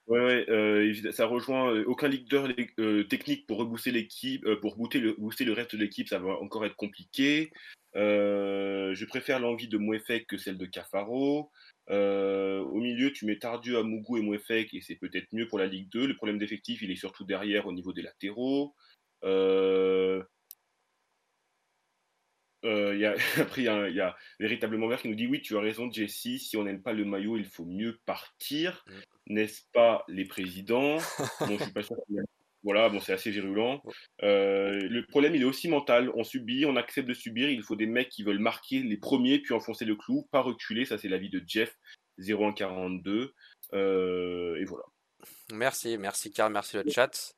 Ouais, 0.09 0.19
ouais 0.19 0.49
euh, 0.49 1.11
ça 1.11 1.27
rejoint 1.27 1.71
euh, 1.71 1.83
aucun 1.85 2.07
leader 2.07 2.47
euh, 2.79 3.03
technique 3.03 3.45
pour 3.45 3.59
rebooster 3.59 3.91
l'équipe, 3.91 4.43
pour 4.55 4.75
booster 4.75 4.99
le, 4.99 5.13
booster 5.13 5.45
le 5.45 5.53
reste 5.53 5.75
de 5.75 5.81
l'équipe, 5.81 6.07
ça 6.07 6.17
va 6.17 6.31
encore 6.41 6.65
être 6.65 6.75
compliqué. 6.75 7.51
je 7.93 9.05
préfère 9.05 9.39
l'envie 9.39 9.67
de 9.67 9.77
Mouefek 9.77 10.25
que 10.27 10.37
celle 10.37 10.57
de 10.57 10.65
Cafaro. 10.65 11.51
au 11.89 12.79
milieu, 12.79 13.13
tu 13.13 13.25
mets 13.25 13.37
Tardieu, 13.37 13.77
Amougou 13.77 14.17
et 14.17 14.21
Mouefek 14.21 14.73
et 14.73 14.81
c'est 14.81 14.95
peut-être 14.95 15.27
mieux 15.31 15.47
pour 15.47 15.59
la 15.59 15.67
Ligue 15.67 15.89
2. 15.91 16.07
Le 16.07 16.15
problème 16.15 16.39
d'effectif, 16.39 16.81
il 16.81 16.91
est 16.91 16.95
surtout 16.95 17.23
derrière 17.23 17.67
au 17.67 17.71
niveau 17.71 17.93
des 17.93 18.01
latéraux. 18.01 18.75
y 22.63 23.05
a, 23.05 23.15
après, 23.37 23.61
il 23.61 23.95
y 23.95 24.01
a, 24.01 24.17
véritablement 24.39 24.87
Vert 24.87 25.01
qui 25.01 25.09
nous 25.09 25.15
dit 25.15 25.27
Oui, 25.27 25.41
tu 25.41 25.55
as 25.55 25.61
raison, 25.61 25.91
Jesse. 25.91 26.39
Si 26.39 26.57
on 26.57 26.63
n'aime 26.63 26.81
pas 26.81 26.93
le 26.93 27.05
maillot, 27.05 27.37
il 27.37 27.45
faut 27.45 27.65
mieux 27.65 27.99
partir. 28.05 28.83
N'est-ce 29.29 29.61
pas, 29.73 30.03
les 30.07 30.25
présidents? 30.25 30.97
Bon, 31.39 31.57
je 31.57 31.63
suis 31.63 31.71
pas 31.71 31.83
sûr 31.83 31.95
Voilà, 32.63 32.89
bon, 32.89 32.99
c'est 32.99 33.13
assez 33.13 33.31
virulent. 33.31 33.81
Euh, 34.21 34.81
le 34.81 35.05
problème, 35.05 35.33
il 35.33 35.43
est 35.43 35.45
aussi 35.45 35.69
mental. 35.69 36.11
On 36.15 36.25
subit, 36.25 36.65
on 36.65 36.75
accepte 36.75 37.07
de 37.07 37.13
subir. 37.13 37.49
Il 37.49 37.63
faut 37.63 37.77
des 37.77 37.85
mecs 37.85 38.09
qui 38.09 38.23
veulent 38.23 38.39
marquer 38.39 38.81
les 38.81 38.97
premiers, 38.97 39.39
puis 39.39 39.53
enfoncer 39.53 39.85
le 39.85 39.95
clou, 39.95 40.27
pas 40.31 40.41
reculer. 40.41 40.83
Ça, 40.83 40.97
c'est 40.97 41.07
l'avis 41.07 41.29
de 41.29 41.41
Jeff, 41.47 41.77
0142. 42.17 43.33
Euh, 43.73 44.55
et 44.57 44.65
voilà. 44.65 44.83
Merci, 45.53 45.97
merci 45.97 46.31
Karl, 46.31 46.51
merci 46.51 46.75
le 46.75 46.83
chat. 46.89 47.33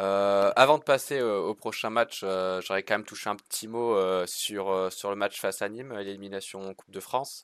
Euh, 0.00 0.50
avant 0.56 0.78
de 0.78 0.82
passer 0.82 1.20
au 1.20 1.54
prochain 1.54 1.90
match, 1.90 2.20
j'aurais 2.20 2.82
quand 2.84 2.94
même 2.94 3.04
touché 3.04 3.28
un 3.28 3.36
petit 3.36 3.68
mot 3.68 3.96
sur, 4.26 4.90
sur 4.90 5.10
le 5.10 5.16
match 5.16 5.40
face 5.40 5.60
à 5.60 5.68
Nîmes, 5.68 5.92
l'élimination 5.98 6.72
Coupe 6.72 6.90
de 6.90 7.00
France. 7.00 7.42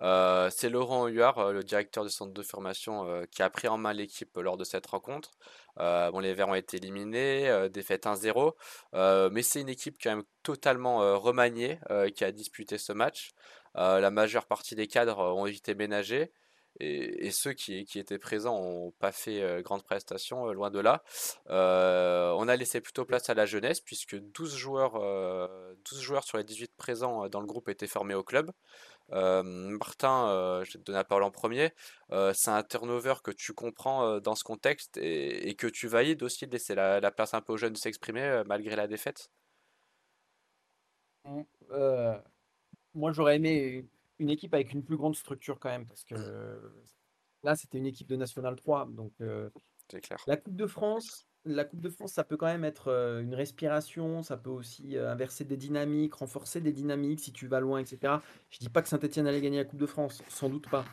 C'est 0.00 0.68
Laurent 0.68 1.06
Huard, 1.06 1.52
le 1.52 1.62
directeur 1.64 2.04
du 2.04 2.10
centre 2.10 2.32
de 2.32 2.42
formation, 2.42 3.24
qui 3.30 3.42
a 3.42 3.50
pris 3.50 3.68
en 3.68 3.78
main 3.78 3.92
l'équipe 3.92 4.36
lors 4.36 4.56
de 4.56 4.64
cette 4.64 4.86
rencontre. 4.86 5.32
les 5.78 6.34
Verts 6.34 6.48
ont 6.48 6.54
été 6.54 6.76
éliminés, 6.76 7.68
défaite 7.70 8.06
1-0, 8.06 8.54
mais 9.30 9.42
c'est 9.42 9.60
une 9.60 9.68
équipe 9.68 9.96
quand 10.02 10.10
même 10.10 10.24
totalement 10.42 11.18
remaniée 11.18 11.78
qui 12.14 12.24
a 12.24 12.32
disputé 12.32 12.78
ce 12.78 12.92
match. 12.92 13.30
la 13.74 14.10
majeure 14.10 14.46
partie 14.46 14.74
des 14.74 14.86
cadres 14.86 15.18
ont 15.18 15.46
été 15.46 15.74
ménagés. 15.74 16.32
Et, 16.80 17.30
ceux 17.30 17.52
qui, 17.52 17.86
étaient 17.94 18.18
présents 18.18 18.60
n'ont 18.60 18.90
pas 18.92 19.12
fait 19.12 19.62
grande 19.62 19.82
prestation, 19.82 20.52
loin 20.52 20.70
de 20.70 20.80
là. 20.80 21.02
on 21.48 22.48
a 22.48 22.56
laissé 22.56 22.80
plutôt 22.80 23.04
place 23.04 23.30
à 23.30 23.34
la 23.34 23.46
jeunesse, 23.46 23.80
puisque 23.80 24.16
12 24.16 24.56
joueurs, 24.56 25.00
12 25.84 26.00
joueurs 26.00 26.24
sur 26.24 26.38
les 26.38 26.44
18 26.44 26.72
présents 26.76 27.28
dans 27.28 27.40
le 27.40 27.46
groupe 27.46 27.68
étaient 27.68 27.86
formés 27.86 28.14
au 28.14 28.22
club. 28.22 28.50
Martin, 29.10 30.62
je 30.64 30.72
vais 30.72 30.78
te 30.78 30.84
donner 30.84 30.98
la 30.98 31.04
parole 31.04 31.24
en 31.24 31.30
premier. 31.30 31.72
c'est 32.34 32.50
un 32.50 32.62
turnover 32.62 33.14
que 33.24 33.30
tu 33.30 33.52
comprends 33.52 34.20
dans 34.20 34.34
ce 34.34 34.44
contexte 34.44 34.98
et, 34.98 35.54
que 35.56 35.66
tu 35.66 35.88
valides 35.88 36.22
aussi 36.22 36.46
de 36.46 36.52
laisser 36.52 36.74
la, 36.74 37.10
place 37.10 37.34
un 37.34 37.40
peu 37.40 37.54
aux 37.54 37.56
jeunes 37.56 37.76
s'exprimer 37.76 38.42
malgré 38.46 38.76
la 38.76 38.86
défaite? 38.86 39.30
Mmh, 41.24 41.42
Moi, 42.94 43.12
j'aurais 43.12 43.36
aimé 43.36 43.86
une 44.18 44.30
équipe 44.30 44.54
avec 44.54 44.72
une 44.72 44.82
plus 44.82 44.96
grande 44.96 45.16
structure 45.16 45.58
quand 45.58 45.68
même 45.68 45.86
parce 45.86 46.04
que 46.04 46.14
mmh. 46.14 46.60
là, 47.44 47.56
c'était 47.56 47.78
une 47.78 47.86
équipe 47.86 48.08
de 48.08 48.16
National 48.16 48.56
3. 48.56 48.88
Donc, 48.90 49.12
c'est 49.90 50.00
clair. 50.00 50.18
La 50.26 50.36
Coupe 50.36 50.56
de 50.56 50.66
France, 50.66 51.26
la 51.44 51.64
Coupe 51.64 51.80
de 51.80 51.90
France, 51.90 52.12
ça 52.12 52.24
peut 52.24 52.36
quand 52.36 52.46
même 52.46 52.64
être 52.64 52.88
une 53.22 53.34
respiration, 53.34 54.22
ça 54.22 54.36
peut 54.36 54.50
aussi 54.50 54.96
inverser 54.96 55.44
des 55.44 55.56
dynamiques, 55.56 56.14
renforcer 56.14 56.60
des 56.60 56.72
dynamiques 56.72 57.20
si 57.20 57.32
tu 57.32 57.46
vas 57.46 57.60
loin, 57.60 57.78
etc. 57.78 58.14
Je 58.50 58.58
dis 58.58 58.68
pas 58.68 58.82
que 58.82 58.88
Saint-Etienne 58.88 59.26
allait 59.26 59.40
gagner 59.40 59.58
la 59.58 59.64
Coupe 59.64 59.80
de 59.80 59.86
France, 59.86 60.22
sans 60.28 60.48
doute 60.48 60.68
pas. 60.68 60.84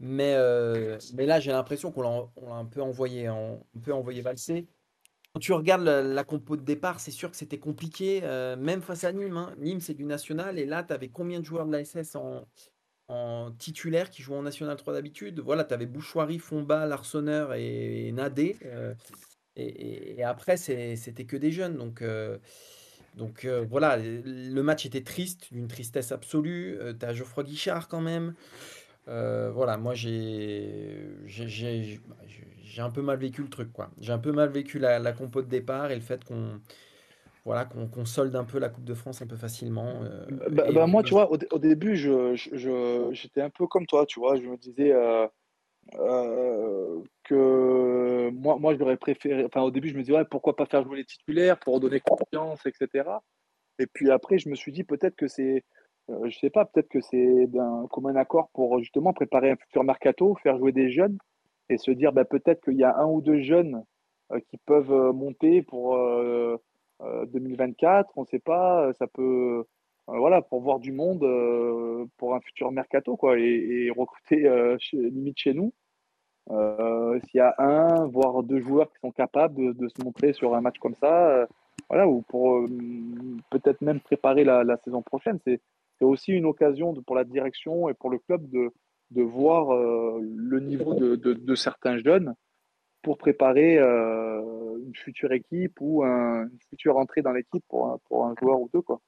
Mais, 0.00 0.36
mais 1.14 1.26
là, 1.26 1.38
j'ai 1.38 1.52
l'impression 1.52 1.92
qu'on 1.92 2.02
l'a 2.02 2.54
un 2.54 2.64
peu 2.64 2.82
envoyé, 2.82 3.28
on 3.30 3.64
peut 3.82 3.92
envoyer 3.92 4.22
valser. 4.22 4.66
Quand 5.32 5.40
tu 5.40 5.52
regardes 5.52 5.82
la, 5.82 6.24
compo 6.24 6.56
de 6.56 6.62
départ, 6.62 7.00
c'est 7.00 7.10
sûr 7.10 7.30
que 7.30 7.36
c'était 7.36 7.58
compliqué, 7.58 8.20
même 8.58 8.82
face 8.82 9.04
à 9.04 9.12
Nîmes. 9.12 9.36
Hein. 9.36 9.54
Nîmes, 9.58 9.80
c'est 9.80 9.94
du 9.94 10.04
national, 10.04 10.58
et 10.58 10.66
là, 10.66 10.82
tu 10.82 10.92
avais 10.92 11.08
combien 11.08 11.40
de 11.40 11.44
joueurs 11.44 11.66
de 11.66 11.72
la 11.72 11.84
SS 11.84 12.16
en, 12.16 13.50
titulaire 13.58 14.10
qui 14.10 14.22
jouent 14.22 14.34
en 14.34 14.42
National 14.42 14.76
3 14.76 14.92
d'habitude? 14.92 15.40
Voilà, 15.40 15.64
tu 15.64 15.72
avais 15.72 15.86
Bouchoirie, 15.86 16.38
Fomba, 16.38 16.86
Larsonneur 16.86 17.54
et, 17.54 18.12
Nadé. 18.12 18.56
Et, 19.56 20.22
après, 20.22 20.56
c'était 20.56 21.24
que 21.24 21.36
des 21.36 21.50
jeunes. 21.50 21.76
Donc, 21.76 22.02
euh, 22.02 22.38
euh, 23.44 23.66
voilà, 23.68 23.96
le 23.98 24.60
match 24.62 24.86
était 24.86 25.02
triste, 25.02 25.52
d'une 25.52 25.68
tristesse 25.68 26.12
absolue. 26.12 26.78
Euh, 26.80 26.94
tu 26.98 27.04
as 27.04 27.12
Geoffroy 27.12 27.44
Guichard 27.44 27.88
quand 27.88 28.00
même. 28.00 28.34
voilà, 29.06 29.76
moi 29.76 29.94
j'ai 29.94 31.06
un 32.80 32.90
peu 32.90 33.02
mal 33.02 33.18
vécu 33.18 33.42
le 33.42 33.50
truc. 33.50 33.72
quoi. 33.72 33.90
J'ai 34.00 34.12
un 34.12 34.18
peu 34.18 34.32
mal 34.32 34.48
vécu 34.48 34.78
la, 34.78 34.98
la, 34.98 35.12
compo 35.12 35.42
de 35.42 35.48
départ 35.48 35.90
et 35.90 35.94
le 35.94 36.00
fait 36.00 36.24
qu'on 36.24 36.60
voilà, 37.44 37.64
qu'on 37.64 38.04
solde 38.04 38.36
un 38.36 38.44
peu 38.44 38.58
la 38.60 38.68
Coupe 38.68 38.84
de 38.84 38.94
France 38.94 39.20
un 39.20 39.26
peu 39.26 39.36
facilement. 39.36 39.94
Bah, 40.50 40.70
bah, 40.72 40.86
moi, 40.86 41.02
tu 41.02 41.10
vois, 41.10 41.30
au, 41.30 41.58
début, 41.58 41.96
j'étais 41.96 42.36
je, 42.56 43.40
un 43.40 43.50
peu 43.50 43.66
comme 43.66 43.84
toi, 43.86 44.06
tu 44.06 44.20
vois. 44.20 44.36
Je 44.36 44.42
me 44.42 44.56
disais 44.56 44.94
que 47.24 48.30
moi, 48.30 48.58
moi 48.58 48.76
j'aurais 48.76 48.96
préféré. 48.96 49.44
Enfin, 49.44 49.62
au 49.62 49.72
début, 49.72 49.88
je 49.88 49.94
me 49.94 50.02
disais, 50.02 50.16
ouais, 50.16 50.24
pourquoi 50.24 50.54
pas 50.54 50.66
faire 50.66 50.84
jouer 50.84 50.98
les 50.98 51.04
titulaires 51.04 51.58
pour 51.58 51.80
donner 51.80 52.00
confiance, 52.00 52.64
etc. 52.64 53.08
Et 53.78 53.86
puis 53.86 54.10
après, 54.10 54.38
je 54.38 54.48
me 54.48 54.54
suis 54.54 54.70
dit 54.70 54.84
peut-être 54.84 55.16
que 55.16 55.26
c'est, 55.26 55.64
euh, 56.10 56.28
je 56.28 56.38
sais 56.38 56.50
pas, 56.50 56.64
peut-être 56.64 56.88
que 56.88 57.00
c'est 57.00 57.46
d'un 57.48 57.86
commun 57.90 58.14
accord 58.16 58.50
pour 58.52 58.78
justement 58.78 59.12
préparer 59.12 59.50
un 59.50 59.56
futur 59.56 59.82
mercato, 59.82 60.36
faire 60.42 60.58
jouer 60.58 60.72
des 60.72 60.90
jeunes 60.90 61.18
et 61.68 61.78
se 61.78 61.90
dire 61.90 62.12
bah, 62.12 62.24
peut-être 62.24 62.62
qu'il 62.64 62.76
y 62.78 62.84
a 62.84 62.96
un 62.96 63.06
ou 63.06 63.20
deux 63.20 63.42
jeunes 63.42 63.84
euh, 64.32 64.40
qui 64.50 64.58
peuvent 64.66 64.92
euh, 64.92 65.12
monter 65.12 65.62
pour 65.62 65.96
2024. 67.00 68.10
On 68.16 68.22
ne 68.22 68.26
sait 68.26 68.38
pas, 68.38 68.92
ça 68.98 69.06
peut, 69.06 69.64
voilà, 70.06 70.42
pour 70.42 70.60
voir 70.60 70.78
du 70.78 70.92
monde 70.92 71.26
pour 72.16 72.34
un 72.34 72.40
futur 72.40 72.70
mercato 72.70 73.16
quoi, 73.16 73.38
et, 73.38 73.90
recruter 73.90 74.48
limite 74.92 75.38
chez 75.38 75.54
nous. 75.54 75.72
S'il 76.48 77.38
y 77.38 77.40
a 77.40 77.54
un, 77.58 78.06
voire 78.06 78.42
deux 78.42 78.60
joueurs 78.60 78.92
qui 78.92 79.00
sont 79.00 79.10
capables 79.10 79.74
de, 79.74 79.88
se 79.88 80.04
montrer 80.04 80.32
sur 80.32 80.54
un 80.54 80.60
match 80.60 80.78
comme 80.78 80.94
ça, 80.94 81.46
voilà, 81.88 82.08
ou 82.08 82.22
pour 82.22 82.56
euh, 82.56 82.66
peut-être 83.50 83.82
même 83.82 84.00
préparer 84.00 84.44
la, 84.44 84.76
saison 84.78 85.02
prochaine. 85.02 85.38
C'est 85.44 85.60
aussi 86.00 86.32
une 86.32 86.46
occasion 86.46 86.94
pour 87.06 87.16
la 87.16 87.24
direction 87.24 87.88
et 87.88 87.94
pour 87.94 88.10
le 88.10 88.18
club 88.18 88.48
de, 88.48 88.72
de 89.14 89.22
voir 89.22 89.72
euh, 89.72 90.20
le 90.22 90.60
niveau 90.60 90.94
de, 90.94 91.16
de, 91.16 91.54
certains 91.54 91.98
jeunes 91.98 92.34
pour 93.02 93.18
préparer 93.18 93.78
euh, 93.78 94.78
une 94.84 94.94
future 94.94 95.32
équipe 95.32 95.78
ou 95.80 96.04
un, 96.04 96.44
une 96.44 96.58
future 96.68 96.96
entrée 96.96 97.22
dans 97.22 97.32
l'équipe 97.32 97.64
pour, 97.68 97.88
un, 97.88 97.98
pour 98.08 98.26
un 98.26 98.34
joueur 98.40 98.60
ou 98.60 98.70
deux. 98.72 98.82
Quoi. 98.82 99.00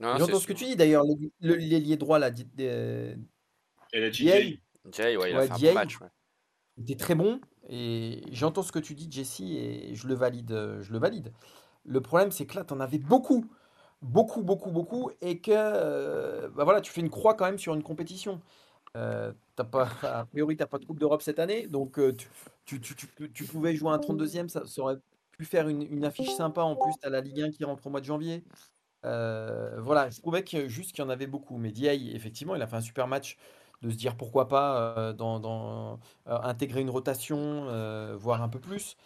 J'entends 0.00 0.38
ce 0.38 0.46
que 0.46 0.52
tu 0.52 0.64
dis 0.64 0.76
d'ailleurs, 0.76 1.04
l'ailier 1.40 1.96
droit 1.96 2.18
là. 2.18 2.30
Et 2.58 4.00
la 4.00 4.10
Jay, 4.10 4.58
Jay, 4.90 5.16
ouais, 5.16 5.30
il 5.30 5.36
a 5.36 5.46
fait 5.46 5.52
un 5.52 5.70
bon 5.70 5.74
match. 5.74 5.98
Il 6.76 6.82
était 6.84 6.96
très 6.96 7.14
bon 7.14 7.40
et 7.68 8.22
j'entends 8.32 8.62
ce 8.62 8.72
que 8.72 8.80
tu 8.80 8.94
dis, 8.94 9.08
Jesse, 9.10 9.40
et 9.40 9.94
je 9.94 10.06
le 10.06 10.14
valide. 10.14 10.78
Je 10.80 10.92
le 10.92 10.98
valide. 10.98 11.32
Le 11.84 12.00
problème, 12.00 12.30
c'est 12.30 12.46
que 12.46 12.56
là, 12.56 12.64
tu 12.64 12.74
en 12.74 12.80
avais 12.80 12.98
beaucoup, 12.98 13.46
beaucoup, 14.02 14.42
beaucoup, 14.42 14.70
beaucoup, 14.70 15.10
et 15.20 15.40
que 15.40 15.50
euh, 15.54 16.48
bah 16.50 16.64
voilà, 16.64 16.80
tu 16.80 16.92
fais 16.92 17.00
une 17.00 17.10
croix 17.10 17.34
quand 17.34 17.46
même 17.46 17.58
sur 17.58 17.74
une 17.74 17.82
compétition. 17.82 18.40
Euh, 18.96 19.32
as 19.58 19.64
pas, 19.64 19.88
a 20.02 20.24
priori, 20.26 20.56
tu 20.56 20.62
n'as 20.62 20.66
pas 20.66 20.78
de 20.78 20.84
Coupe 20.84 20.98
d'Europe 20.98 21.22
cette 21.22 21.38
année, 21.38 21.66
donc 21.66 21.98
euh, 21.98 22.14
tu, 22.64 22.80
tu, 22.80 22.94
tu, 22.94 23.32
tu, 23.32 23.44
pouvais 23.44 23.74
jouer 23.74 23.90
un 23.90 23.98
32e, 23.98 24.48
ça, 24.48 24.62
aurait 24.78 24.98
pu 25.32 25.44
faire 25.44 25.68
une, 25.68 26.04
affiche 26.04 26.30
sympa. 26.30 26.62
En 26.62 26.76
plus, 26.76 26.92
tu 27.00 27.06
as 27.06 27.10
la 27.10 27.20
Ligue 27.20 27.42
1 27.42 27.50
qui 27.50 27.64
rentre 27.64 27.86
au 27.86 27.90
mois 27.90 28.00
de 28.00 28.06
janvier. 28.06 28.44
Euh, 29.04 29.80
voilà, 29.80 30.10
je 30.10 30.20
trouvais 30.20 30.44
que, 30.44 30.68
juste 30.68 30.92
qu'il 30.92 31.02
y 31.02 31.06
en 31.06 31.10
avait 31.10 31.26
beaucoup. 31.26 31.58
Mais 31.58 31.72
Diaye, 31.72 32.14
effectivement, 32.14 32.54
il 32.54 32.62
a 32.62 32.66
fait 32.66 32.76
un 32.76 32.80
super 32.80 33.08
match 33.08 33.36
de 33.82 33.90
se 33.90 33.96
dire 33.96 34.16
pourquoi 34.16 34.48
pas 34.48 35.12
dans 35.12 35.98
intégrer 36.26 36.80
une 36.80 36.90
rotation, 36.90 37.66
voire 38.16 38.42
un 38.42 38.48
peu 38.48 38.60
plus. 38.60 38.96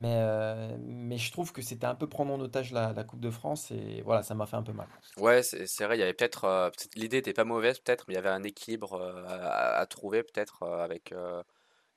Mais, 0.00 0.16
euh, 0.16 0.76
mais 0.80 1.18
je 1.18 1.30
trouve 1.30 1.52
que 1.52 1.60
c'était 1.60 1.86
un 1.86 1.94
peu 1.94 2.08
prendre 2.08 2.32
en 2.32 2.40
otage 2.40 2.72
la, 2.72 2.94
Coupe 3.04 3.20
de 3.20 3.30
France 3.30 3.70
et 3.70 4.00
voilà, 4.02 4.22
ça 4.22 4.34
m'a 4.34 4.46
fait 4.46 4.56
un 4.56 4.62
peu 4.62 4.72
mal. 4.72 4.88
Ouais, 5.18 5.42
c'est 5.42 5.84
vrai, 5.84 5.98
il 5.98 6.00
y 6.00 6.02
avait 6.02 6.14
peut-être. 6.14 6.44
Euh, 6.44 6.70
l'idée 6.94 7.18
n'était 7.18 7.34
pas 7.34 7.44
mauvaise, 7.44 7.78
peut-être, 7.80 8.06
mais 8.08 8.14
il 8.14 8.16
y 8.16 8.18
avait 8.18 8.30
un 8.30 8.42
équilibre 8.42 8.94
euh, 8.94 9.24
à, 9.28 9.84
trouver, 9.86 10.22
peut-être, 10.22 10.62
avec 10.62 11.12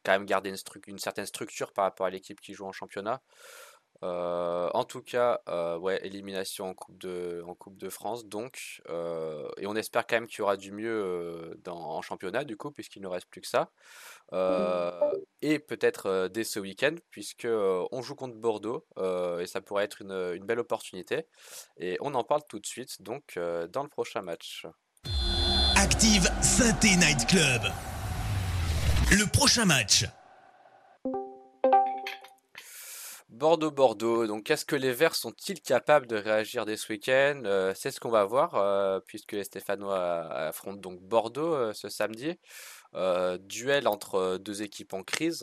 quand 0.04 0.12
même 0.12 0.26
garder 0.26 0.50
une, 0.50 0.58
une, 0.88 1.00
certaine 1.00 1.26
structure 1.26 1.72
par 1.72 1.86
rapport 1.86 2.06
à 2.06 2.10
l'équipe 2.10 2.42
qui 2.42 2.54
joue 2.54 2.66
en 2.66 2.74
championnat. 2.74 3.22
Euh, 4.04 4.70
en 4.74 4.84
tout 4.84 5.02
cas, 5.02 5.40
euh, 5.48 5.78
ouais, 5.78 6.06
élimination 6.06 6.70
en 6.70 6.74
Coupe 6.74 6.98
de, 6.98 7.42
en 7.48 7.56
coupe 7.56 7.78
de 7.78 7.90
France, 7.90 8.26
donc. 8.26 8.82
Euh, 8.90 9.48
et 9.58 9.66
on 9.66 9.76
espère 9.76 10.06
quand 10.06 10.18
même 10.18 10.28
qu'il 10.28 10.40
y 10.40 10.42
aura 10.42 10.58
du 10.58 10.72
mieux 10.74 11.58
dans, 11.64 11.78
en 11.78 12.02
championnat, 12.02 12.44
du 12.44 12.58
coup, 12.58 12.72
puisqu'il 12.72 13.02
ne 13.02 13.08
reste 13.08 13.28
plus 13.28 13.42
que 13.42 13.48
ça. 13.48 13.72
et 15.42 15.60
peut-être 15.60 16.28
dès 16.28 16.44
ce 16.44 16.60
week-end, 16.60 16.96
puisque 17.12 17.48
on 17.48 18.02
joue 18.02 18.16
contre 18.16 18.36
Bordeaux, 18.36 18.86
et 19.40 19.48
ça 19.48 19.62
pourrait 19.62 19.86
être 19.86 20.02
une, 20.02 20.34
une, 20.36 20.46
belle 20.46 20.60
opportunité. 20.60 21.28
Et 21.78 21.98
on 22.02 22.14
en 22.14 22.24
parle 22.24 22.42
tout 22.50 22.60
de 22.60 22.66
suite, 22.66 23.02
donc, 23.02 23.40
dans 23.72 23.84
le 23.84 23.90
prochain 23.90 24.22
match. 24.22 24.66
Active 25.78 26.30
Synthé 26.42 26.96
Night 26.98 27.26
Club. 27.28 27.62
Le 29.12 29.30
prochain 29.30 29.66
match. 29.66 30.06
Bordeaux-Bordeaux. 33.34 34.28
Donc, 34.28 34.52
est-ce 34.52 34.64
que 34.64 34.76
les 34.76 34.92
Verts 34.92 35.16
sont-ils 35.16 35.60
capables 35.60 36.06
de 36.06 36.16
réagir 36.16 36.66
dès 36.66 36.78
ce 36.78 36.94
week-end 36.94 37.42
euh, 37.46 37.74
C'est 37.76 37.90
ce 37.90 38.00
qu'on 38.00 38.12
va 38.12 38.26
voir, 38.26 38.54
euh, 38.54 39.00
puisque 39.08 39.32
les 39.32 39.44
Stéphanois 39.44 39.98
affrontent 40.00 40.80
donc 40.80 41.02
Bordeaux 41.02 41.56
euh, 41.56 41.74
ce 41.74 41.90
samedi. 41.90 42.38
duel 43.40 43.88
entre 43.88 44.38
deux 44.38 44.62
équipes 44.62 44.94
en 44.94 45.04
crise, 45.04 45.42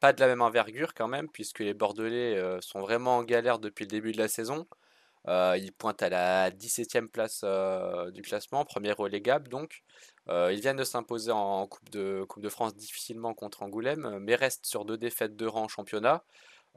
pas 0.00 0.12
de 0.12 0.20
la 0.20 0.26
même 0.26 0.42
envergure 0.42 0.92
quand 0.92 1.06
même, 1.06 1.28
puisque 1.28 1.60
les 1.60 1.72
Bordelais 1.74 2.36
sont 2.60 2.80
vraiment 2.80 3.18
en 3.18 3.22
galère 3.22 3.60
depuis 3.60 3.84
le 3.84 3.90
début 3.90 4.10
de 4.12 4.18
la 4.18 4.26
saison. 4.28 4.66
ils 5.28 5.72
pointent 5.78 6.02
à 6.02 6.08
la 6.08 6.50
17e 6.50 7.08
place 7.08 7.44
du 8.12 8.22
classement, 8.22 8.64
premier 8.64 8.92
relégable 8.92 9.48
donc. 9.48 9.84
ils 10.28 10.60
viennent 10.60 10.78
de 10.78 10.84
s'imposer 10.84 11.30
en, 11.30 11.68
coupe, 11.68 11.90
de, 11.90 12.24
coupe 12.28 12.42
de 12.42 12.48
France 12.48 12.74
difficilement 12.74 13.34
contre 13.34 13.62
Angoulême, 13.62 14.18
mais 14.20 14.34
restent 14.34 14.66
sur 14.66 14.84
deux 14.84 14.98
défaites 14.98 15.36
de 15.36 15.46
rang 15.46 15.64
en 15.64 15.68
championnat. 15.68 16.24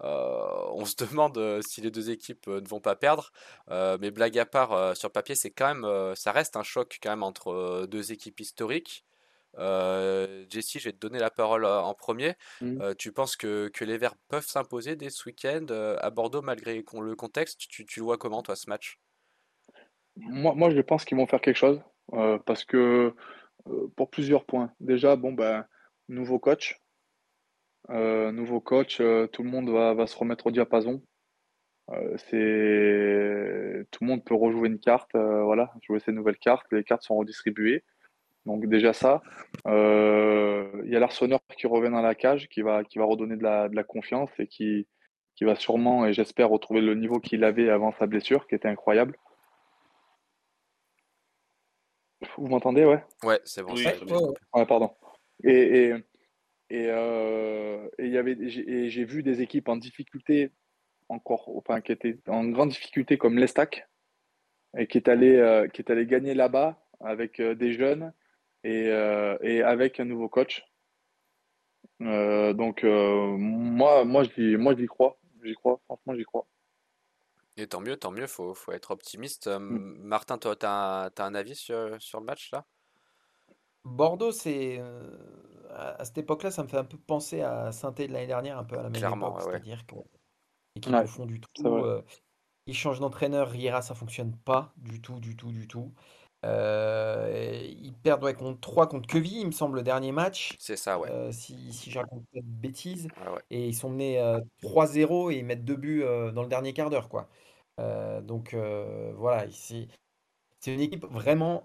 Euh, 0.02 0.66
on 0.72 0.86
se 0.86 0.96
demande 0.96 1.38
euh, 1.38 1.62
si 1.62 1.82
les 1.82 1.92
deux 1.92 2.10
équipes 2.10 2.48
euh, 2.48 2.62
ne 2.62 2.68
vont 2.68 2.80
pas 2.80 2.96
perdre, 2.96 3.32
mais 3.70 4.12
blague 4.12 4.38
à 4.38 4.46
part, 4.46 4.96
sur 4.96 5.12
papier, 5.12 5.36
c'est 5.36 5.52
quand 5.52 5.74
même, 5.74 6.16
ça 6.16 6.32
reste 6.32 6.58
un 6.58 6.64
choc 6.64 7.00
quand 7.02 7.10
même 7.10 7.24
entre 7.24 7.86
deux 7.88 8.12
équipes 8.12 8.40
historiques. 8.40 9.06
Jesse, 9.56 10.80
je 10.80 10.84
vais 10.86 10.94
te 10.94 11.00
donner 11.00 11.20
la 11.20 11.30
parole 11.30 11.66
en 11.66 11.94
premier. 11.94 12.34
Mmh. 12.62 12.96
tu 12.98 13.12
penses 13.12 13.36
que, 13.36 13.72
les 13.82 13.98
Verts 13.98 14.16
peuvent 14.28 14.46
s'imposer 14.46 14.96
dès 14.96 15.10
ce 15.10 15.28
week-end 15.28 15.66
à 16.00 16.10
Bordeaux 16.10 16.42
malgré 16.42 16.76
le 16.76 17.16
contexte? 17.16 17.60
Tu, 17.70 17.86
tu, 17.86 18.00
le 18.00 18.06
vois 18.06 18.18
comment 18.18 18.42
toi 18.42 18.56
ce 18.56 18.70
match? 18.70 19.00
Moi, 20.16 20.54
moi, 20.56 20.70
je 20.70 20.82
pense 20.82 21.06
qu'ils 21.06 21.18
vont 21.18 21.28
faire 21.28 21.42
quelque 21.42 21.58
chose 21.58 21.82
parce 22.46 22.66
que 22.66 23.14
pour 23.96 24.10
plusieurs 24.10 24.46
points. 24.46 24.72
Déjà, 24.80 25.16
bon, 25.16 25.34
ben, 25.34 25.66
nouveau 26.10 26.40
coach, 26.40 26.83
nouveau 27.90 28.60
coach, 28.60 29.00
euh, 29.02 29.28
tout 29.28 29.44
le 29.44 29.50
monde 29.50 29.70
va, 29.70 29.94
va, 29.94 30.08
se 30.08 30.18
remettre 30.18 30.48
au 30.48 30.52
diapason. 30.52 31.02
Euh, 31.92 32.16
c'est 32.18 33.86
tout 33.92 34.04
le 34.04 34.08
monde 34.08 34.24
peut 34.24 34.36
rejouer 34.36 34.70
une 34.70 34.80
carte, 34.80 35.12
voilà, 35.16 35.74
jouer 35.82 36.00
ses 36.00 36.12
nouvelles 36.12 36.38
cartes. 36.38 36.66
Les 36.72 36.84
cartes 36.84 37.04
sont 37.04 37.16
redistribuées. 37.16 37.84
Donc 38.46 38.66
déjà 38.68 38.94
ça, 38.94 39.22
il 39.66 40.90
y 40.90 40.96
a 40.96 41.00
l'Arseneur 41.00 41.40
qui 41.58 41.68
revient 41.68 41.92
dans 41.92 42.02
la 42.02 42.16
cage, 42.16 42.48
qui 42.50 42.62
va, 42.62 42.84
qui 42.84 43.00
va 43.00 43.06
redonner 43.06 43.38
de 43.38 43.44
la, 43.44 43.70
de 43.70 43.76
la 43.76 43.84
confiance 43.84 44.30
et 44.40 44.48
qui, 44.48 44.88
qui 45.36 45.44
va 45.46 45.56
sûrement, 45.56 46.06
et 46.06 46.14
j'espère, 46.14 46.50
retrouver 46.50 46.82
le 46.82 46.96
niveau 46.96 47.20
qu'il 47.20 47.44
avait 47.44 47.70
avant 47.70 47.92
sa 47.94 48.06
blessure, 48.06 48.48
qui 48.48 48.56
était 48.56 48.68
incroyable. 48.68 49.18
Vous 52.38 52.48
m'entendez, 52.48 52.86
ouais? 52.86 53.04
Ouais, 53.24 53.40
c'est 53.44 53.64
bon. 53.64 53.74
Ouais, 54.54 54.66
pardon. 54.66 54.96
Et, 55.44 55.88
et, 55.88 55.94
et, 56.74 56.88
euh, 56.90 57.88
et, 58.00 58.08
y 58.08 58.18
avait, 58.18 58.36
j'ai 58.50 59.06
vu 59.06 59.22
des 59.22 59.42
équipes 59.42 59.70
en 59.70 59.78
difficulté, 59.78 60.52
encore, 61.08 61.56
enfin, 61.56 61.82
qui 61.82 61.92
étaient 61.92 62.18
en 62.28 62.46
grande 62.46 62.70
difficulté 62.70 63.16
comme 63.16 63.38
l'Estac, 63.38 63.88
et 64.76 64.88
qui 64.88 64.98
est 64.98 65.08
allé, 65.08 65.36
euh, 65.36 65.68
qui 65.68 65.84
est 65.84 65.92
allé 65.92 66.08
gagner 66.08 66.34
là-bas 66.34 66.84
avec 67.00 67.40
euh, 67.40 67.54
des 67.54 67.74
jeunes 67.74 68.12
et, 68.64 68.88
euh, 68.88 69.38
et, 69.42 69.62
avec 69.62 70.00
un 70.00 70.06
nouveau 70.06 70.30
coach. 70.30 70.64
donc, 72.00 72.84
moi, 72.84 74.04
moi, 74.04 74.24
j'y, 74.24 74.58
moi, 74.58 74.76
j'y 74.76 74.88
crois. 74.88 75.20
J'y 75.44 75.54
crois, 75.54 75.80
franchement, 75.86 76.16
j'y 76.16 76.24
crois. 76.24 76.48
Et 77.56 77.68
tant 77.68 77.82
mieux, 77.82 77.98
tant 77.98 78.10
mieux, 78.10 78.26
faut, 78.26 78.56
faut 78.56 78.72
être 78.72 78.90
optimiste. 78.90 79.48
Mm. 79.48 79.98
Martin, 80.00 80.40
toi, 80.40 80.56
tu 80.56 80.66
as, 80.66 81.12
as, 81.16 81.24
un 81.24 81.36
avis 81.36 81.56
sur, 81.56 82.02
sur 82.02 82.20
le 82.20 82.26
match 82.26 82.50
là? 82.52 82.66
Bordeaux, 83.86 84.32
c'est 84.32 84.82
à, 85.70 86.04
cette 86.06 86.18
époque-là, 86.18 86.52
ça 86.52 86.64
me 86.64 86.68
fait 86.68 86.78
un 86.78 86.84
peu 86.84 86.98
penser 86.98 87.42
à 87.42 87.72
saint 87.72 87.92
de 87.92 88.04
l'année 88.06 88.28
dernière, 88.28 88.58
un 88.58 88.64
peu 88.64 88.78
à 88.78 88.84
la 88.84 88.90
même 88.90 89.04
époque, 89.04 89.42
c'est-à-dire 89.42 89.86
que 89.86 89.96
l'équipe 90.76 90.94
au 90.94 91.08
fond 91.08 91.26
du 91.26 91.40
tout. 91.40 91.68
Euh, 91.68 92.02
ils 92.66 92.76
changent 92.76 93.00
d'entraîneur, 93.00 93.50
Riera, 93.50 93.82
ça 93.82 93.94
fonctionne 93.94 94.36
pas 94.46 94.74
du 94.78 95.02
tout, 95.02 95.20
du 95.20 95.36
tout, 95.36 95.52
du 95.52 95.68
tout. 95.68 95.92
Euh, 96.46 97.62
ils 97.82 97.94
perdent 97.94 98.24
ouais, 98.24 98.34
contre 98.34 98.60
3 98.60 98.88
contre 98.88 99.08
Queville, 99.08 99.40
il 99.40 99.48
me 99.48 99.52
semble, 99.52 99.78
le 99.78 99.84
dernier 99.84 100.12
match. 100.12 100.56
C'est 100.60 100.76
ça, 100.76 101.00
ouais. 101.00 101.10
Euh, 101.10 101.32
si, 101.32 101.72
si 101.72 101.90
je 101.90 102.00
raconte 102.00 102.26
pas 102.34 102.40
de 102.40 102.46
bêtises. 102.46 103.08
Et 103.50 103.68
ils 103.68 103.76
sont 103.76 103.90
menés 103.90 104.20
3-0 104.62 105.32
et 105.32 105.38
ils 105.38 105.46
mettent 105.46 105.66
deux 105.66 105.76
buts 105.76 106.04
dans 106.34 106.44
le 106.44 106.50
dernier 106.50 106.74
quart 106.74 106.90
d'heure, 106.90 107.10
quoi. 107.10 107.30
donc 108.22 108.56
voilà, 109.16 109.46
c'est 109.52 109.88
une 110.68 110.82
équipe 110.82 111.06
vraiment 111.06 111.64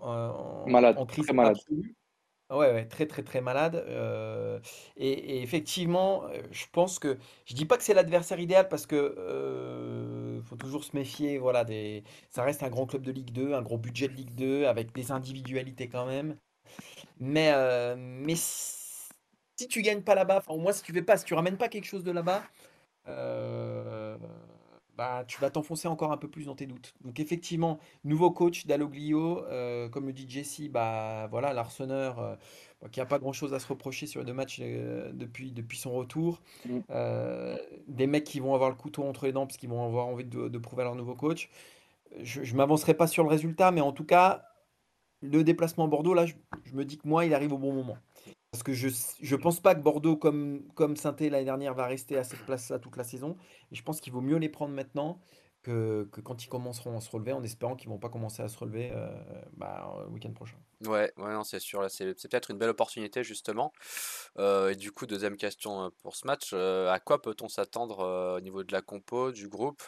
malade, 0.67 0.99
en 0.99 1.07
crise 1.07 1.33
malade. 1.33 1.57
Ouais, 2.51 2.73
ouais, 2.73 2.87
très, 2.89 3.07
très, 3.07 3.23
très 3.23 3.43
malade. 3.43 3.75
Euh, 3.89 4.59
et, 4.97 5.43
effectivement, 5.43 6.25
euh, 6.31 6.41
je 6.51 6.65
pense 6.73 6.99
que 6.99 7.19
je 7.45 7.55
dis 7.55 7.67
pas 7.67 7.77
que 7.77 7.83
c'est 7.83 7.93
l'adversaire 7.93 8.41
idéal 8.41 8.69
parce 8.69 8.87
que 8.87 10.41
faut 10.45 10.57
toujours 10.57 10.83
se 10.85 10.97
méfier. 10.97 11.37
Voilà, 11.39 11.65
des... 11.65 12.05
Ça 12.31 12.43
reste 12.43 12.63
un 12.63 12.71
grand 12.71 12.87
club 12.87 13.03
de 13.03 13.13
Ligue 13.13 13.33
2, 13.33 13.53
un 13.53 13.61
gros 13.63 13.77
budget 13.79 14.09
de 14.09 14.15
Ligue 14.15 14.35
2, 14.35 14.65
avec 14.65 14.93
des 14.95 15.13
individualités 15.13 15.89
quand 15.89 16.07
même. 16.07 16.39
Mais, 17.21 17.53
euh, 17.55 17.97
mais 17.99 18.37
si 18.37 19.69
tu 19.69 19.83
gagnes 19.83 20.03
pas 20.03 20.15
là-bas, 20.15 20.39
enfin, 20.39 20.55
au 20.55 20.59
moins 20.59 20.73
si 20.73 20.83
tu 20.83 20.93
fais 20.93 21.03
pas, 21.03 21.17
si 21.17 21.25
tu 21.25 21.35
ramènes 21.35 21.57
pas 21.59 21.69
quelque 21.69 21.85
chose 21.87 22.05
de 22.05 22.13
là-bas, 22.13 22.43
euh, 23.09 23.78
bah, 24.99 25.25
tu 25.29 25.41
vas 25.41 25.49
t'enfoncer 25.49 25.87
encore 25.87 26.11
un 26.11 26.17
peu 26.17 26.27
plus 26.27 26.47
dans 26.47 26.57
tes 26.57 26.67
doutes. 26.67 26.93
Donc 27.05 27.21
effectivement, 27.21 27.79
nouveau 28.03 28.33
coach 28.33 28.67
d'Aloglio, 28.67 29.45
euh, 29.45 29.89
comme 29.89 30.07
le 30.07 30.13
dit 30.13 30.27
Jesse, 30.29 30.69
bah 30.69 31.29
voilà, 31.31 31.53
l'arseneur 31.53 32.19
euh, 32.19 32.35
qui 32.91 32.99
n'a 32.99 33.07
pas 33.07 33.21
grand-chose 33.21 33.55
à 33.55 33.61
se 33.61 33.69
reprocher 33.69 34.09
sur 34.09 34.21
les 34.21 34.27
deux 34.27 34.33
matchs 34.33 34.59
depuis, 34.59 35.53
depuis 35.53 35.79
son 35.79 35.93
retour. 35.93 36.43
Mm. 36.67 36.81
des 37.87 38.07
mecs 38.09 38.25
qui 38.25 38.41
vont 38.41 38.55
avoir 38.55 38.71
le 38.71 38.77
couteau 38.77 39.05
entre 39.05 39.27
les 39.27 39.33
dents 39.33 39.47
parce 39.47 39.57
qu'ils 39.57 39.71
vont 39.71 39.87
avoir 39.87 40.07
envie 40.09 40.25
de, 40.25 40.59
prouver 40.59 40.83
à 40.83 40.87
leur 40.87 40.97
nouveau 40.97 41.15
coach. 41.15 41.49
Je 42.21 42.41
ne 42.41 42.57
m'avancerai 42.57 42.95
pas 42.95 43.07
sur 43.07 43.23
le 43.23 43.29
résultat, 43.29 43.71
mais 43.71 43.81
en 43.81 43.93
tout 43.93 44.05
cas, 44.05 44.47
le 45.21 45.45
déplacement 45.45 45.85
à 45.85 45.89
Bordeaux, 45.89 46.15
là, 46.15 46.27
je, 46.27 46.35
me 46.75 46.85
dis 46.85 46.99
que 46.99 47.07
moi, 47.07 47.25
il 47.25 47.35
arrive 47.35 47.53
au 47.53 47.59
bon 47.59 47.73
moment. 47.73 47.99
Parce 48.51 48.63
que 48.63 48.73
je 48.73 48.89
ne 48.89 49.41
pense 49.41 49.61
pas 49.61 49.75
que 49.75 49.81
Bordeaux, 49.81 50.17
comme, 50.17 50.63
comme 50.75 50.97
saint 50.97 51.15
l'année 51.21 51.45
dernière, 51.45 51.75
va 51.75 51.87
rester 51.87 52.17
à 52.17 52.25
cette 52.25 52.45
place-là 52.47 52.79
toute 52.79 52.97
la 52.97 53.05
saison. 53.05 53.37
Je 53.73 53.83
pense 53.83 54.01
qu'il 54.01 54.13
vaut 54.13 54.23
mieux 54.23 54.39
les 54.39 54.49
prendre 54.49 54.75
maintenant 54.75 55.21
que, 55.63 56.09
que, 56.13 56.23
quand 56.23 56.43
ils 56.43 56.49
commenceront 56.49 56.97
à 56.97 57.01
se 57.01 57.11
relever, 57.11 57.33
en 57.33 57.43
espérant 57.43 57.77
qu'ils 57.77 57.91
ne 57.91 57.95
vont 57.95 57.99
pas 57.99 58.09
commencer 58.09 58.43
à 58.43 58.49
se 58.49 58.57
relever 58.59 58.91
euh, 58.95 59.11
bah, 59.53 60.03
le 60.07 60.13
week-end 60.13 60.33
prochain. 60.33 60.57
Ouais, 60.87 61.13
ouais 61.19 61.35
c'est 61.45 61.61
sûr. 61.61 61.85
C'est 61.91 62.15
peut-être 62.15 62.51
une 62.51 62.57
belle 62.57 62.71
opportunité, 62.71 63.23
justement. 63.23 63.73
Euh, 64.39 64.71
et 64.71 64.77
du 64.77 64.93
coup, 64.93 65.05
deuxième 65.05 65.37
question 65.37 65.85
euh, 65.85 65.89
pour 66.03 66.17
ce 66.17 66.27
match. 66.27 66.55
à 66.55 66.99
quoi 67.05 67.21
peut-on 67.21 67.49
s'attendre 67.49 68.37
au 68.37 68.41
niveau 68.41 68.65
de 68.65 68.73
la 68.73 68.81
compo, 68.81 69.31
du 69.31 69.49
groupe 69.49 69.83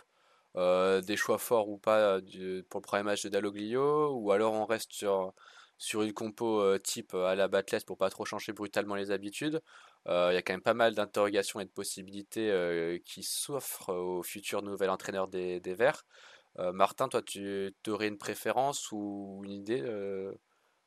des 0.57 1.17
choix 1.17 1.39
forts 1.39 1.69
ou 1.69 1.79
pas 1.79 2.21
pour 2.69 2.81
le 2.81 2.83
premier 2.83 3.05
match 3.05 3.23
de 3.23 3.29
Dalloglio, 3.29 4.13
ou 4.17 4.33
alors 4.33 4.53
on 4.53 4.67
reste 4.67 4.93
sur, 4.93 5.33
sur 5.81 6.03
une 6.03 6.13
compo 6.13 6.61
euh, 6.61 6.79
type 6.79 7.15
à 7.15 7.35
la 7.35 7.49
Batless 7.49 7.83
pour 7.83 7.97
pas 7.99 8.11
trop 8.11 8.25
changer 8.25 8.53
brutalement 8.53 8.95
les 8.95 9.11
habitudes. 9.11 9.61
Il 10.07 10.13
y 10.33 10.37
a 10.37 10.43
quand 10.43 10.55
même 10.55 10.63
pas 10.63 10.75
mal 10.75 10.95
d'interrogations 10.95 11.61
et 11.61 11.65
de 11.65 11.71
possibilités 11.71 13.01
qui 13.05 13.23
s'offrent 13.23 13.93
au 13.93 14.23
futur 14.23 14.63
nouvel 14.63 14.89
entraîneur 14.89 15.29
des, 15.29 15.61
des 15.61 15.75
Verts. 15.75 16.05
Martin, 16.59 17.09
toi, 17.09 17.21
tu 17.23 17.75
aurais 17.87 18.09
une 18.09 18.17
préférence 18.17 18.91
ou 18.93 19.43
une 19.45 19.53
idée 19.53 19.83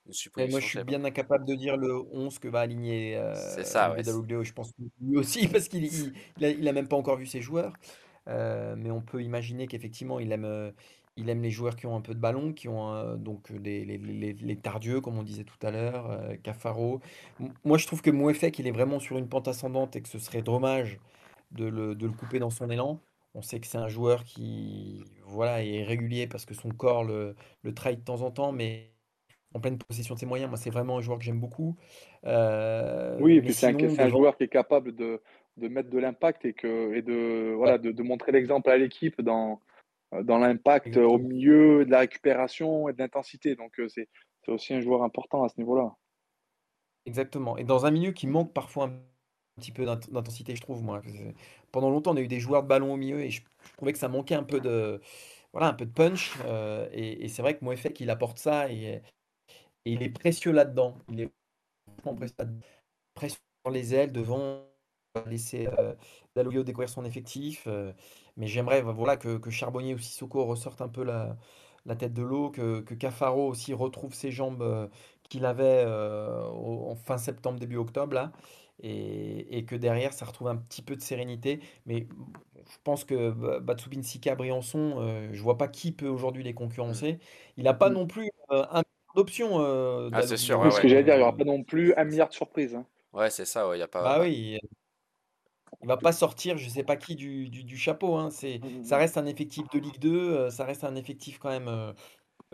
une 0.05 0.49
moi, 0.49 0.59
je 0.59 0.65
suis 0.67 0.83
bien 0.83 1.03
incapable 1.05 1.45
de 1.45 1.55
dire 1.55 1.77
le 1.77 1.95
11 2.11 2.37
que 2.39 2.49
va 2.49 2.59
aligner 2.59 3.15
euh, 3.15 3.33
ça, 3.63 3.95
Je 3.97 4.53
pense 4.53 4.73
lui 5.01 5.17
aussi, 5.17 5.47
parce 5.51 5.69
qu'il 5.69 5.85
il, 6.39 6.67
a, 6.67 6.73
même 6.73 6.87
pas 6.87 6.97
encore 6.97 7.17
vu 7.17 7.25
ses 7.25 7.41
joueurs. 7.41 7.73
Euh, 8.27 8.75
mais 8.77 8.91
on 8.91 9.01
peut 9.01 9.21
imaginer 9.21 9.67
qu'effectivement, 9.67 10.19
il 10.19 10.31
aime, 10.31 10.45
euh, 10.45 10.71
il 11.15 11.29
aime 11.29 11.41
les 11.41 11.51
joueurs 11.51 11.75
qui 11.75 11.85
ont 11.85 11.95
un 11.95 12.01
peu 12.01 12.13
de 12.13 12.19
ballon, 12.19 12.53
qui 12.53 12.67
ont 12.67 12.93
euh, 12.93 13.15
donc 13.15 13.49
les, 13.49 13.85
les, 13.85 13.97
les, 13.97 14.55
tardieux, 14.55 15.01
comme 15.01 15.17
on 15.17 15.23
disait 15.23 15.43
tout 15.43 15.65
à 15.65 15.71
l'heure, 15.71 16.19
Cafaro. 16.43 17.01
Moi, 17.63 17.77
je 17.77 17.87
trouve 17.87 18.01
que 18.01 18.11
Mouefek, 18.11 18.57
il 18.59 18.67
est 18.67 18.71
vraiment 18.71 18.99
sur 18.99 19.17
une 19.17 19.27
pente 19.27 19.47
ascendante 19.47 19.95
et 19.95 20.01
que 20.01 20.09
ce 20.09 20.19
serait 20.19 20.41
dommage 20.41 20.99
de 21.51 21.65
le, 21.65 21.95
de 21.95 22.07
le 22.07 22.13
couper 22.13 22.39
dans 22.39 22.49
son 22.49 22.69
élan. 22.69 22.99
On 23.35 23.41
sait 23.41 23.59
que 23.59 23.67
c'est 23.67 23.77
un 23.77 23.87
joueur 23.87 24.23
qui 24.23 25.03
voilà, 25.25 25.63
est 25.63 25.83
régulier 25.83 26.27
parce 26.27 26.45
que 26.45 26.53
son 26.53 26.69
corps 26.69 27.03
le, 27.03 27.35
le 27.63 27.73
trahit 27.73 27.99
de 27.99 28.03
temps 28.03 28.21
en 28.21 28.31
temps, 28.31 28.51
mais 28.51 28.91
en 29.53 29.59
pleine 29.59 29.77
possession 29.77 30.15
de 30.15 30.19
ses 30.19 30.25
moyens, 30.25 30.49
moi, 30.49 30.57
c'est 30.57 30.69
vraiment 30.71 30.97
un 30.97 31.01
joueur 31.01 31.19
que 31.19 31.23
j'aime 31.23 31.39
beaucoup. 31.39 31.75
oui, 32.23 33.37
et 33.37 33.41
puis 33.41 33.53
c'est 33.53 33.67
un, 33.67 33.99
un, 33.99 34.09
joueur 34.09 34.35
qui 34.37 34.43
est 34.43 34.47
capable 34.47 34.95
de, 34.95 35.21
de 35.57 35.67
mettre 35.67 35.89
de 35.89 35.99
l'impact 35.99 36.45
et, 36.45 36.53
que, 36.53 36.93
et 36.95 37.01
de, 37.01 37.53
voilà, 37.53 37.77
de, 37.77 37.91
de 37.91 38.03
montrer 38.03 38.31
l'exemple 38.31 38.69
à 38.69 38.77
l'équipe 38.77 39.21
dans, 39.21 39.59
dans 40.21 40.37
l'impact 40.37 40.97
au 40.97 41.17
milieu 41.17 41.85
de 41.85 41.91
la 41.91 41.99
récupération 41.99 42.89
et 42.89 42.93
de 42.93 42.99
l'intensité. 42.99 43.55
Donc 43.55 43.79
euh, 43.79 43.87
c'est 43.89 44.07
aussi 44.47 44.73
un 44.73 44.81
joueur 44.81 45.03
important 45.03 45.43
à 45.43 45.49
ce 45.49 45.55
niveau-là. 45.57 45.95
Exactement. 47.05 47.57
Et 47.57 47.63
dans 47.63 47.85
un 47.85 47.91
milieu 47.91 48.11
qui 48.11 48.27
manque 48.27 48.53
parfois 48.53 48.85
un 48.85 48.93
petit 49.59 49.71
peu 49.71 49.85
d'intensité, 49.85 50.55
je 50.55 50.61
trouve. 50.61 50.83
Moi. 50.83 51.01
Pendant 51.71 51.89
longtemps, 51.89 52.11
on 52.11 52.17
a 52.17 52.21
eu 52.21 52.27
des 52.27 52.39
joueurs 52.39 52.63
de 52.63 52.67
ballon 52.67 52.93
au 52.93 52.97
milieu 52.97 53.19
et 53.19 53.29
je, 53.29 53.41
trouvais 53.77 53.93
que 53.93 53.99
ça 53.99 54.07
manquait 54.07 54.35
un 54.35 54.43
peu 54.43 54.59
de, 54.59 55.01
voilà, 55.51 55.67
un 55.67 55.73
peu 55.73 55.85
de 55.85 55.91
punch. 55.91 56.33
Euh, 56.45 56.87
et, 56.91 57.27
c'est 57.27 57.41
vrai 57.41 57.57
que 57.57 57.65
Moefek, 57.65 57.99
il 57.99 58.09
apporte 58.09 58.39
ça 58.39 58.71
et, 58.71 58.83
et 58.85 59.01
il 59.85 60.03
est 60.03 60.09
précieux 60.09 60.51
là-dedans. 60.51 60.97
Il 61.09 61.21
est 61.21 61.31
précieux 63.15 63.39
sur 63.65 63.71
les 63.71 63.95
ailes 63.95 64.11
devant 64.11 64.72
laisser 65.27 65.67
euh, 65.79 65.93
Dalloglio 66.35 66.63
découvrir 66.63 66.89
son 66.89 67.05
effectif. 67.05 67.65
Euh, 67.67 67.91
mais 68.37 68.47
j'aimerais 68.47 68.81
voilà, 68.81 69.17
que, 69.17 69.37
que, 69.37 69.49
Charbonnier 69.49 69.93
ou 69.93 69.99
Sissoko 69.99 70.45
ressortent 70.45 70.81
un 70.81 70.87
peu 70.87 71.03
la, 71.03 71.37
la 71.85 71.95
tête 71.95 72.13
de 72.13 72.23
l'eau, 72.23 72.49
que, 72.49 72.81
que, 72.81 72.93
Cafaro 72.93 73.47
aussi 73.47 73.73
retrouve 73.73 74.13
ses 74.13 74.31
jambes 74.31 74.61
euh, 74.61 74.87
qu'il 75.23 75.45
avait 75.45 75.85
en 75.85 76.95
fin 76.95 77.17
septembre, 77.17 77.59
début 77.59 77.77
octobre. 77.77 78.13
Là, 78.13 78.31
et, 78.81 79.57
et, 79.57 79.65
que 79.65 79.75
derrière, 79.75 80.13
ça 80.13 80.25
retrouve 80.25 80.47
un 80.47 80.55
petit 80.55 80.81
peu 80.81 80.95
de 80.95 81.01
sérénité. 81.01 81.59
Mais 81.85 82.07
je 82.69 82.77
pense 82.83 83.03
que 83.03 83.59
Batsubin 83.59 84.01
Sika, 84.01 84.35
Briançon, 84.35 85.27
je 85.31 85.41
vois 85.41 85.57
pas 85.57 85.67
qui 85.67 85.91
peut 85.91 86.07
aujourd'hui 86.07 86.43
les 86.43 86.53
concurrencer. 86.53 87.19
Il 87.57 87.63
n'a 87.63 87.73
pas 87.73 87.89
mm. 87.89 87.93
non 87.93 88.07
plus 88.07 88.29
un 88.49 88.81
d'options. 89.15 89.59
ah, 90.11 90.21
c'est 90.23 90.37
sûr. 90.37 90.71
ce 90.71 90.81
que 90.81 90.87
j'allais 90.87 91.03
dire, 91.03 91.13
il 91.15 91.17
n'y 91.17 91.23
aura 91.23 91.35
pas 91.35 91.45
non 91.45 91.63
plus 91.63 91.93
un 91.95 92.03
milliard 92.03 92.29
de 92.29 92.33
surprises. 92.33 92.75
Hein. 92.75 92.85
Ouais, 93.13 93.29
c'est 93.29 93.45
ça, 93.45 93.69
il 93.73 93.79
y 93.79 93.83
a 93.83 93.87
pas. 93.87 94.03
Bah 94.03 94.17
oui, 94.21 94.59
il 95.83 95.87
va 95.87 95.97
pas 95.97 96.13
sortir, 96.13 96.57
je 96.57 96.69
sais 96.69 96.83
pas 96.83 96.95
qui, 96.95 97.15
du, 97.15 97.49
du, 97.49 97.77
chapeau. 97.77 98.15
Hein. 98.15 98.29
C'est, 98.31 98.59
mmh, 98.59 98.79
mmh, 98.79 98.83
ça 98.83 98.95
mmh. 98.95 98.99
reste 98.99 99.17
un 99.17 99.25
effectif 99.25 99.69
de 99.73 99.79
Ligue 99.79 99.99
2, 99.99 100.09
euh, 100.09 100.49
ça 100.49 100.63
reste 100.63 100.83
un 100.83 100.95
effectif 100.95 101.39
quand 101.39 101.49
même 101.49 101.67
euh, 101.67 101.91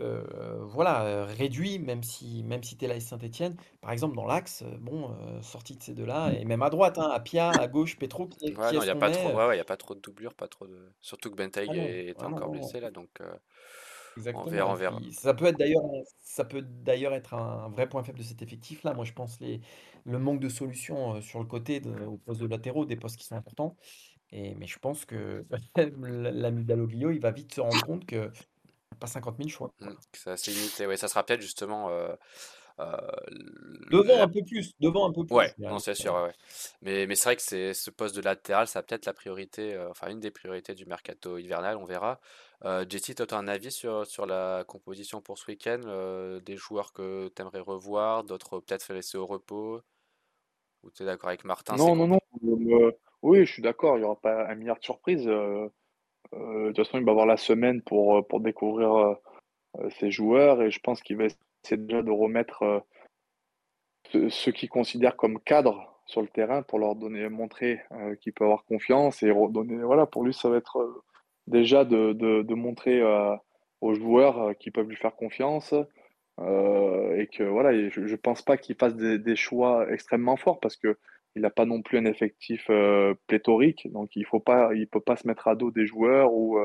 euh, 0.00 0.58
voilà, 0.64 1.24
réduit, 1.26 1.78
même 1.78 2.02
si, 2.02 2.42
même 2.42 2.62
si 2.62 2.76
tu 2.76 2.84
es 2.84 2.88
là 2.88 2.98
Saint-Etienne. 2.98 3.56
Par 3.80 3.92
exemple, 3.92 4.16
dans 4.16 4.26
l'axe, 4.26 4.64
bon, 4.80 5.14
sorti 5.42 5.76
de 5.76 5.82
ces 5.82 5.94
deux-là, 5.94 6.32
et 6.32 6.44
même 6.44 6.62
à 6.62 6.70
droite, 6.70 6.98
hein, 6.98 7.10
à 7.12 7.20
Pia, 7.20 7.50
à 7.50 7.68
gauche, 7.68 7.98
Petro. 7.98 8.26
Qui, 8.26 8.46
il 8.46 8.80
n'y 8.80 8.88
a, 8.88 8.96
pas 8.96 9.10
trop, 9.10 9.36
ouais, 9.36 9.60
a 9.60 9.64
pas 9.64 9.76
trop 9.76 9.94
de 9.94 10.00
doublure, 10.00 10.34
pas 10.34 10.48
trop 10.48 10.66
de... 10.66 10.92
surtout 11.00 11.30
que 11.30 11.36
Bentay 11.36 11.66
ah 11.68 11.74
est, 11.74 12.14
ah 12.18 12.26
encore 12.26 12.50
blessé 12.50 12.80
là. 12.80 12.90
Donc, 12.90 13.20
Exactement. 14.20 14.98
Ça 15.12 15.34
peut 15.34 15.46
être 15.46 15.58
d'ailleurs, 15.58 15.82
ça 16.20 16.44
peut 16.44 16.62
d'ailleurs 16.62 17.14
être 17.14 17.34
un 17.34 17.68
vrai 17.68 17.88
point 17.88 18.02
faible 18.02 18.18
de 18.18 18.24
cet 18.24 18.42
effectif-là. 18.42 18.94
Moi, 18.94 19.04
je 19.04 19.12
pense 19.12 19.40
les, 19.40 19.60
le 20.04 20.18
manque 20.18 20.40
de 20.40 20.48
solutions 20.48 21.20
sur 21.20 21.38
le 21.38 21.46
côté 21.46 21.80
de, 21.80 21.90
au 22.04 22.16
poste 22.16 22.40
de 22.40 22.46
latéraux, 22.46 22.84
des 22.84 22.96
postes 22.96 23.16
qui 23.16 23.24
sont 23.24 23.36
importants. 23.36 23.76
Et, 24.32 24.54
mais 24.54 24.66
je 24.66 24.78
pense 24.78 25.04
que 25.04 25.44
l'ami 25.76 26.64
Dalloglio, 26.64 27.10
il 27.10 27.20
va 27.20 27.30
vite 27.30 27.54
se 27.54 27.60
rendre 27.60 27.84
compte 27.84 28.06
que 28.06 28.30
pas 28.98 29.06
50 29.06 29.36
000 29.38 29.48
choix. 29.48 29.72
Mmh, 29.80 29.90
ça, 30.12 30.36
c'est 30.36 30.50
limité. 30.52 30.86
Ouais, 30.86 30.96
ça 30.96 31.08
sera 31.08 31.24
peut-être 31.24 31.40
justement 31.40 31.90
euh, 31.90 32.96
devant 33.90 34.22
un 34.22 34.28
peu 34.28 34.42
plus, 34.42 34.72
devant 34.80 35.08
un 35.08 35.12
peu 35.12 35.24
plus. 35.24 35.34
Ouais, 35.34 35.52
non, 35.58 35.78
c'est 35.78 35.94
sûr. 35.94 36.14
Ouais. 36.14 36.32
Mais, 36.82 37.06
mais 37.06 37.14
c'est 37.14 37.24
vrai 37.24 37.36
que 37.36 37.42
c'est 37.42 37.74
ce 37.74 37.90
poste 37.90 38.16
de 38.16 38.22
latéral, 38.22 38.66
ça 38.66 38.82
peut-être 38.82 39.06
la 39.06 39.12
priorité, 39.12 39.74
euh, 39.74 39.90
enfin 39.90 40.08
une 40.08 40.20
des 40.20 40.30
priorités 40.30 40.74
du 40.74 40.86
mercato 40.86 41.38
hivernal, 41.38 41.76
on 41.76 41.84
verra. 41.84 42.20
Euh, 42.64 42.84
Jessie, 42.88 43.14
tu 43.14 43.22
as 43.22 43.36
un 43.36 43.48
avis 43.48 43.70
sur, 43.70 44.06
sur 44.06 44.26
la 44.26 44.64
composition 44.66 45.20
pour 45.20 45.38
ce 45.38 45.50
week-end 45.50 45.80
euh, 45.86 46.40
Des 46.40 46.56
joueurs 46.56 46.92
que 46.92 47.28
tu 47.34 47.42
aimerais 47.42 47.60
revoir, 47.60 48.24
d'autres 48.24 48.60
peut-être 48.60 48.92
laisser 48.92 49.16
au 49.16 49.26
repos? 49.26 49.80
Ou 50.82 50.90
tu 50.90 51.02
es 51.02 51.06
d'accord 51.06 51.28
avec 51.28 51.44
Martin 51.44 51.76
Non, 51.76 51.96
non, 51.96 52.06
non. 52.06 52.20
oui, 53.22 53.44
je 53.46 53.52
suis 53.52 53.62
d'accord, 53.62 53.96
il 53.96 54.00
n'y 54.00 54.04
aura 54.04 54.20
pas 54.20 54.46
un 54.46 54.54
milliard 54.54 54.78
de 54.78 54.84
surprises. 54.84 55.24
de 55.24 55.70
toute 56.32 56.76
façon, 56.76 56.98
il 56.98 57.04
va 57.04 57.12
avoir 57.12 57.26
la 57.26 57.36
semaine 57.36 57.82
pour, 57.82 58.26
pour 58.26 58.40
découvrir 58.40 59.16
ses 59.98 60.10
joueurs 60.10 60.62
et 60.62 60.70
je 60.70 60.80
pense 60.80 61.02
qu'il 61.02 61.16
va 61.16 61.26
c'est 61.62 61.86
déjà 61.86 62.02
de 62.02 62.10
remettre 62.10 62.62
euh, 64.14 64.28
ceux 64.30 64.52
qui 64.52 64.68
considèrent 64.68 65.16
comme 65.16 65.40
cadres 65.40 66.00
sur 66.06 66.22
le 66.22 66.28
terrain 66.28 66.62
pour 66.62 66.78
leur 66.78 66.96
donner, 66.96 67.28
montrer 67.28 67.82
euh, 67.92 68.16
qu'ils 68.16 68.32
peuvent 68.32 68.46
avoir 68.46 68.64
confiance 68.64 69.22
et 69.22 69.30
redonner. 69.30 69.76
Voilà, 69.82 70.06
pour 70.06 70.24
lui, 70.24 70.34
ça 70.34 70.48
va 70.48 70.56
être 70.56 70.78
euh, 70.78 71.02
déjà 71.50 71.84
de, 71.84 72.12
de, 72.12 72.54
montrer 72.54 73.02
aux 73.80 73.94
joueurs 73.94 74.56
qu'ils 74.58 74.72
peuvent 74.72 74.88
lui 74.88 74.96
faire 74.96 75.16
confiance. 75.16 75.74
et 76.38 77.28
que 77.32 77.42
voilà, 77.42 77.88
je 77.90 78.00
ne 78.00 78.16
pense 78.16 78.42
pas 78.42 78.56
qu'il 78.56 78.76
fasse 78.76 78.96
des, 78.96 79.36
choix 79.36 79.86
extrêmement 79.92 80.36
forts 80.36 80.60
parce 80.60 80.76
que 80.76 80.96
il 81.36 81.42
n'a 81.42 81.50
pas 81.50 81.64
non 81.66 81.80
plus 81.82 81.98
un 81.98 82.06
effectif 82.06 82.70
pléthorique, 83.26 83.90
donc 83.92 84.16
il 84.16 84.26
faut 84.26 84.40
pas, 84.40 84.74
il 84.74 84.88
peut 84.88 85.00
pas 85.00 85.16
se 85.16 85.28
mettre 85.28 85.48
à 85.48 85.54
dos 85.54 85.70
des 85.70 85.86
joueurs 85.86 86.32
ou 86.32 86.58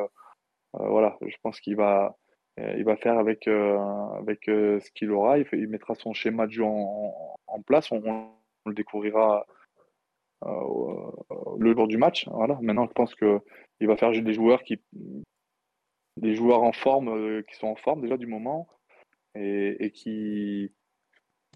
voilà, 0.73 1.17
je 1.25 1.35
pense 1.41 1.59
qu'il 1.59 1.75
va, 1.75 2.15
euh, 2.59 2.73
il 2.77 2.85
va 2.85 2.95
faire 2.95 3.17
avec, 3.17 3.47
euh, 3.47 3.77
avec 4.17 4.47
euh, 4.47 4.79
ce 4.79 4.89
qu'il 4.91 5.11
aura. 5.11 5.37
Il, 5.39 5.67
mettra 5.67 5.95
son 5.95 6.13
schéma 6.13 6.47
de 6.47 6.51
jeu 6.51 6.63
en, 6.63 7.61
place. 7.65 7.91
On, 7.91 8.29
le 8.65 8.73
découvrira 8.73 9.45
le 10.41 11.73
jour 11.73 11.87
du 11.87 11.97
match. 11.97 12.27
Voilà. 12.29 12.57
Maintenant, 12.61 12.87
je 12.87 12.93
pense 12.93 13.15
qu'il 13.77 13.87
va 13.87 13.97
faire 13.97 14.11
des 14.11 14.33
joueurs 14.33 14.63
qui 14.63 14.79
des 16.17 16.35
joueurs 16.35 16.63
en 16.63 16.71
forme 16.71 17.43
qui 17.43 17.55
sont 17.55 17.67
en 17.67 17.75
forme 17.75 18.01
déjà 18.01 18.17
du 18.17 18.27
moment 18.27 18.67
et, 19.35 19.91
qui 19.93 20.71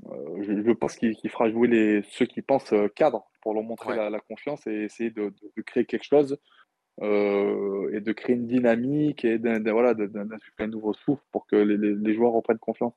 je, 0.03 0.71
pense 0.73 0.95
qu'il 0.95 1.15
fera 1.29 1.49
jouer 1.49 1.67
les, 1.67 2.01
ceux 2.11 2.25
qui 2.25 2.41
pensent 2.41 2.73
cadre 2.95 3.25
pour 3.41 3.53
leur 3.53 3.63
montrer 3.63 3.95
la, 3.95 4.19
confiance 4.19 4.65
et 4.67 4.83
essayer 4.83 5.11
de, 5.11 5.33
créer 5.65 5.85
quelque 5.85 6.03
chose 6.03 6.37
et 7.01 8.01
de 8.01 8.11
créer 8.11 8.35
une 8.35 8.47
dynamique 8.47 9.23
et 9.23 9.37
d'insuffler 9.39 9.71
voilà, 9.71 9.95
un 10.59 10.67
nouveau 10.67 10.93
souffle 10.93 11.23
pour 11.31 11.45
que 11.47 11.55
les, 11.55 11.77
les, 11.77 12.13
joueurs 12.13 12.33
reprennent 12.33 12.59
confiance. 12.59 12.93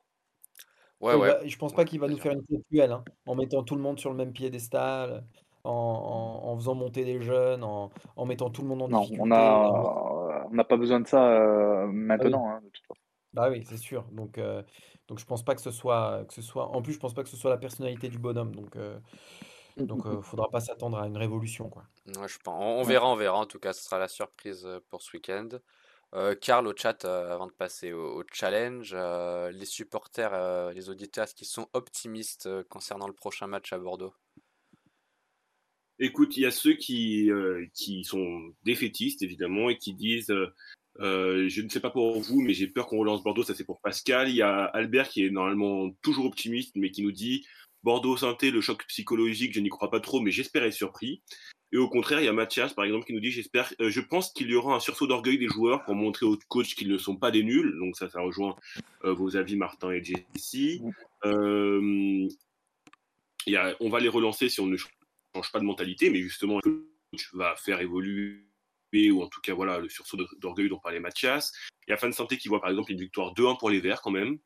Ouais, 1.00 1.16
ouais. 1.16 1.48
je 1.48 1.58
pense 1.58 1.72
pas 1.72 1.84
qu'il 1.84 1.98
va 1.98 2.06
nous 2.06 2.18
faire 2.18 2.32
une 2.32 2.62
duel 2.70 2.92
hein, 2.92 3.04
en 3.26 3.34
mettant 3.34 3.64
tout 3.64 3.74
le 3.74 3.82
monde 3.82 3.98
sur 3.98 4.10
le 4.10 4.16
même 4.16 4.32
piédestal, 4.32 5.24
en, 5.64 6.40
en, 6.44 6.56
faisant 6.56 6.74
monter 6.74 7.04
des 7.04 7.20
jeunes, 7.20 7.62
en, 7.62 7.90
en, 8.16 8.26
mettant 8.26 8.50
tout 8.50 8.62
le 8.62 8.68
monde 8.68 8.82
en 8.82 8.88
non, 8.88 9.06
On 9.20 9.26
n'a 9.26 10.64
pas 10.64 10.76
besoin 10.76 11.00
de 11.00 11.06
ça 11.06 11.24
euh, 11.30 11.86
maintenant, 11.86 12.46
ah 12.46 12.50
oui. 12.50 12.56
hein, 12.56 12.60
de 12.64 12.70
toute 12.70 12.86
façon. 12.86 13.00
Bah 13.32 13.48
oui, 13.48 13.64
c'est 13.66 13.78
sûr. 13.78 14.04
Donc, 14.12 14.38
euh, 14.38 14.62
donc 15.08 15.18
je 15.18 15.24
pense 15.24 15.44
pas 15.44 15.54
que 15.54 15.60
ce 15.60 15.70
soit 15.70 16.24
que 16.28 16.34
ce 16.34 16.42
soit. 16.42 16.68
En 16.68 16.82
plus, 16.82 16.92
je 16.92 16.98
pense 16.98 17.14
pas 17.14 17.22
que 17.22 17.28
ce 17.28 17.36
soit 17.36 17.50
la 17.50 17.56
personnalité 17.56 18.08
du 18.08 18.18
bonhomme. 18.18 18.54
Donc, 18.54 18.76
euh, 18.76 18.98
mmh, 19.78 19.84
donc, 19.84 20.04
mmh, 20.04 20.16
mmh. 20.16 20.22
faudra 20.22 20.50
pas 20.50 20.60
s'attendre 20.60 20.98
à 20.98 21.06
une 21.06 21.16
révolution, 21.16 21.70
quoi. 21.70 21.84
Ouais, 22.06 22.28
je 22.28 22.38
pense. 22.38 22.60
On, 22.60 22.82
verra, 22.82 23.08
on 23.08 23.16
verra. 23.16 23.38
En 23.38 23.46
tout 23.46 23.58
cas, 23.58 23.72
ce 23.72 23.82
sera 23.82 23.98
la 23.98 24.08
surprise 24.08 24.68
pour 24.90 25.02
ce 25.02 25.16
week-end. 25.16 25.48
Karl, 26.42 26.66
au 26.66 26.74
chat, 26.76 27.06
avant 27.06 27.46
de 27.46 27.52
passer 27.52 27.94
au, 27.94 28.22
challenge, 28.30 28.94
les 28.94 29.64
supporters, 29.64 30.72
les 30.74 30.90
auditeurs, 30.90 31.24
est-ce 31.24 31.34
qu'ils 31.34 31.46
sont 31.46 31.68
optimistes 31.72 32.50
concernant 32.64 33.06
le 33.06 33.14
prochain 33.14 33.46
match 33.46 33.72
à 33.72 33.78
Bordeaux? 33.78 34.12
Écoute, 36.04 36.36
il 36.36 36.42
y 36.42 36.46
a 36.46 36.50
ceux 36.50 36.74
qui, 36.74 37.30
qui 37.74 38.02
sont 38.02 38.52
défaitistes, 38.64 39.22
évidemment, 39.22 39.70
et 39.70 39.78
qui 39.78 39.94
disent 39.94 40.34
euh, 41.00 41.48
je 41.48 41.62
ne 41.62 41.68
sais 41.68 41.80
pas 41.80 41.90
pour 41.90 42.20
vous, 42.20 42.40
mais 42.40 42.54
j'ai 42.54 42.66
peur 42.66 42.86
qu'on 42.86 42.98
relance 42.98 43.22
Bordeaux. 43.22 43.42
Ça, 43.42 43.54
c'est 43.54 43.64
pour 43.64 43.80
Pascal. 43.80 44.28
Il 44.28 44.36
y 44.36 44.42
a 44.42 44.64
Albert 44.64 45.08
qui 45.08 45.24
est 45.24 45.30
normalement 45.30 45.90
toujours 46.02 46.26
optimiste, 46.26 46.76
mais 46.76 46.90
qui 46.90 47.02
nous 47.02 47.12
dit 47.12 47.46
Bordeaux 47.82 48.16
synthé, 48.16 48.50
le 48.50 48.60
choc 48.60 48.84
psychologique, 48.86 49.54
je 49.54 49.60
n'y 49.60 49.68
crois 49.68 49.90
pas 49.90 50.00
trop, 50.00 50.20
mais 50.20 50.30
j'espère 50.30 50.64
être 50.64 50.72
surpris. 50.72 51.22
Et 51.72 51.78
au 51.78 51.88
contraire, 51.88 52.20
il 52.20 52.26
y 52.26 52.28
a 52.28 52.32
Mathias, 52.32 52.74
par 52.74 52.84
exemple, 52.84 53.06
qui 53.06 53.14
nous 53.14 53.20
dit 53.20 53.30
j'espère, 53.30 53.72
euh, 53.80 53.88
je 53.88 54.00
pense 54.00 54.30
qu'il 54.32 54.50
y 54.50 54.54
aura 54.54 54.74
un 54.74 54.80
sursaut 54.80 55.06
d'orgueil 55.06 55.38
des 55.38 55.48
joueurs 55.48 55.84
pour 55.84 55.94
montrer 55.94 56.26
aux 56.26 56.38
coachs 56.48 56.74
qu'ils 56.74 56.90
ne 56.90 56.98
sont 56.98 57.16
pas 57.16 57.30
des 57.30 57.42
nuls. 57.42 57.78
Donc 57.78 57.96
ça, 57.96 58.10
ça 58.10 58.20
rejoint 58.20 58.56
euh, 59.04 59.14
vos 59.14 59.36
avis, 59.36 59.56
Martin 59.56 59.90
et 59.90 60.04
Jesse. 60.04 60.80
on 61.24 62.28
va 63.88 64.00
les 64.00 64.08
relancer 64.08 64.50
si 64.50 64.60
on 64.60 64.66
ne 64.66 64.76
change 65.34 65.52
pas 65.52 65.60
de 65.60 65.64
mentalité, 65.64 66.10
mais 66.10 66.20
justement, 66.20 66.60
le 66.64 66.88
coach 67.10 67.34
va 67.34 67.56
faire 67.56 67.80
évoluer 67.80 68.44
ou 69.10 69.22
en 69.22 69.28
tout 69.28 69.40
cas 69.40 69.54
voilà 69.54 69.78
le 69.78 69.88
sursaut 69.88 70.18
d'orgueil 70.38 70.68
dont 70.68 70.78
parlait 70.78 71.00
Mathias. 71.00 71.52
Il 71.86 71.90
y 71.90 71.94
a 71.94 71.96
Fan 71.96 72.12
Santé 72.12 72.36
qui 72.36 72.48
voit 72.48 72.60
par 72.60 72.70
exemple 72.70 72.92
une 72.92 73.00
victoire 73.00 73.34
2-1 73.34 73.58
pour 73.58 73.70
les 73.70 73.80
Verts 73.80 74.02
quand 74.02 74.10
même. 74.10 74.38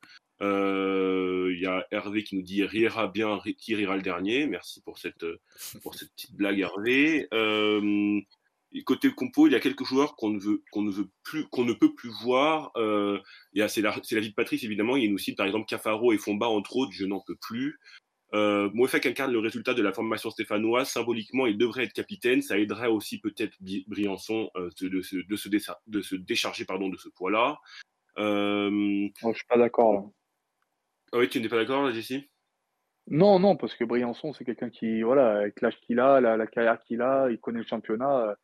Euh, 0.43 1.51
il 1.53 1.61
y 1.61 1.67
a 1.67 1.87
Hervé 1.91 2.23
qui 2.23 2.37
nous 2.37 2.43
dit 2.43 2.65
rira 2.65 3.09
bien, 3.09 3.41
qui 3.59 3.75
rira 3.75 3.97
le 3.97 4.03
dernier? 4.03 4.47
Merci 4.47 4.83
pour 4.83 4.99
cette, 4.99 5.27
pour 5.83 5.95
cette 5.95 6.13
petite 6.13 6.37
blague 6.37 6.61
Hervé. 6.61 7.27
Euh, 7.33 8.21
côté 8.85 9.11
compo, 9.11 9.47
il 9.47 9.53
y 9.53 9.57
a 9.57 9.61
quelques 9.61 9.85
joueurs 9.85 10.17
qu'on 10.17 10.31
ne 10.31 10.39
veut, 10.39 10.63
qu'on 10.71 11.65
ne 11.65 11.73
peut 11.73 11.95
plus 11.95 12.11
voir. 12.23 12.71
Euh, 12.77 13.19
c'est 13.69 13.81
la, 13.81 13.97
la 14.11 14.21
vie 14.21 14.31
de 14.31 14.35
Patrice 14.35 14.65
évidemment. 14.65 14.97
Il 14.97 15.11
nous 15.11 15.19
cite 15.19 15.37
par 15.37 15.47
exemple 15.47 15.67
Cafaro 15.67 16.13
et 16.13 16.19
Fomba 16.19 16.49
entre 16.49 16.77
autres. 16.77 16.93
Je 16.93 17.07
n'en 17.07 17.21
peux 17.21 17.37
plus. 17.37 17.79
Euh, 18.35 18.69
Mouefek 18.75 19.07
incarne 19.07 19.33
le 19.33 19.39
résultat 19.39 19.75
de 19.75 19.83
la 19.83 19.93
formation 19.93 20.31
stéphanoise. 20.31 20.89
Symboliquement, 20.89 21.47
il 21.47 21.57
devrait 21.57 21.85
être 21.85 21.93
capitaine. 21.93 22.43
Ça 22.43 22.59
aiderait 22.59 22.89
aussi 22.89 23.21
peut-être 23.21 23.57
Briançon 23.87 24.51
euh, 24.57 24.71
de, 24.81 25.01
se, 25.01 25.17
de, 25.17 26.01
se 26.01 26.17
décharger 26.17 26.65
pardon, 26.65 26.89
de 26.89 26.97
ce 26.97 27.09
poids-là. 27.09 27.59
Euh... 28.19 29.09
Oh, 29.23 29.33
je 29.33 29.37
suis 29.37 29.47
pas 29.47 29.59
d'accord 29.59 29.93
là. 29.93 30.03
Ah 31.13 31.19
oui, 31.19 31.29
tu 31.29 31.41
n'es 31.41 31.49
pas 31.49 31.57
d'accord 31.57 31.85
là, 31.85 31.93
Jessie? 31.93 32.29
Non, 33.09 33.39
non, 33.39 33.57
parce 33.57 33.75
que 33.77 33.85
Briançon, 33.85 34.33
c'est 34.33 34.45
quelqu'un 34.45 34.71
qui, 34.71 35.03
voilà, 35.03 35.39
avec 35.39 35.61
l'âge 35.61 35.79
qu'il 35.81 36.01
a, 36.01 36.21
la, 36.21 36.47
carrière 36.49 36.81
qu'il 36.83 37.03
a, 37.03 37.29
il 37.31 37.39
connaît 37.39 37.61
le 37.61 37.67
championnat. 37.67 38.37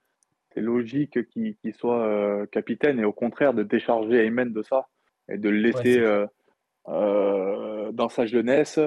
C'est 0.54 0.60
logique 0.60 1.18
qu'il 1.30 1.74
soit 1.74 2.06
euh, 2.06 2.46
capitaine 2.46 3.00
et 3.00 3.04
au 3.04 3.12
contraire 3.12 3.54
de 3.54 3.64
décharger 3.64 4.24
Aymen 4.24 4.52
de 4.52 4.62
ça 4.62 4.86
et 5.28 5.38
de 5.38 5.48
le 5.48 5.56
laisser 5.56 5.98
euh, 6.88 7.92
dans 7.92 8.08
sa 8.08 8.26
jeunesse. 8.26 8.78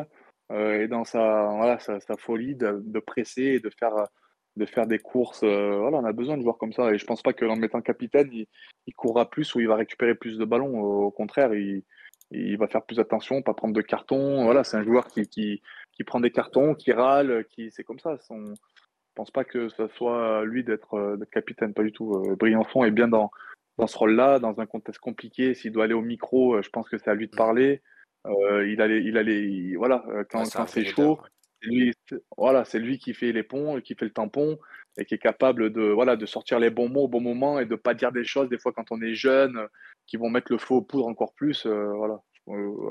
Euh, 0.52 0.84
et 0.84 0.88
dans 0.88 1.06
sa, 1.06 1.48
voilà, 1.56 1.80
sa, 1.80 2.00
folie 2.18 2.56
de, 2.56 2.82
de, 2.86 3.00
presser 3.00 3.44
et 3.44 3.60
de 3.60 3.70
faire, 3.70 4.08
de 4.56 4.66
faire 4.66 4.88
des 4.88 5.00
courses. 5.00 5.44
Euh, 5.44 5.78
voilà, 5.80 5.98
on 5.98 6.06
a 6.06 6.14
besoin 6.14 6.38
de 6.38 6.44
joueurs 6.44 6.58
comme 6.58 6.74
ça. 6.74 6.94
Et 6.94 6.98
je 6.98 7.06
pense 7.06 7.22
pas 7.22 7.34
que 7.34 7.46
en 7.46 7.56
mettant 7.56 7.82
capitaine, 7.82 8.30
il, 8.32 8.48
il, 8.88 8.94
courra 8.94 9.30
plus 9.30 9.56
ou 9.56 9.60
il 9.60 9.68
va 9.68 9.76
récupérer 9.76 10.16
plus 10.16 10.38
de 10.38 10.46
ballons. 10.46 10.80
Au 10.80 11.12
contraire, 11.12 11.54
il, 11.54 11.84
il 12.32 12.58
va 12.58 12.68
faire 12.68 12.84
plus 12.84 13.00
attention, 13.00 13.42
pas 13.42 13.54
prendre 13.54 13.74
de 13.74 13.82
cartons. 13.82 14.44
Voilà, 14.44 14.64
c'est 14.64 14.78
un 14.78 14.84
joueur 14.84 15.08
qui, 15.08 15.28
qui, 15.28 15.62
qui, 15.94 16.04
prend 16.04 16.20
des 16.20 16.32
cartons, 16.32 16.76
qui 16.76 16.92
râle, 16.92 17.46
qui 17.50 17.72
c'est 17.72 17.84
comme 17.84 18.00
ça. 18.00 18.18
Son, 18.20 18.46
je 18.46 19.14
pense 19.16 19.32
pas 19.32 19.46
que 19.46 19.70
ce 19.70 19.88
soit 19.88 20.46
lui 20.46 20.64
d'être 20.64 21.18
capitaine, 21.32 21.74
pas 21.74 21.84
du 21.84 21.92
tout. 21.92 22.14
Euh, 22.14 22.36
Briançon 22.36 22.84
est 22.84 22.92
bien 22.92 23.08
dans, 23.08 23.32
dans 23.78 23.88
ce 23.88 23.98
rôle-là, 23.98 24.40
dans 24.40 24.60
un 24.60 24.66
contexte 24.68 25.02
compliqué. 25.02 25.56
S'il 25.56 25.72
doit 25.72 25.86
aller 25.86 25.94
au 25.94 26.02
micro, 26.02 26.62
je 26.62 26.70
pense 26.70 26.88
que 26.88 26.98
c'est 26.98 27.10
à 27.10 27.16
lui 27.16 27.28
de 27.28 27.36
parler. 27.36 27.82
Euh, 28.26 28.68
il 28.68 28.82
allait, 28.82 29.04
il 29.04 29.18
allait, 29.18 29.76
voilà, 29.76 30.04
euh, 30.10 30.24
quand, 30.30 30.46
c'est 30.46 30.86
chaud, 30.86 31.20
lui, 31.62 31.94
voilà, 32.38 32.66
c'est 32.66 32.80
lui 32.80 32.98
qui 32.98 33.14
fait 33.14 33.32
les 33.32 33.44
ponts, 33.44 33.80
qui 33.82 33.96
fait 33.96 34.06
le 34.06 34.14
tampon 34.14 34.58
et 34.98 35.06
qui 35.06 35.16
est 35.16 35.20
capable 35.20 35.72
de, 35.72 35.82
voilà, 35.82 36.16
de 36.16 36.26
sortir 36.26 36.60
les 36.60 36.70
bons 36.70 36.90
mots 36.90 37.04
au 37.04 37.08
bon 37.08 37.22
moment 37.22 37.60
et 37.60 37.66
de 37.66 37.76
pas 37.76 37.94
dire 37.94 38.12
des 38.12 38.24
choses 38.24 38.50
des 38.50 38.58
fois 38.58 38.72
quand 38.72 38.92
on 38.92 39.02
est 39.02 39.14
jeune 39.14 39.68
qui 40.08 40.18
vont 40.18 40.30
mettre 40.30 40.52
le 40.52 40.58
faux 40.58 40.82
poudre 40.82 41.08
encore 41.08 41.34
plus. 41.34 41.66
Euh, 41.66 41.92
voilà. 41.94 42.22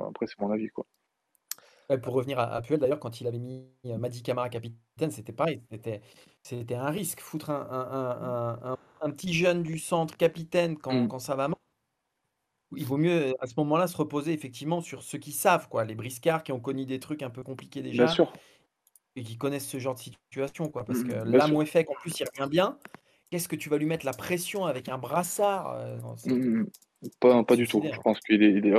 après, 0.09 0.26
c'est 0.26 0.39
mon 0.39 0.51
avis, 0.51 0.68
quoi. 0.68 0.87
pour 2.03 2.14
revenir 2.14 2.39
à, 2.39 2.61
Puel, 2.61 2.78
d'ailleurs, 2.78 3.01
quand 3.01 3.20
il 3.20 3.26
avait 3.26 3.39
mis 3.39 3.66
Madi 3.85 4.22
Camara 4.22 4.49
capitaine, 4.49 5.11
c'était 5.11 5.32
pareil. 5.32 5.62
C'était, 5.70 6.01
c'était 6.43 6.74
un 6.74 6.91
risque. 6.91 7.20
Foutre 7.20 7.51
un, 7.51 7.66
un, 7.70 8.76
un, 9.01 9.11
petit 9.11 9.32
jeune 9.32 9.62
du 9.62 9.78
centre 9.78 10.16
capitaine 10.16 10.76
quand, 10.76 10.93
mmh. 10.93 11.09
quand 11.09 11.18
ça 11.18 11.37
va 11.37 11.49
mal, 11.49 11.57
il 12.76 12.84
vaut 12.84 12.96
mieux 12.96 13.34
à 13.40 13.46
ce 13.46 13.54
moment-là 13.58 13.86
se 13.86 13.96
reposer 13.96 14.32
effectivement 14.32 14.80
sur 14.80 15.02
ceux 15.02 15.18
qui 15.18 15.32
savent, 15.32 15.68
quoi, 15.68 15.84
les 15.84 15.94
briscards 15.94 16.42
qui 16.42 16.52
ont 16.52 16.60
connu 16.60 16.86
des 16.86 17.00
trucs 17.00 17.22
un 17.22 17.30
peu 17.30 17.42
compliqués 17.42 17.82
déjà. 17.82 18.08
sûr. 18.08 18.32
Et 19.16 19.22
qui 19.22 19.36
connaissent 19.36 19.68
ce 19.68 19.78
genre 19.78 19.94
de 19.94 20.00
situation, 20.00 20.68
quoi. 20.68 20.84
Parce 20.84 21.00
mmh, 21.00 21.08
que 21.08 21.14
là, 21.14 21.46
Mouefek, 21.46 21.88
en 21.88 21.94
plus, 21.94 22.18
il 22.18 22.24
revient 22.24 22.50
bien. 22.50 22.78
Qu'est-ce 23.30 23.48
que 23.48 23.56
tu 23.56 23.68
vas 23.68 23.78
lui 23.78 23.86
mettre 23.86 24.04
la 24.04 24.12
pression 24.12 24.66
avec 24.66 24.88
un 24.88 24.98
brassard 24.98 25.72
euh, 25.76 25.96
mmh, 26.26 26.66
mmh, 27.02 27.44
pas, 27.44 27.56
du 27.56 27.66
tout. 27.66 27.82
Je 27.84 28.00
pense 28.00 28.20
qu'il 28.20 28.42
est. 28.42 28.72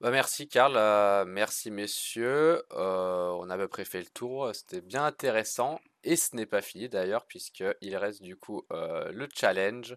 Bah 0.00 0.10
merci 0.10 0.48
Karl, 0.48 0.76
euh, 0.76 1.26
merci 1.26 1.70
messieurs. 1.70 2.62
Euh, 2.72 3.28
on 3.38 3.50
a 3.50 3.54
à 3.54 3.58
peu 3.58 3.68
près 3.68 3.84
fait 3.84 4.00
le 4.00 4.06
tour. 4.06 4.50
C'était 4.54 4.80
bien 4.80 5.04
intéressant. 5.04 5.78
Et 6.04 6.16
ce 6.16 6.34
n'est 6.34 6.46
pas 6.46 6.62
fini 6.62 6.88
d'ailleurs, 6.88 7.26
puisqu'il 7.26 7.96
reste 7.96 8.22
du 8.22 8.36
coup 8.36 8.64
le 8.70 9.28
challenge. 9.34 9.96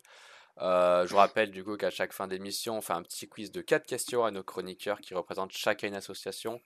Euh, 0.62 1.06
je 1.08 1.12
vous 1.12 1.18
rappelle 1.18 1.52
du 1.52 1.64
coup 1.64 1.78
qu'à 1.78 1.90
chaque 1.90 2.14
fin 2.14 2.28
d'émission, 2.28 2.78
on 2.78 2.82
fait 2.82 2.94
un 2.94 3.02
petit 3.02 3.28
quiz 3.28 3.52
de 3.52 3.62
4 3.62 3.86
questions 3.86 4.24
à 4.24 4.32
nos 4.32 4.44
chroniqueurs 4.44 5.00
qui 5.02 5.14
représentent 5.16 5.52
chacun 5.52 5.88
une 5.88 5.96
association. 5.96 6.62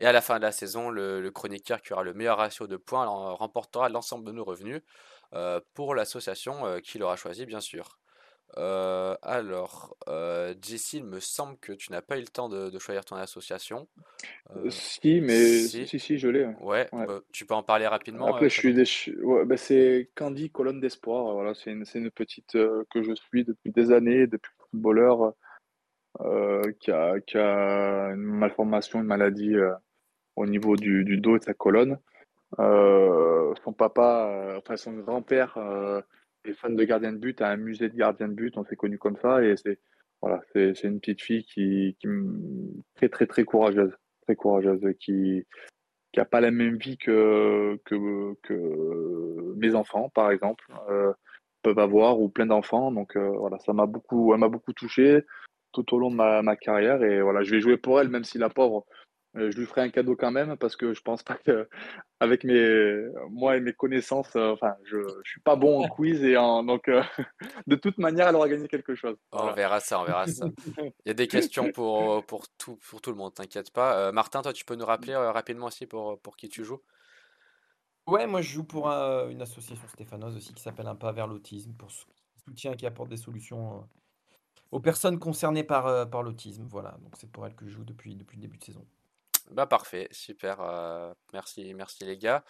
Et 0.00 0.06
à 0.06 0.12
la 0.12 0.20
fin 0.20 0.36
de 0.36 0.42
la 0.42 0.52
saison, 0.52 0.90
le, 0.90 1.30
chroniqueur 1.30 1.80
qui 1.82 1.92
aura 1.92 2.02
le 2.02 2.14
meilleur 2.14 2.38
ratio 2.38 2.66
de 2.66 2.76
points 2.76 3.06
remportera 3.06 3.88
l'ensemble 3.88 4.26
de 4.26 4.32
nos 4.32 4.44
revenus 4.44 4.82
euh, 5.34 5.60
pour 5.74 5.94
l'association 5.94 6.66
euh, 6.66 6.80
qu'il 6.80 7.02
aura 7.02 7.16
choisi, 7.16 7.46
bien 7.46 7.60
sûr. 7.60 7.99
Euh, 8.56 9.14
alors, 9.22 9.96
euh, 10.08 10.54
Jesse, 10.60 10.94
il 10.94 11.04
me 11.04 11.20
semble 11.20 11.56
que 11.58 11.72
tu 11.72 11.92
n'as 11.92 12.02
pas 12.02 12.16
eu 12.16 12.22
le 12.22 12.26
temps 12.26 12.48
de, 12.48 12.76
choisir 12.78 13.04
ton 13.04 13.16
association. 13.16 13.88
Euh, 14.56 14.70
si, 14.70 15.20
mais 15.20 15.58
si, 15.60 15.86
si, 15.86 16.18
je 16.18 16.28
l'ai. 16.28 16.46
Ouais, 16.60 16.88
bah, 16.92 17.20
tu 17.32 17.46
peux 17.46 17.54
en 17.54 17.62
parler 17.62 17.86
rapidement. 17.86 18.26
Après, 18.26 18.48
je 18.48 18.58
suis, 18.58 18.74
des... 18.74 18.84
Bah, 19.46 19.56
c'est 19.56 20.10
Candy 20.14 20.50
Colonne 20.50 20.80
d'Espoir. 20.80 21.32
Voilà, 21.34 21.54
c'est 21.54 21.70
une, 21.70 21.84
une, 21.94 22.10
petite 22.10 22.52
que 22.52 23.02
je 23.02 23.14
suis 23.14 23.44
depuis 23.44 23.70
des 23.70 23.92
années, 23.92 24.26
depuis 24.26 24.52
footballeur, 24.70 25.34
qui, 26.80 26.90
a, 26.90 27.20
qui 27.20 27.38
a 27.38 28.10
une 28.12 28.22
malformation, 28.22 29.00
une 29.00 29.06
maladie 29.06 29.54
au 30.36 30.46
niveau 30.46 30.76
du, 30.76 31.04
du, 31.04 31.18
dos 31.18 31.36
et 31.36 31.38
de 31.38 31.44
sa 31.44 31.54
colonne. 31.54 31.98
son 32.58 33.72
papa, 33.76 34.56
enfin 34.58 34.76
son 34.76 34.94
grand-père 34.94 35.56
les 36.44 36.54
fans 36.54 36.70
de 36.70 36.84
gardien 36.84 37.12
de 37.12 37.18
but 37.18 37.40
à 37.40 37.48
un 37.48 37.56
musée 37.56 37.88
de 37.88 37.96
gardien 37.96 38.28
de 38.28 38.34
but, 38.34 38.56
on 38.56 38.64
s'est 38.64 38.76
connu 38.76 38.98
comme 38.98 39.16
ça 39.16 39.42
et 39.42 39.56
c'est 39.56 39.78
voilà, 40.22 40.42
une 40.54 41.00
petite 41.00 41.22
fille 41.22 41.44
qui, 41.44 41.96
qui 41.98 42.08
très 42.94 43.08
très 43.08 43.26
très 43.26 43.44
courageuse, 43.44 43.92
très 44.22 44.36
courageuse, 44.36 44.80
qui 45.00 45.46
qui 46.12 46.20
a 46.20 46.24
pas 46.24 46.40
la 46.40 46.50
même 46.50 46.76
vie 46.76 46.98
que 46.98 47.78
que, 47.84 49.54
mes 49.56 49.74
enfants 49.74 50.10
par 50.10 50.30
exemple 50.30 50.64
euh, 50.90 51.12
peuvent 51.62 51.78
avoir 51.78 52.20
ou 52.20 52.28
plein 52.28 52.46
d'enfants. 52.46 52.92
Donc 52.92 53.16
euh, 53.16 53.30
voilà, 53.38 53.58
ça 53.60 53.72
m'a 53.72 53.86
beaucoup, 53.86 54.32
elle 54.34 54.40
m'a 54.40 54.48
beaucoup 54.48 54.72
touché 54.72 55.24
tout 55.72 55.94
au 55.94 55.98
long 55.98 56.10
de 56.10 56.16
ma, 56.16 56.42
ma 56.42 56.56
carrière 56.56 57.02
et 57.02 57.22
voilà, 57.22 57.42
je 57.42 57.50
vais 57.52 57.60
jouer 57.60 57.76
pour 57.76 58.00
elle 58.00 58.08
même 58.08 58.24
si 58.24 58.38
la 58.38 58.50
pauvre 58.50 58.86
je 59.34 59.56
lui 59.56 59.66
ferai 59.66 59.82
un 59.82 59.90
cadeau 59.90 60.16
quand 60.16 60.32
même 60.32 60.56
parce 60.56 60.76
que 60.76 60.92
je 60.92 61.00
pense 61.02 61.22
pas 61.22 61.36
que 61.36 61.68
avec 62.18 62.42
mes 62.42 63.06
moi 63.30 63.56
et 63.56 63.60
mes 63.60 63.72
connaissances, 63.72 64.34
euh, 64.34 64.50
enfin 64.50 64.74
je, 64.84 64.98
je 65.24 65.30
suis 65.30 65.40
pas 65.40 65.54
bon 65.54 65.84
en 65.84 65.88
quiz 65.88 66.22
et 66.24 66.36
en 66.36 66.64
donc 66.64 66.88
euh, 66.88 67.02
de 67.66 67.76
toute 67.76 67.98
manière 67.98 68.28
elle 68.28 68.34
aura 68.34 68.48
gagné 68.48 68.66
quelque 68.66 68.94
chose. 68.94 69.16
On 69.32 69.52
verra 69.52 69.78
ça, 69.78 70.00
on 70.00 70.04
verra 70.04 70.26
ça. 70.26 70.46
Il 70.76 70.92
y 71.06 71.10
a 71.10 71.14
des 71.14 71.28
questions 71.28 71.70
pour 71.74 72.24
pour 72.26 72.48
tout 72.58 72.76
pour 72.76 73.00
tout 73.00 73.10
le 73.10 73.16
monde, 73.16 73.34
t'inquiète 73.34 73.70
pas. 73.70 74.10
Martin, 74.10 74.42
toi 74.42 74.52
tu 74.52 74.64
peux 74.64 74.74
nous 74.74 74.86
rappeler 74.86 75.14
rapidement 75.14 75.66
aussi 75.66 75.86
pour 75.86 76.20
pour 76.20 76.36
qui 76.36 76.48
tu 76.48 76.64
joues? 76.64 76.80
Ouais, 78.08 78.26
moi 78.26 78.40
je 78.42 78.50
joue 78.50 78.64
pour 78.64 78.88
une 78.88 79.42
association 79.42 79.86
stéphanoise 79.86 80.36
aussi 80.36 80.52
qui 80.52 80.62
s'appelle 80.62 80.88
Un 80.88 80.96
pas 80.96 81.12
vers 81.12 81.28
l'autisme, 81.28 81.74
pour 81.74 81.90
soutien 82.44 82.74
qui 82.74 82.86
apporte 82.86 83.08
des 83.08 83.16
solutions 83.16 83.88
aux 84.72 84.80
personnes 84.80 85.20
concernées 85.20 85.62
par, 85.62 86.10
par 86.10 86.24
l'autisme. 86.24 86.66
Voilà, 86.68 86.96
donc 87.02 87.14
c'est 87.16 87.30
pour 87.30 87.46
elle 87.46 87.54
que 87.54 87.66
je 87.66 87.70
joue 87.70 87.84
depuis, 87.84 88.16
depuis 88.16 88.36
le 88.36 88.42
début 88.42 88.58
de 88.58 88.64
saison. 88.64 88.84
Bah 89.50 89.66
parfait, 89.66 90.08
super. 90.10 90.58
merci, 91.32 91.74
merci 91.74 92.04
les 92.04 92.18
gars. 92.18 92.44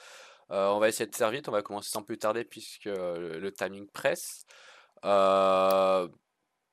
on 0.50 0.78
va 0.78 0.88
essayer 0.88 1.08
de 1.08 1.14
faire 1.14 1.30
vite, 1.30 1.48
on 1.48 1.52
va 1.52 1.62
commencer 1.62 1.90
sans 1.90 2.02
plus 2.02 2.18
tarder 2.18 2.44
puisque 2.44 2.86
le, 2.86 3.50
timing 3.50 3.86
presse. 3.88 4.44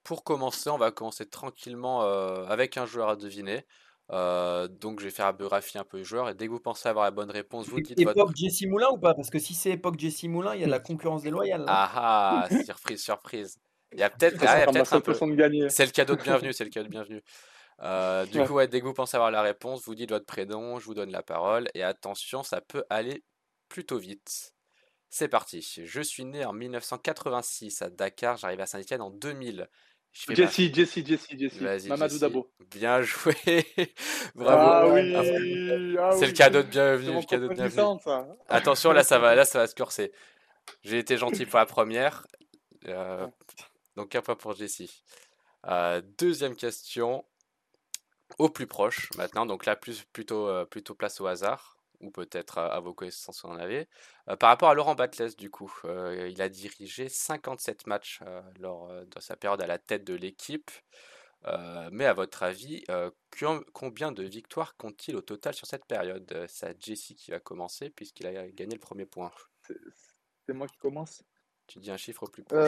pour 0.03 0.23
commencer, 0.23 0.69
on 0.69 0.77
va 0.77 0.91
commencer 0.91 1.25
tranquillement 1.25 2.01
avec 2.47 2.77
un 2.77 2.85
joueur 2.85 3.09
à 3.09 3.15
deviner. 3.15 3.65
donc 4.09 4.99
je 4.99 5.05
vais 5.05 5.11
faire 5.11 5.33
biographie 5.33 5.77
un 5.77 5.83
peu 5.83 5.97
le 5.97 6.03
joueur 6.03 6.29
et 6.29 6.33
dès 6.33 6.47
que 6.47 6.51
vous 6.51 6.59
pensez 6.59 6.87
avoir 6.89 7.05
la 7.05 7.11
bonne 7.11 7.31
réponse, 7.31 7.67
vous 7.67 7.81
dites 7.81 7.99
époque 7.99 8.35
Jesse 8.35 8.63
Moulin 8.67 8.89
ou 8.91 8.97
pas? 8.97 9.13
Parce 9.13 9.29
que 9.29 9.39
si 9.39 9.53
c'est 9.53 9.71
époque 9.71 9.99
Jesse 9.99 10.23
Moulin, 10.23 10.55
il 10.55 10.61
y 10.61 10.63
a 10.63 10.67
la 10.67 10.79
concurrence 10.79 11.23
déloyale. 11.23 11.65
Ah 11.67 12.47
ah, 12.49 12.49
surprise, 12.65 13.03
surprise. 13.03 13.57
Il 13.93 13.99
y 13.99 14.03
a 14.03 14.09
peut-être 14.09 14.43
ah, 14.45 14.65
un 14.67 15.01
peu. 15.01 15.13
C'est 15.69 15.85
le 15.85 15.91
cadeau 15.91 16.15
de 16.15 16.21
bienvenue, 16.21 16.53
c'est 16.53 16.65
le 16.65 16.69
cadeau 16.69 16.87
de 16.87 16.91
bienvenue. 16.91 17.21
Euh, 17.81 18.25
du 18.25 18.43
coup, 18.43 18.59
dès 18.65 18.79
que 18.79 18.85
vous 18.85 18.93
pensez 18.93 19.15
avoir 19.17 19.31
la 19.31 19.41
réponse, 19.41 19.83
vous 19.85 19.95
dites 19.95 20.09
votre 20.09 20.25
prénom, 20.25 20.79
je 20.79 20.85
vous 20.85 20.93
donne 20.93 21.11
la 21.11 21.23
parole. 21.23 21.69
Et 21.73 21.83
attention, 21.83 22.43
ça 22.43 22.61
peut 22.61 22.83
aller 22.89 23.23
plutôt 23.69 23.97
vite. 23.97 24.53
C'est 25.09 25.27
parti. 25.27 25.61
Je 25.85 26.01
suis 26.01 26.25
né 26.25 26.43
en 26.45 26.53
1986 26.53 27.81
à 27.81 27.89
Dakar, 27.89 28.37
j'arrive 28.37 28.59
à 28.59 28.65
Saint-Etienne 28.65 29.01
en 29.01 29.11
2000. 29.11 29.69
Jesse, 30.29 30.73
Jesse, 30.73 31.05
Jesse, 31.05 31.27
Jesse, 31.37 31.85
Mamadou 31.87 32.17
Dabo. 32.17 32.49
Bien 32.71 33.01
joué. 33.03 33.35
Bravo. 34.33 34.71
Ah 34.73 34.87
oui. 34.87 35.13
Ah 35.99 36.11
c'est 36.17 36.25
le 36.25 36.33
cadeau 36.33 36.63
de 36.63 36.67
bienvenue. 36.67 37.25
Cadeau 37.25 37.49
de 37.49 37.53
bienvenue. 37.53 37.99
Attention, 38.49 38.91
là 38.91 39.03
ça 39.03 39.19
va, 39.19 39.35
là 39.35 39.45
ça 39.45 39.59
va 39.59 39.67
se 39.67 39.75
corser. 39.75 40.11
J'ai 40.81 40.97
été 40.97 41.17
gentil 41.17 41.45
pour 41.45 41.59
la 41.59 41.65
première. 41.65 42.25
Euh, 42.87 43.27
donc 43.95 44.15
un 44.15 44.21
point 44.21 44.35
pour 44.35 44.55
Jesse. 44.55 45.03
Euh, 45.67 46.01
deuxième 46.17 46.55
question 46.55 47.23
au 48.37 48.49
plus 48.49 48.67
proche 48.67 49.09
maintenant. 49.17 49.45
Donc 49.45 49.65
là, 49.65 49.75
plus, 49.75 50.03
plutôt, 50.13 50.47
euh, 50.47 50.65
plutôt 50.65 50.95
place 50.95 51.21
au 51.21 51.27
hasard, 51.27 51.77
ou 51.99 52.11
peut-être 52.11 52.59
à, 52.59 52.79
vos 52.79 52.93
connaissances 52.93 53.43
en 53.43 53.55
avez. 53.55 53.87
Euh, 54.29 54.35
par 54.35 54.49
rapport 54.49 54.69
à 54.69 54.73
Laurent 54.73 54.95
Batles, 54.95 55.35
du 55.37 55.49
coup, 55.49 55.73
euh, 55.85 56.29
il 56.31 56.41
a 56.41 56.49
dirigé 56.49 57.09
57 57.09 57.87
matchs 57.87 58.21
lors 58.59 58.91
de 58.91 59.19
sa 59.19 59.35
période 59.35 59.61
à 59.61 59.67
la 59.67 59.79
tête 59.79 60.03
de 60.03 60.13
l'équipe. 60.13 60.71
mais 61.91 62.05
à 62.05 62.13
votre 62.13 62.43
avis, 62.43 62.83
combien 63.73 64.11
de 64.11 64.23
victoires 64.23 64.75
compte-t-il 64.77 65.15
au 65.15 65.21
total 65.21 65.53
sur 65.53 65.65
cette 65.65 65.85
période? 65.85 66.45
C'est 66.47 66.81
Jesse 66.81 67.13
qui 67.17 67.31
va 67.31 67.39
commencer 67.39 67.89
puisqu'il 67.89 68.27
a 68.27 68.47
gagné 68.49 68.75
le 68.75 68.79
premier 68.79 69.05
point. 69.05 69.31
C'est 70.45 70.53
moi 70.53 70.67
qui 70.67 70.77
commence? 70.77 71.23
Tu 71.67 71.79
dis 71.79 71.91
un 71.91 71.97
chiffre 71.97 72.23
au 72.23 72.27
plus 72.27 72.43
proche. 72.43 72.63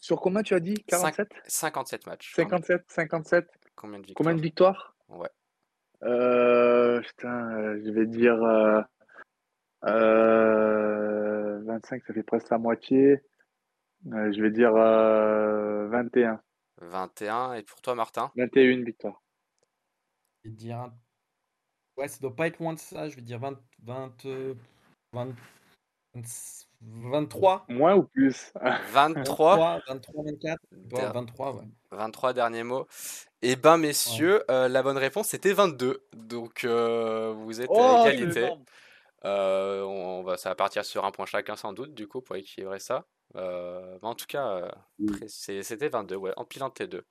sur 0.00 0.20
combien 0.20 0.42
tu 0.42 0.54
as 0.54 0.60
dit? 0.60 0.74
47 0.88 1.28
57 1.46 2.06
matchs. 2.06 2.34
57, 2.34 2.84
57. 2.88 3.46
Combien 3.76 3.98
de 3.98 4.06
victoires 4.06 4.16
Combien 4.16 4.34
de 4.34 4.42
victoires? 4.42 4.96
Ouais. 5.08 5.28
Euh, 6.02 7.00
putain, 7.00 7.50
euh, 7.52 7.80
je 7.84 7.90
vais 7.90 8.06
dire 8.06 8.36
25, 9.82 12.04
ça 12.04 12.14
fait 12.14 12.22
presque 12.22 12.50
la 12.50 12.58
moitié. 12.58 13.22
je 14.04 14.42
vais 14.42 14.50
dire 14.50 14.72
21. 14.72 16.40
21. 16.78 17.54
Et 17.54 17.62
pour 17.62 17.80
toi, 17.80 17.94
Martin? 17.94 18.30
21 18.36 18.84
victoires. 18.84 19.22
Je 20.42 20.50
vais 20.50 20.56
dire. 20.56 20.90
Ouais, 21.96 22.08
ça 22.08 22.18
doit 22.20 22.34
pas 22.34 22.48
être 22.48 22.60
moins 22.60 22.74
de 22.74 22.78
ça. 22.78 23.08
Je 23.08 23.16
vais 23.16 23.22
dire 23.22 23.38
20, 23.38 23.58
20, 23.84 24.26
20 25.12 25.34
23 26.82 27.66
Moins 27.68 27.96
ou 27.96 28.04
plus? 28.04 28.52
23 28.92 29.80
23, 29.86 30.22
24 30.24 30.60
23, 30.70 31.56
ouais. 31.56 31.64
23 31.90 32.32
derniers 32.32 32.62
mots. 32.62 32.86
Eh 33.42 33.56
ben, 33.56 33.76
messieurs, 33.76 34.42
euh, 34.50 34.68
la 34.68 34.82
bonne 34.82 34.96
réponse 34.96 35.28
c'était 35.28 35.52
22. 35.52 36.06
Donc, 36.14 36.64
euh, 36.64 37.32
vous 37.36 37.60
êtes 37.60 37.70
à 37.70 38.02
oh, 38.02 38.06
égalité. 38.06 38.50
Euh, 39.24 39.82
on, 39.82 40.22
va, 40.22 40.36
ça 40.36 40.48
va 40.50 40.54
partir 40.54 40.84
sur 40.84 41.04
un 41.04 41.10
point 41.10 41.26
chacun 41.26 41.56
sans 41.56 41.72
doute, 41.72 41.94
du 41.94 42.08
coup, 42.08 42.20
pour 42.20 42.36
équilibrer 42.36 42.78
ça. 42.78 43.06
en 43.34 44.14
tout 44.14 44.26
cas, 44.26 44.70
c'était 45.28 45.88
22, 45.88 46.16
ouais, 46.16 46.32
en 46.36 46.44
pilant 46.44 46.70
T2. 46.70 47.02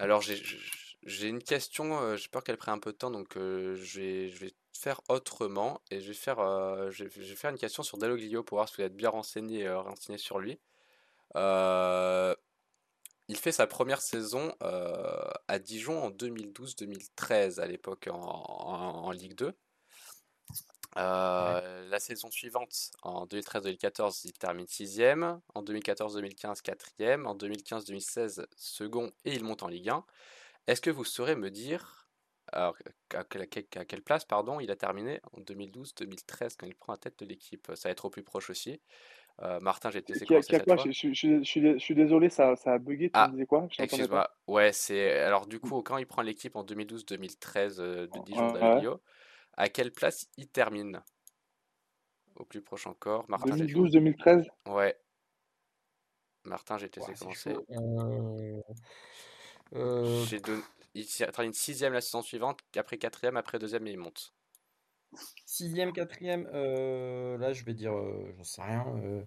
alors, 0.00 0.22
j'ai 0.22 1.28
une 1.28 1.42
question, 1.42 2.16
j'ai 2.16 2.28
peur 2.28 2.42
qu'elle 2.42 2.56
prenne 2.56 2.74
un 2.74 2.78
peu 2.80 2.92
de 2.92 2.96
temps, 2.98 3.10
donc 3.10 3.34
je 3.36 4.38
vais 4.38 4.54
faire 4.78 5.00
autrement 5.08 5.80
et 5.90 6.00
je 6.00 6.08
vais 6.08 6.14
faire, 6.14 6.38
euh, 6.38 6.90
je, 6.90 7.04
vais, 7.04 7.34
faire 7.34 7.50
une 7.50 7.58
question 7.58 7.82
sur 7.82 7.98
Dalloglio 7.98 8.44
pour 8.44 8.58
voir 8.58 8.68
si 8.68 8.76
vous 8.76 8.82
êtes 8.82 8.96
bien 8.96 9.10
renseigné, 9.10 9.66
euh, 9.66 9.80
renseigné 9.80 10.18
sur 10.18 10.38
lui. 10.38 10.60
Euh, 11.36 12.34
il 13.26 13.36
fait 13.36 13.52
sa 13.52 13.66
première 13.66 14.00
saison 14.00 14.54
à 14.60 15.58
Dijon 15.58 16.02
en 16.02 16.10
2012-2013 16.10 17.60
à 17.60 17.66
l'époque 17.66 18.08
en, 18.10 19.10
Ligue 19.10 19.34
2. 19.34 19.54
La 20.96 21.98
saison 21.98 22.30
suivante, 22.30 22.90
en 23.02 23.26
2013-2014, 23.26 24.22
il 24.24 24.32
termine 24.32 24.64
6ème. 24.64 25.40
En 25.54 25.62
2014-2015, 25.62 26.62
4ème. 26.62 27.26
En 27.26 27.36
2015-2016, 27.36 28.46
second 28.56 29.12
et 29.26 29.34
il 29.34 29.44
monte 29.44 29.62
en 29.62 29.68
Ligue 29.68 29.90
1. 29.90 30.04
Est-ce 30.66 30.80
que 30.80 30.90
vous 30.90 31.04
saurez 31.04 31.36
me 31.36 31.50
dire 31.50 32.07
alors, 32.52 32.76
à, 33.14 33.24
quelle 33.24 34.02
place, 34.02 34.24
pardon, 34.24 34.60
il 34.60 34.70
a 34.70 34.76
terminé 34.76 35.20
en 35.32 35.40
2012-2013 35.40 36.56
quand 36.58 36.66
il 36.66 36.74
prend 36.74 36.92
la 36.92 36.98
tête 36.98 37.18
de 37.18 37.26
l'équipe. 37.26 37.70
Ça 37.74 37.88
va 37.88 37.92
être 37.92 38.04
au 38.04 38.10
plus 38.10 38.22
proche 38.22 38.50
aussi. 38.50 38.80
Euh, 39.42 39.60
Martin, 39.60 39.90
j'ai 39.90 40.00
été 40.00 40.14
séquencé 40.14 40.56
cette 40.56 40.64
fois. 40.64 40.76
Je, 40.76 40.90
je, 40.90 41.42
je, 41.42 41.78
suis 41.78 41.94
désolé, 41.94 42.28
ça, 42.28 42.56
ça 42.56 42.74
a 42.74 42.78
bugué. 42.78 43.06
Tu 43.06 43.12
ah, 43.14 43.28
disais 43.28 43.46
quoi? 43.46 43.68
Excuse-moi. 43.78 44.28
Ouais, 44.48 44.72
c'est 44.72 45.20
alors 45.20 45.46
du 45.46 45.60
coup 45.60 45.80
quand 45.82 45.96
il 45.98 46.06
prend 46.06 46.22
l'équipe 46.22 46.56
en 46.56 46.64
2012-2013 46.64 47.76
euh, 47.78 48.06
de 48.08 48.24
Dijon 48.24 48.52
ouais. 48.52 48.84
à 49.56 49.68
quelle 49.68 49.92
place 49.92 50.26
il 50.36 50.48
termine? 50.48 51.00
Au 52.34 52.44
plus 52.44 52.62
proche 52.62 52.88
encore. 52.88 53.26
2012-2013. 53.28 54.46
Ouais. 54.66 54.96
Martin, 56.44 56.78
j'ai 56.78 56.86
été 56.86 57.00
séquencé. 57.00 57.54
Euh... 59.74 60.24
J'ai 60.24 60.40
donné 60.40 60.62
il 61.00 61.06
termine 61.06 61.52
sixième 61.52 61.92
la 61.92 62.00
saison 62.00 62.22
suivante, 62.22 62.60
après 62.76 62.98
quatrième, 62.98 63.36
après 63.36 63.58
deuxième 63.58 63.86
et 63.86 63.90
il 63.90 63.98
monte. 63.98 64.34
Sixième, 65.46 65.92
quatrième, 65.92 66.48
euh, 66.52 67.38
là 67.38 67.52
je 67.52 67.64
vais 67.64 67.74
dire, 67.74 67.96
euh, 67.96 68.32
j'en 68.36 68.44
sais 68.44 68.62
rien, 68.62 68.86
euh, 68.96 69.24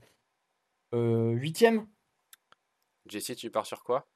euh, 0.93 1.31
huitième. 1.31 1.87
Jesse, 3.07 3.35
tu 3.35 3.49
pars 3.49 3.65
sur 3.65 3.83
quoi? 3.83 4.07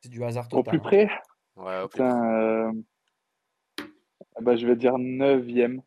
C'est 0.00 0.08
du 0.08 0.22
hasard 0.22 0.48
total. 0.48 0.60
Au 0.60 0.62
plus 0.62 0.80
près 0.80 1.10
Ouais, 1.56 1.80
au 1.80 1.88
plus 1.88 1.98
près. 1.98 2.70
Bah, 4.40 4.56
je 4.56 4.66
vais 4.66 4.76
dire 4.76 4.96
neuvième. 4.98 5.82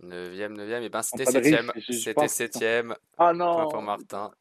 Neuvième, 0.00 0.56
neuvième, 0.56 0.82
et 0.82 0.88
ben 0.88 1.02
c'était 1.02 1.24
septième. 1.24 1.72
C'était 1.78 2.28
septième. 2.28 2.96
Ah 3.16 3.32
non 3.32 3.68
pour 3.68 3.82
Martin. 3.82 4.32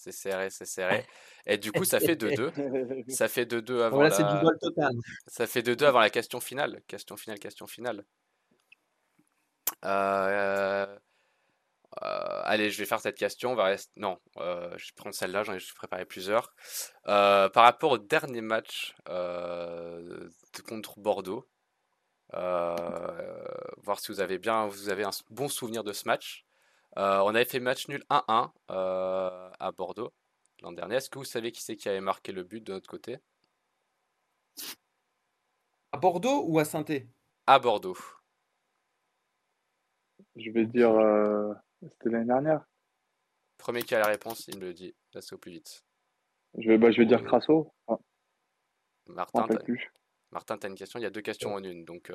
C'est 0.00 0.12
serré, 0.12 0.48
c'est 0.48 0.64
serré. 0.64 1.06
Et 1.44 1.58
du 1.58 1.72
coup, 1.72 1.84
ça 1.84 2.00
fait 2.00 2.14
2-2. 2.14 3.04
ça 3.12 3.28
fait 3.28 3.44
2-2 3.44 3.82
avant 3.82 4.00
la... 4.00 4.10
Ça 4.10 5.46
fait 5.46 5.60
2-2 5.60 5.84
avant 5.84 6.00
la 6.00 6.08
question 6.08 6.40
finale. 6.40 6.80
Question 6.86 7.18
finale, 7.18 7.38
question 7.38 7.66
finale. 7.66 8.06
Euh, 9.84 10.86
euh, 12.02 12.40
allez, 12.44 12.70
je 12.70 12.78
vais 12.78 12.86
faire 12.86 13.00
cette 13.00 13.18
question. 13.18 13.52
On 13.52 13.56
va 13.56 13.64
rester... 13.64 13.92
Non, 13.96 14.18
euh, 14.38 14.72
je 14.78 14.90
prends 14.96 15.12
celle-là, 15.12 15.42
j'en 15.42 15.52
ai 15.52 15.60
préparé 15.76 16.06
plusieurs. 16.06 16.54
par 17.04 17.52
rapport 17.52 17.90
au 17.90 17.98
dernier 17.98 18.40
match 18.40 18.96
contre 20.66 20.98
Bordeaux, 20.98 21.46
voir 22.32 24.00
si 24.00 24.12
vous 24.12 24.20
avez 24.20 24.38
bien, 24.38 24.66
vous 24.66 24.88
avez 24.88 25.04
un 25.04 25.10
bon 25.28 25.48
souvenir 25.48 25.84
de 25.84 25.92
ce 25.92 26.08
match. 26.08 26.46
Euh, 26.96 27.20
on 27.20 27.34
avait 27.34 27.44
fait 27.44 27.60
match 27.60 27.88
nul 27.88 28.02
1-1 28.10 28.50
euh, 28.70 29.50
à 29.58 29.72
Bordeaux 29.72 30.12
l'an 30.62 30.72
dernier. 30.72 30.96
Est-ce 30.96 31.08
que 31.08 31.18
vous 31.18 31.24
savez 31.24 31.52
qui 31.52 31.62
c'est 31.62 31.76
qui 31.76 31.88
avait 31.88 32.00
marqué 32.00 32.32
le 32.32 32.42
but 32.42 32.62
de 32.62 32.72
notre 32.72 32.88
côté? 32.88 33.18
À 35.92 35.98
Bordeaux 35.98 36.44
ou 36.46 36.58
à 36.58 36.64
saint 36.64 36.84
À 37.46 37.58
Bordeaux. 37.58 37.96
Je 40.36 40.50
vais 40.50 40.66
dire. 40.66 40.90
Euh, 40.90 41.54
c'était 41.80 42.10
l'année 42.10 42.26
dernière. 42.26 42.64
Premier 43.58 43.82
qui 43.82 43.94
a 43.94 44.00
la 44.00 44.06
réponse, 44.06 44.48
il 44.48 44.56
me 44.56 44.62
le 44.62 44.74
dit. 44.74 44.94
Là, 45.12 45.20
c'est 45.20 45.34
au 45.34 45.38
plus 45.38 45.52
vite. 45.52 45.84
Je 46.58 46.68
vais, 46.68 46.78
bah, 46.78 46.90
je 46.90 46.98
vais 46.98 47.06
dire 47.06 47.22
Crasso. 47.24 47.72
Ah. 47.86 47.98
Martin, 49.06 49.46
Martin, 50.30 50.58
tu 50.58 50.66
as 50.66 50.70
une 50.70 50.76
question? 50.76 50.98
Il 50.98 51.02
y 51.02 51.06
a 51.06 51.10
deux 51.10 51.20
questions 51.20 51.54
en 51.54 51.62
une. 51.62 51.84
Donc, 51.84 52.12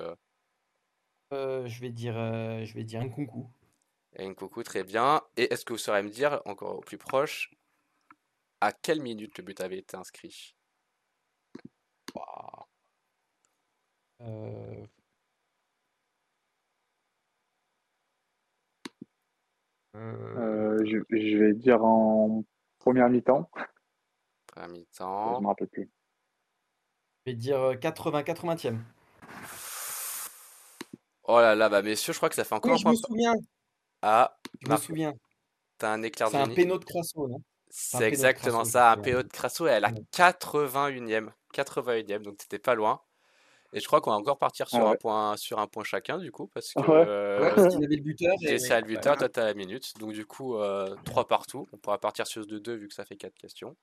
je 1.31 1.79
vais 1.79 1.91
dire, 1.91 2.15
je 2.15 2.73
vais 2.73 2.83
dire 2.83 3.01
un 3.01 3.09
concours. 3.09 3.51
Et 4.17 4.27
Nkoku, 4.27 4.63
très 4.63 4.83
bien. 4.83 5.21
Et 5.37 5.53
est-ce 5.53 5.65
que 5.65 5.73
vous 5.73 5.79
saurez 5.79 6.01
me 6.03 6.09
dire, 6.09 6.41
encore 6.45 6.77
au 6.77 6.81
plus 6.81 6.97
proche, 6.97 7.51
à 8.61 8.71
quelle 8.71 9.01
minute 9.01 9.37
le 9.37 9.43
but 9.43 9.59
avait 9.61 9.79
été 9.79 9.97
inscrit? 9.97 10.55
Euh, 19.95 20.83
je, 20.85 21.37
vais 21.37 21.53
dire 21.53 21.83
en 21.83 22.43
première 22.79 23.09
mi-temps. 23.09 23.49
Première 24.47 24.69
mi-temps. 24.69 25.35
Je 25.35 25.41
me 25.41 25.47
rappelle 25.47 25.67
plus. 25.67 25.89
Je 27.25 27.31
vais 27.31 27.35
dire 27.35 27.59
euh, 27.59 27.75
80, 27.75 28.21
80e. 28.23 28.77
Oh 31.27 31.39
là 31.39 31.55
là, 31.55 31.69
bah 31.69 31.81
messieurs, 31.81 32.13
je 32.13 32.19
crois 32.19 32.29
que 32.29 32.35
ça 32.35 32.43
fait 32.43 32.53
encore 32.53 32.73
un 32.73 32.77
je. 32.77 32.87
Me 32.87 32.93
souviens, 32.93 33.33
ah, 34.07 34.37
je 34.61 34.71
me 34.71 34.77
souviens. 34.77 35.15
T'as 35.79 35.91
un 35.91 36.03
éclair 36.03 36.29
C'est 36.29 36.37
un 36.37 36.47
péno 36.47 36.77
de 36.77 36.85
Crasso, 36.85 37.27
non? 37.27 37.41
C'est 37.71 38.03
exactement 38.03 38.63
ça, 38.63 38.91
un 38.91 38.97
péno 38.97 39.23
de 39.23 39.27
Crasso, 39.27 39.65
et 39.67 39.71
elle 39.71 39.85
a 39.85 39.91
81e. 39.91 41.31
81e, 41.55 42.19
donc 42.19 42.37
t'étais 42.37 42.59
pas 42.59 42.75
loin. 42.75 43.01
Et 43.73 43.79
je 43.79 43.87
crois 43.87 44.01
qu'on 44.01 44.11
va 44.11 44.17
encore 44.17 44.37
partir 44.37 44.69
sur, 44.69 44.85
ah 44.85 44.91
un 44.91 44.95
point, 44.95 45.35
sur 45.37 45.57
un 45.57 45.65
point 45.65 45.83
chacun, 45.83 46.19
du 46.19 46.31
coup, 46.31 46.47
parce 46.53 46.71
que. 46.71 46.79
Ouais, 46.79 47.05
euh, 47.07 47.51
avait 47.55 47.95
le 47.95 48.03
buteur. 48.03 48.35
Et 48.41 48.57
le 48.57 48.81
buteur, 48.83 49.17
toi, 49.17 49.27
t'as 49.27 49.43
la 49.43 49.55
minute. 49.55 49.97
Donc, 49.97 50.13
du 50.13 50.25
coup, 50.25 50.55
euh, 50.55 50.95
3 51.05 51.27
partout. 51.27 51.67
On 51.73 51.77
pourra 51.77 51.97
partir 51.97 52.27
sur 52.27 52.43
ce 52.43 52.47
2 52.47 52.75
vu 52.75 52.87
que 52.87 52.93
ça 52.93 53.05
fait 53.05 53.17
4 53.17 53.33
questions. 53.33 53.75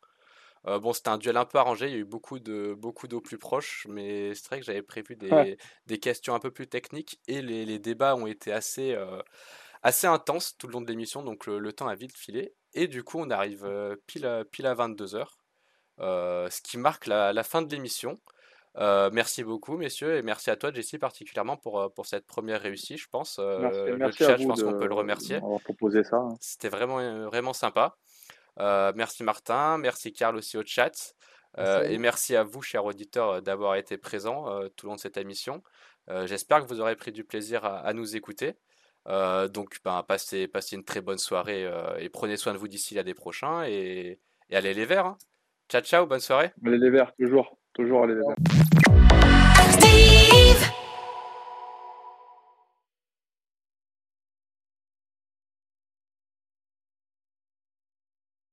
Euh, 0.69 0.79
bon, 0.79 0.93
c'était 0.93 1.09
un 1.09 1.19
duel 1.19 1.37
un 1.37 1.45
peu 1.45 1.59
arrangé, 1.59 1.87
il 1.89 1.93
y 1.93 1.97
a 1.97 1.99
eu 1.99 2.05
beaucoup 2.05 2.39
de 2.39 2.75
beaucoup 2.79 3.09
d'eau 3.09 3.21
plus 3.21 3.39
proche, 3.39 3.85
mais 3.91 4.33
c'est 4.37 4.47
vrai 4.47 4.61
que 4.61 4.65
j'avais 4.65 4.83
prévu 4.83 5.17
des, 5.17 5.59
des, 5.87 5.99
questions 5.99 6.35
un 6.35 6.39
peu 6.39 6.53
plus 6.53 6.69
techniques 6.69 7.19
et 7.27 7.43
les, 7.43 7.65
les 7.65 7.81
débats 7.81 8.15
ont 8.15 8.29
été 8.29 8.53
assez, 8.53 8.93
euh, 8.93 9.21
assez 9.83 10.07
intenses 10.07 10.57
tout 10.59 10.67
le 10.67 10.75
long 10.75 10.81
de 10.81 10.89
l'émission, 10.89 11.23
donc 11.23 11.47
le, 11.47 11.73
temps 11.73 11.89
a 11.89 11.95
vite 11.95 12.17
filé. 12.17 12.55
Et 12.75 12.87
du 12.87 13.03
coup, 13.03 13.19
on 13.19 13.31
arrive 13.31 13.65
euh, 13.65 13.97
pile, 14.07 14.27
à, 14.27 14.45
pile 14.45 14.67
à 14.67 14.75
22h, 14.75 15.27
ce 15.99 16.63
qui 16.63 16.79
marque 16.79 17.07
la, 17.07 17.33
la 17.33 17.43
fin 17.43 17.63
de 17.63 17.71
l'émission. 17.71 18.19
merci 18.77 19.45
beaucoup, 19.45 19.77
messieurs, 19.77 20.17
et 20.17 20.23
merci 20.23 20.51
à 20.51 20.57
toi, 20.57 20.73
Jessie, 20.73 20.99
particulièrement 20.99 21.57
pour, 21.57 21.93
pour 21.95 22.07
cette 22.07 22.27
première 22.27 22.61
réussite, 22.61 22.99
je 22.99 23.09
pense. 23.09 23.39
merci, 23.39 23.81
le 23.93 24.11
chat, 24.11 24.37
je 24.37 24.47
pense 24.47 24.63
qu'on 24.63 24.79
peut 24.79 24.89
le 24.89 24.95
remercier. 24.95 25.41
ça. 26.05 26.17
Hein. 26.17 26.37
C'était 26.41 26.69
vraiment, 26.69 27.29
vraiment 27.29 27.53
sympa. 27.53 27.97
Euh, 28.61 28.93
merci 28.95 29.23
Martin, 29.23 29.79
merci 29.79 30.13
Carl 30.13 30.37
aussi 30.37 30.57
au 30.57 30.63
chat. 30.65 31.15
Euh, 31.59 31.83
et 31.83 31.99
merci 31.99 32.35
à 32.35 32.45
vous, 32.45 32.63
chers 32.63 32.85
auditeurs, 32.85 33.29
euh, 33.29 33.41
d'avoir 33.41 33.77
été 33.77 33.99
présents 33.99 34.47
tout 34.77 34.87
au 34.87 34.89
long 34.89 34.97
de 34.97 35.01
cette 35.01 35.17
émission. 35.17 35.63
J'espère 36.25 36.61
que 36.61 36.67
vous 36.67 36.81
aurez 36.81 36.97
pris 36.97 37.13
du 37.13 37.25
plaisir 37.25 37.65
à, 37.65 37.93
nous 37.93 38.17
écouter. 38.17 38.55
Donc, 39.07 39.79
ben, 39.85 40.03
passez, 40.07 40.49
passez, 40.49 40.77
une 40.77 40.85
très 40.85 41.01
bonne 41.01 41.19
soirée 41.19 41.69
et 41.99 42.09
prenez 42.09 42.37
soin 42.37 42.53
de 42.53 42.59
vous 42.59 42.69
d'ici 42.69 42.95
l'année 42.95 43.15
prochaine. 43.15 43.65
Et, 43.67 44.21
allez 44.51 44.75
les 44.75 44.85
verts. 44.85 45.07
Hein. 45.07 45.19
Ciao, 45.69 45.83
ciao, 45.83 46.07
bonne 46.07 46.21
soirée. 46.21 46.53
Allez 46.65 46.79
les 46.79 46.91
verts, 46.91 47.13
toujours. 47.19 47.59
Toujours 47.75 48.07
les 48.07 48.15
verts. 48.15 49.12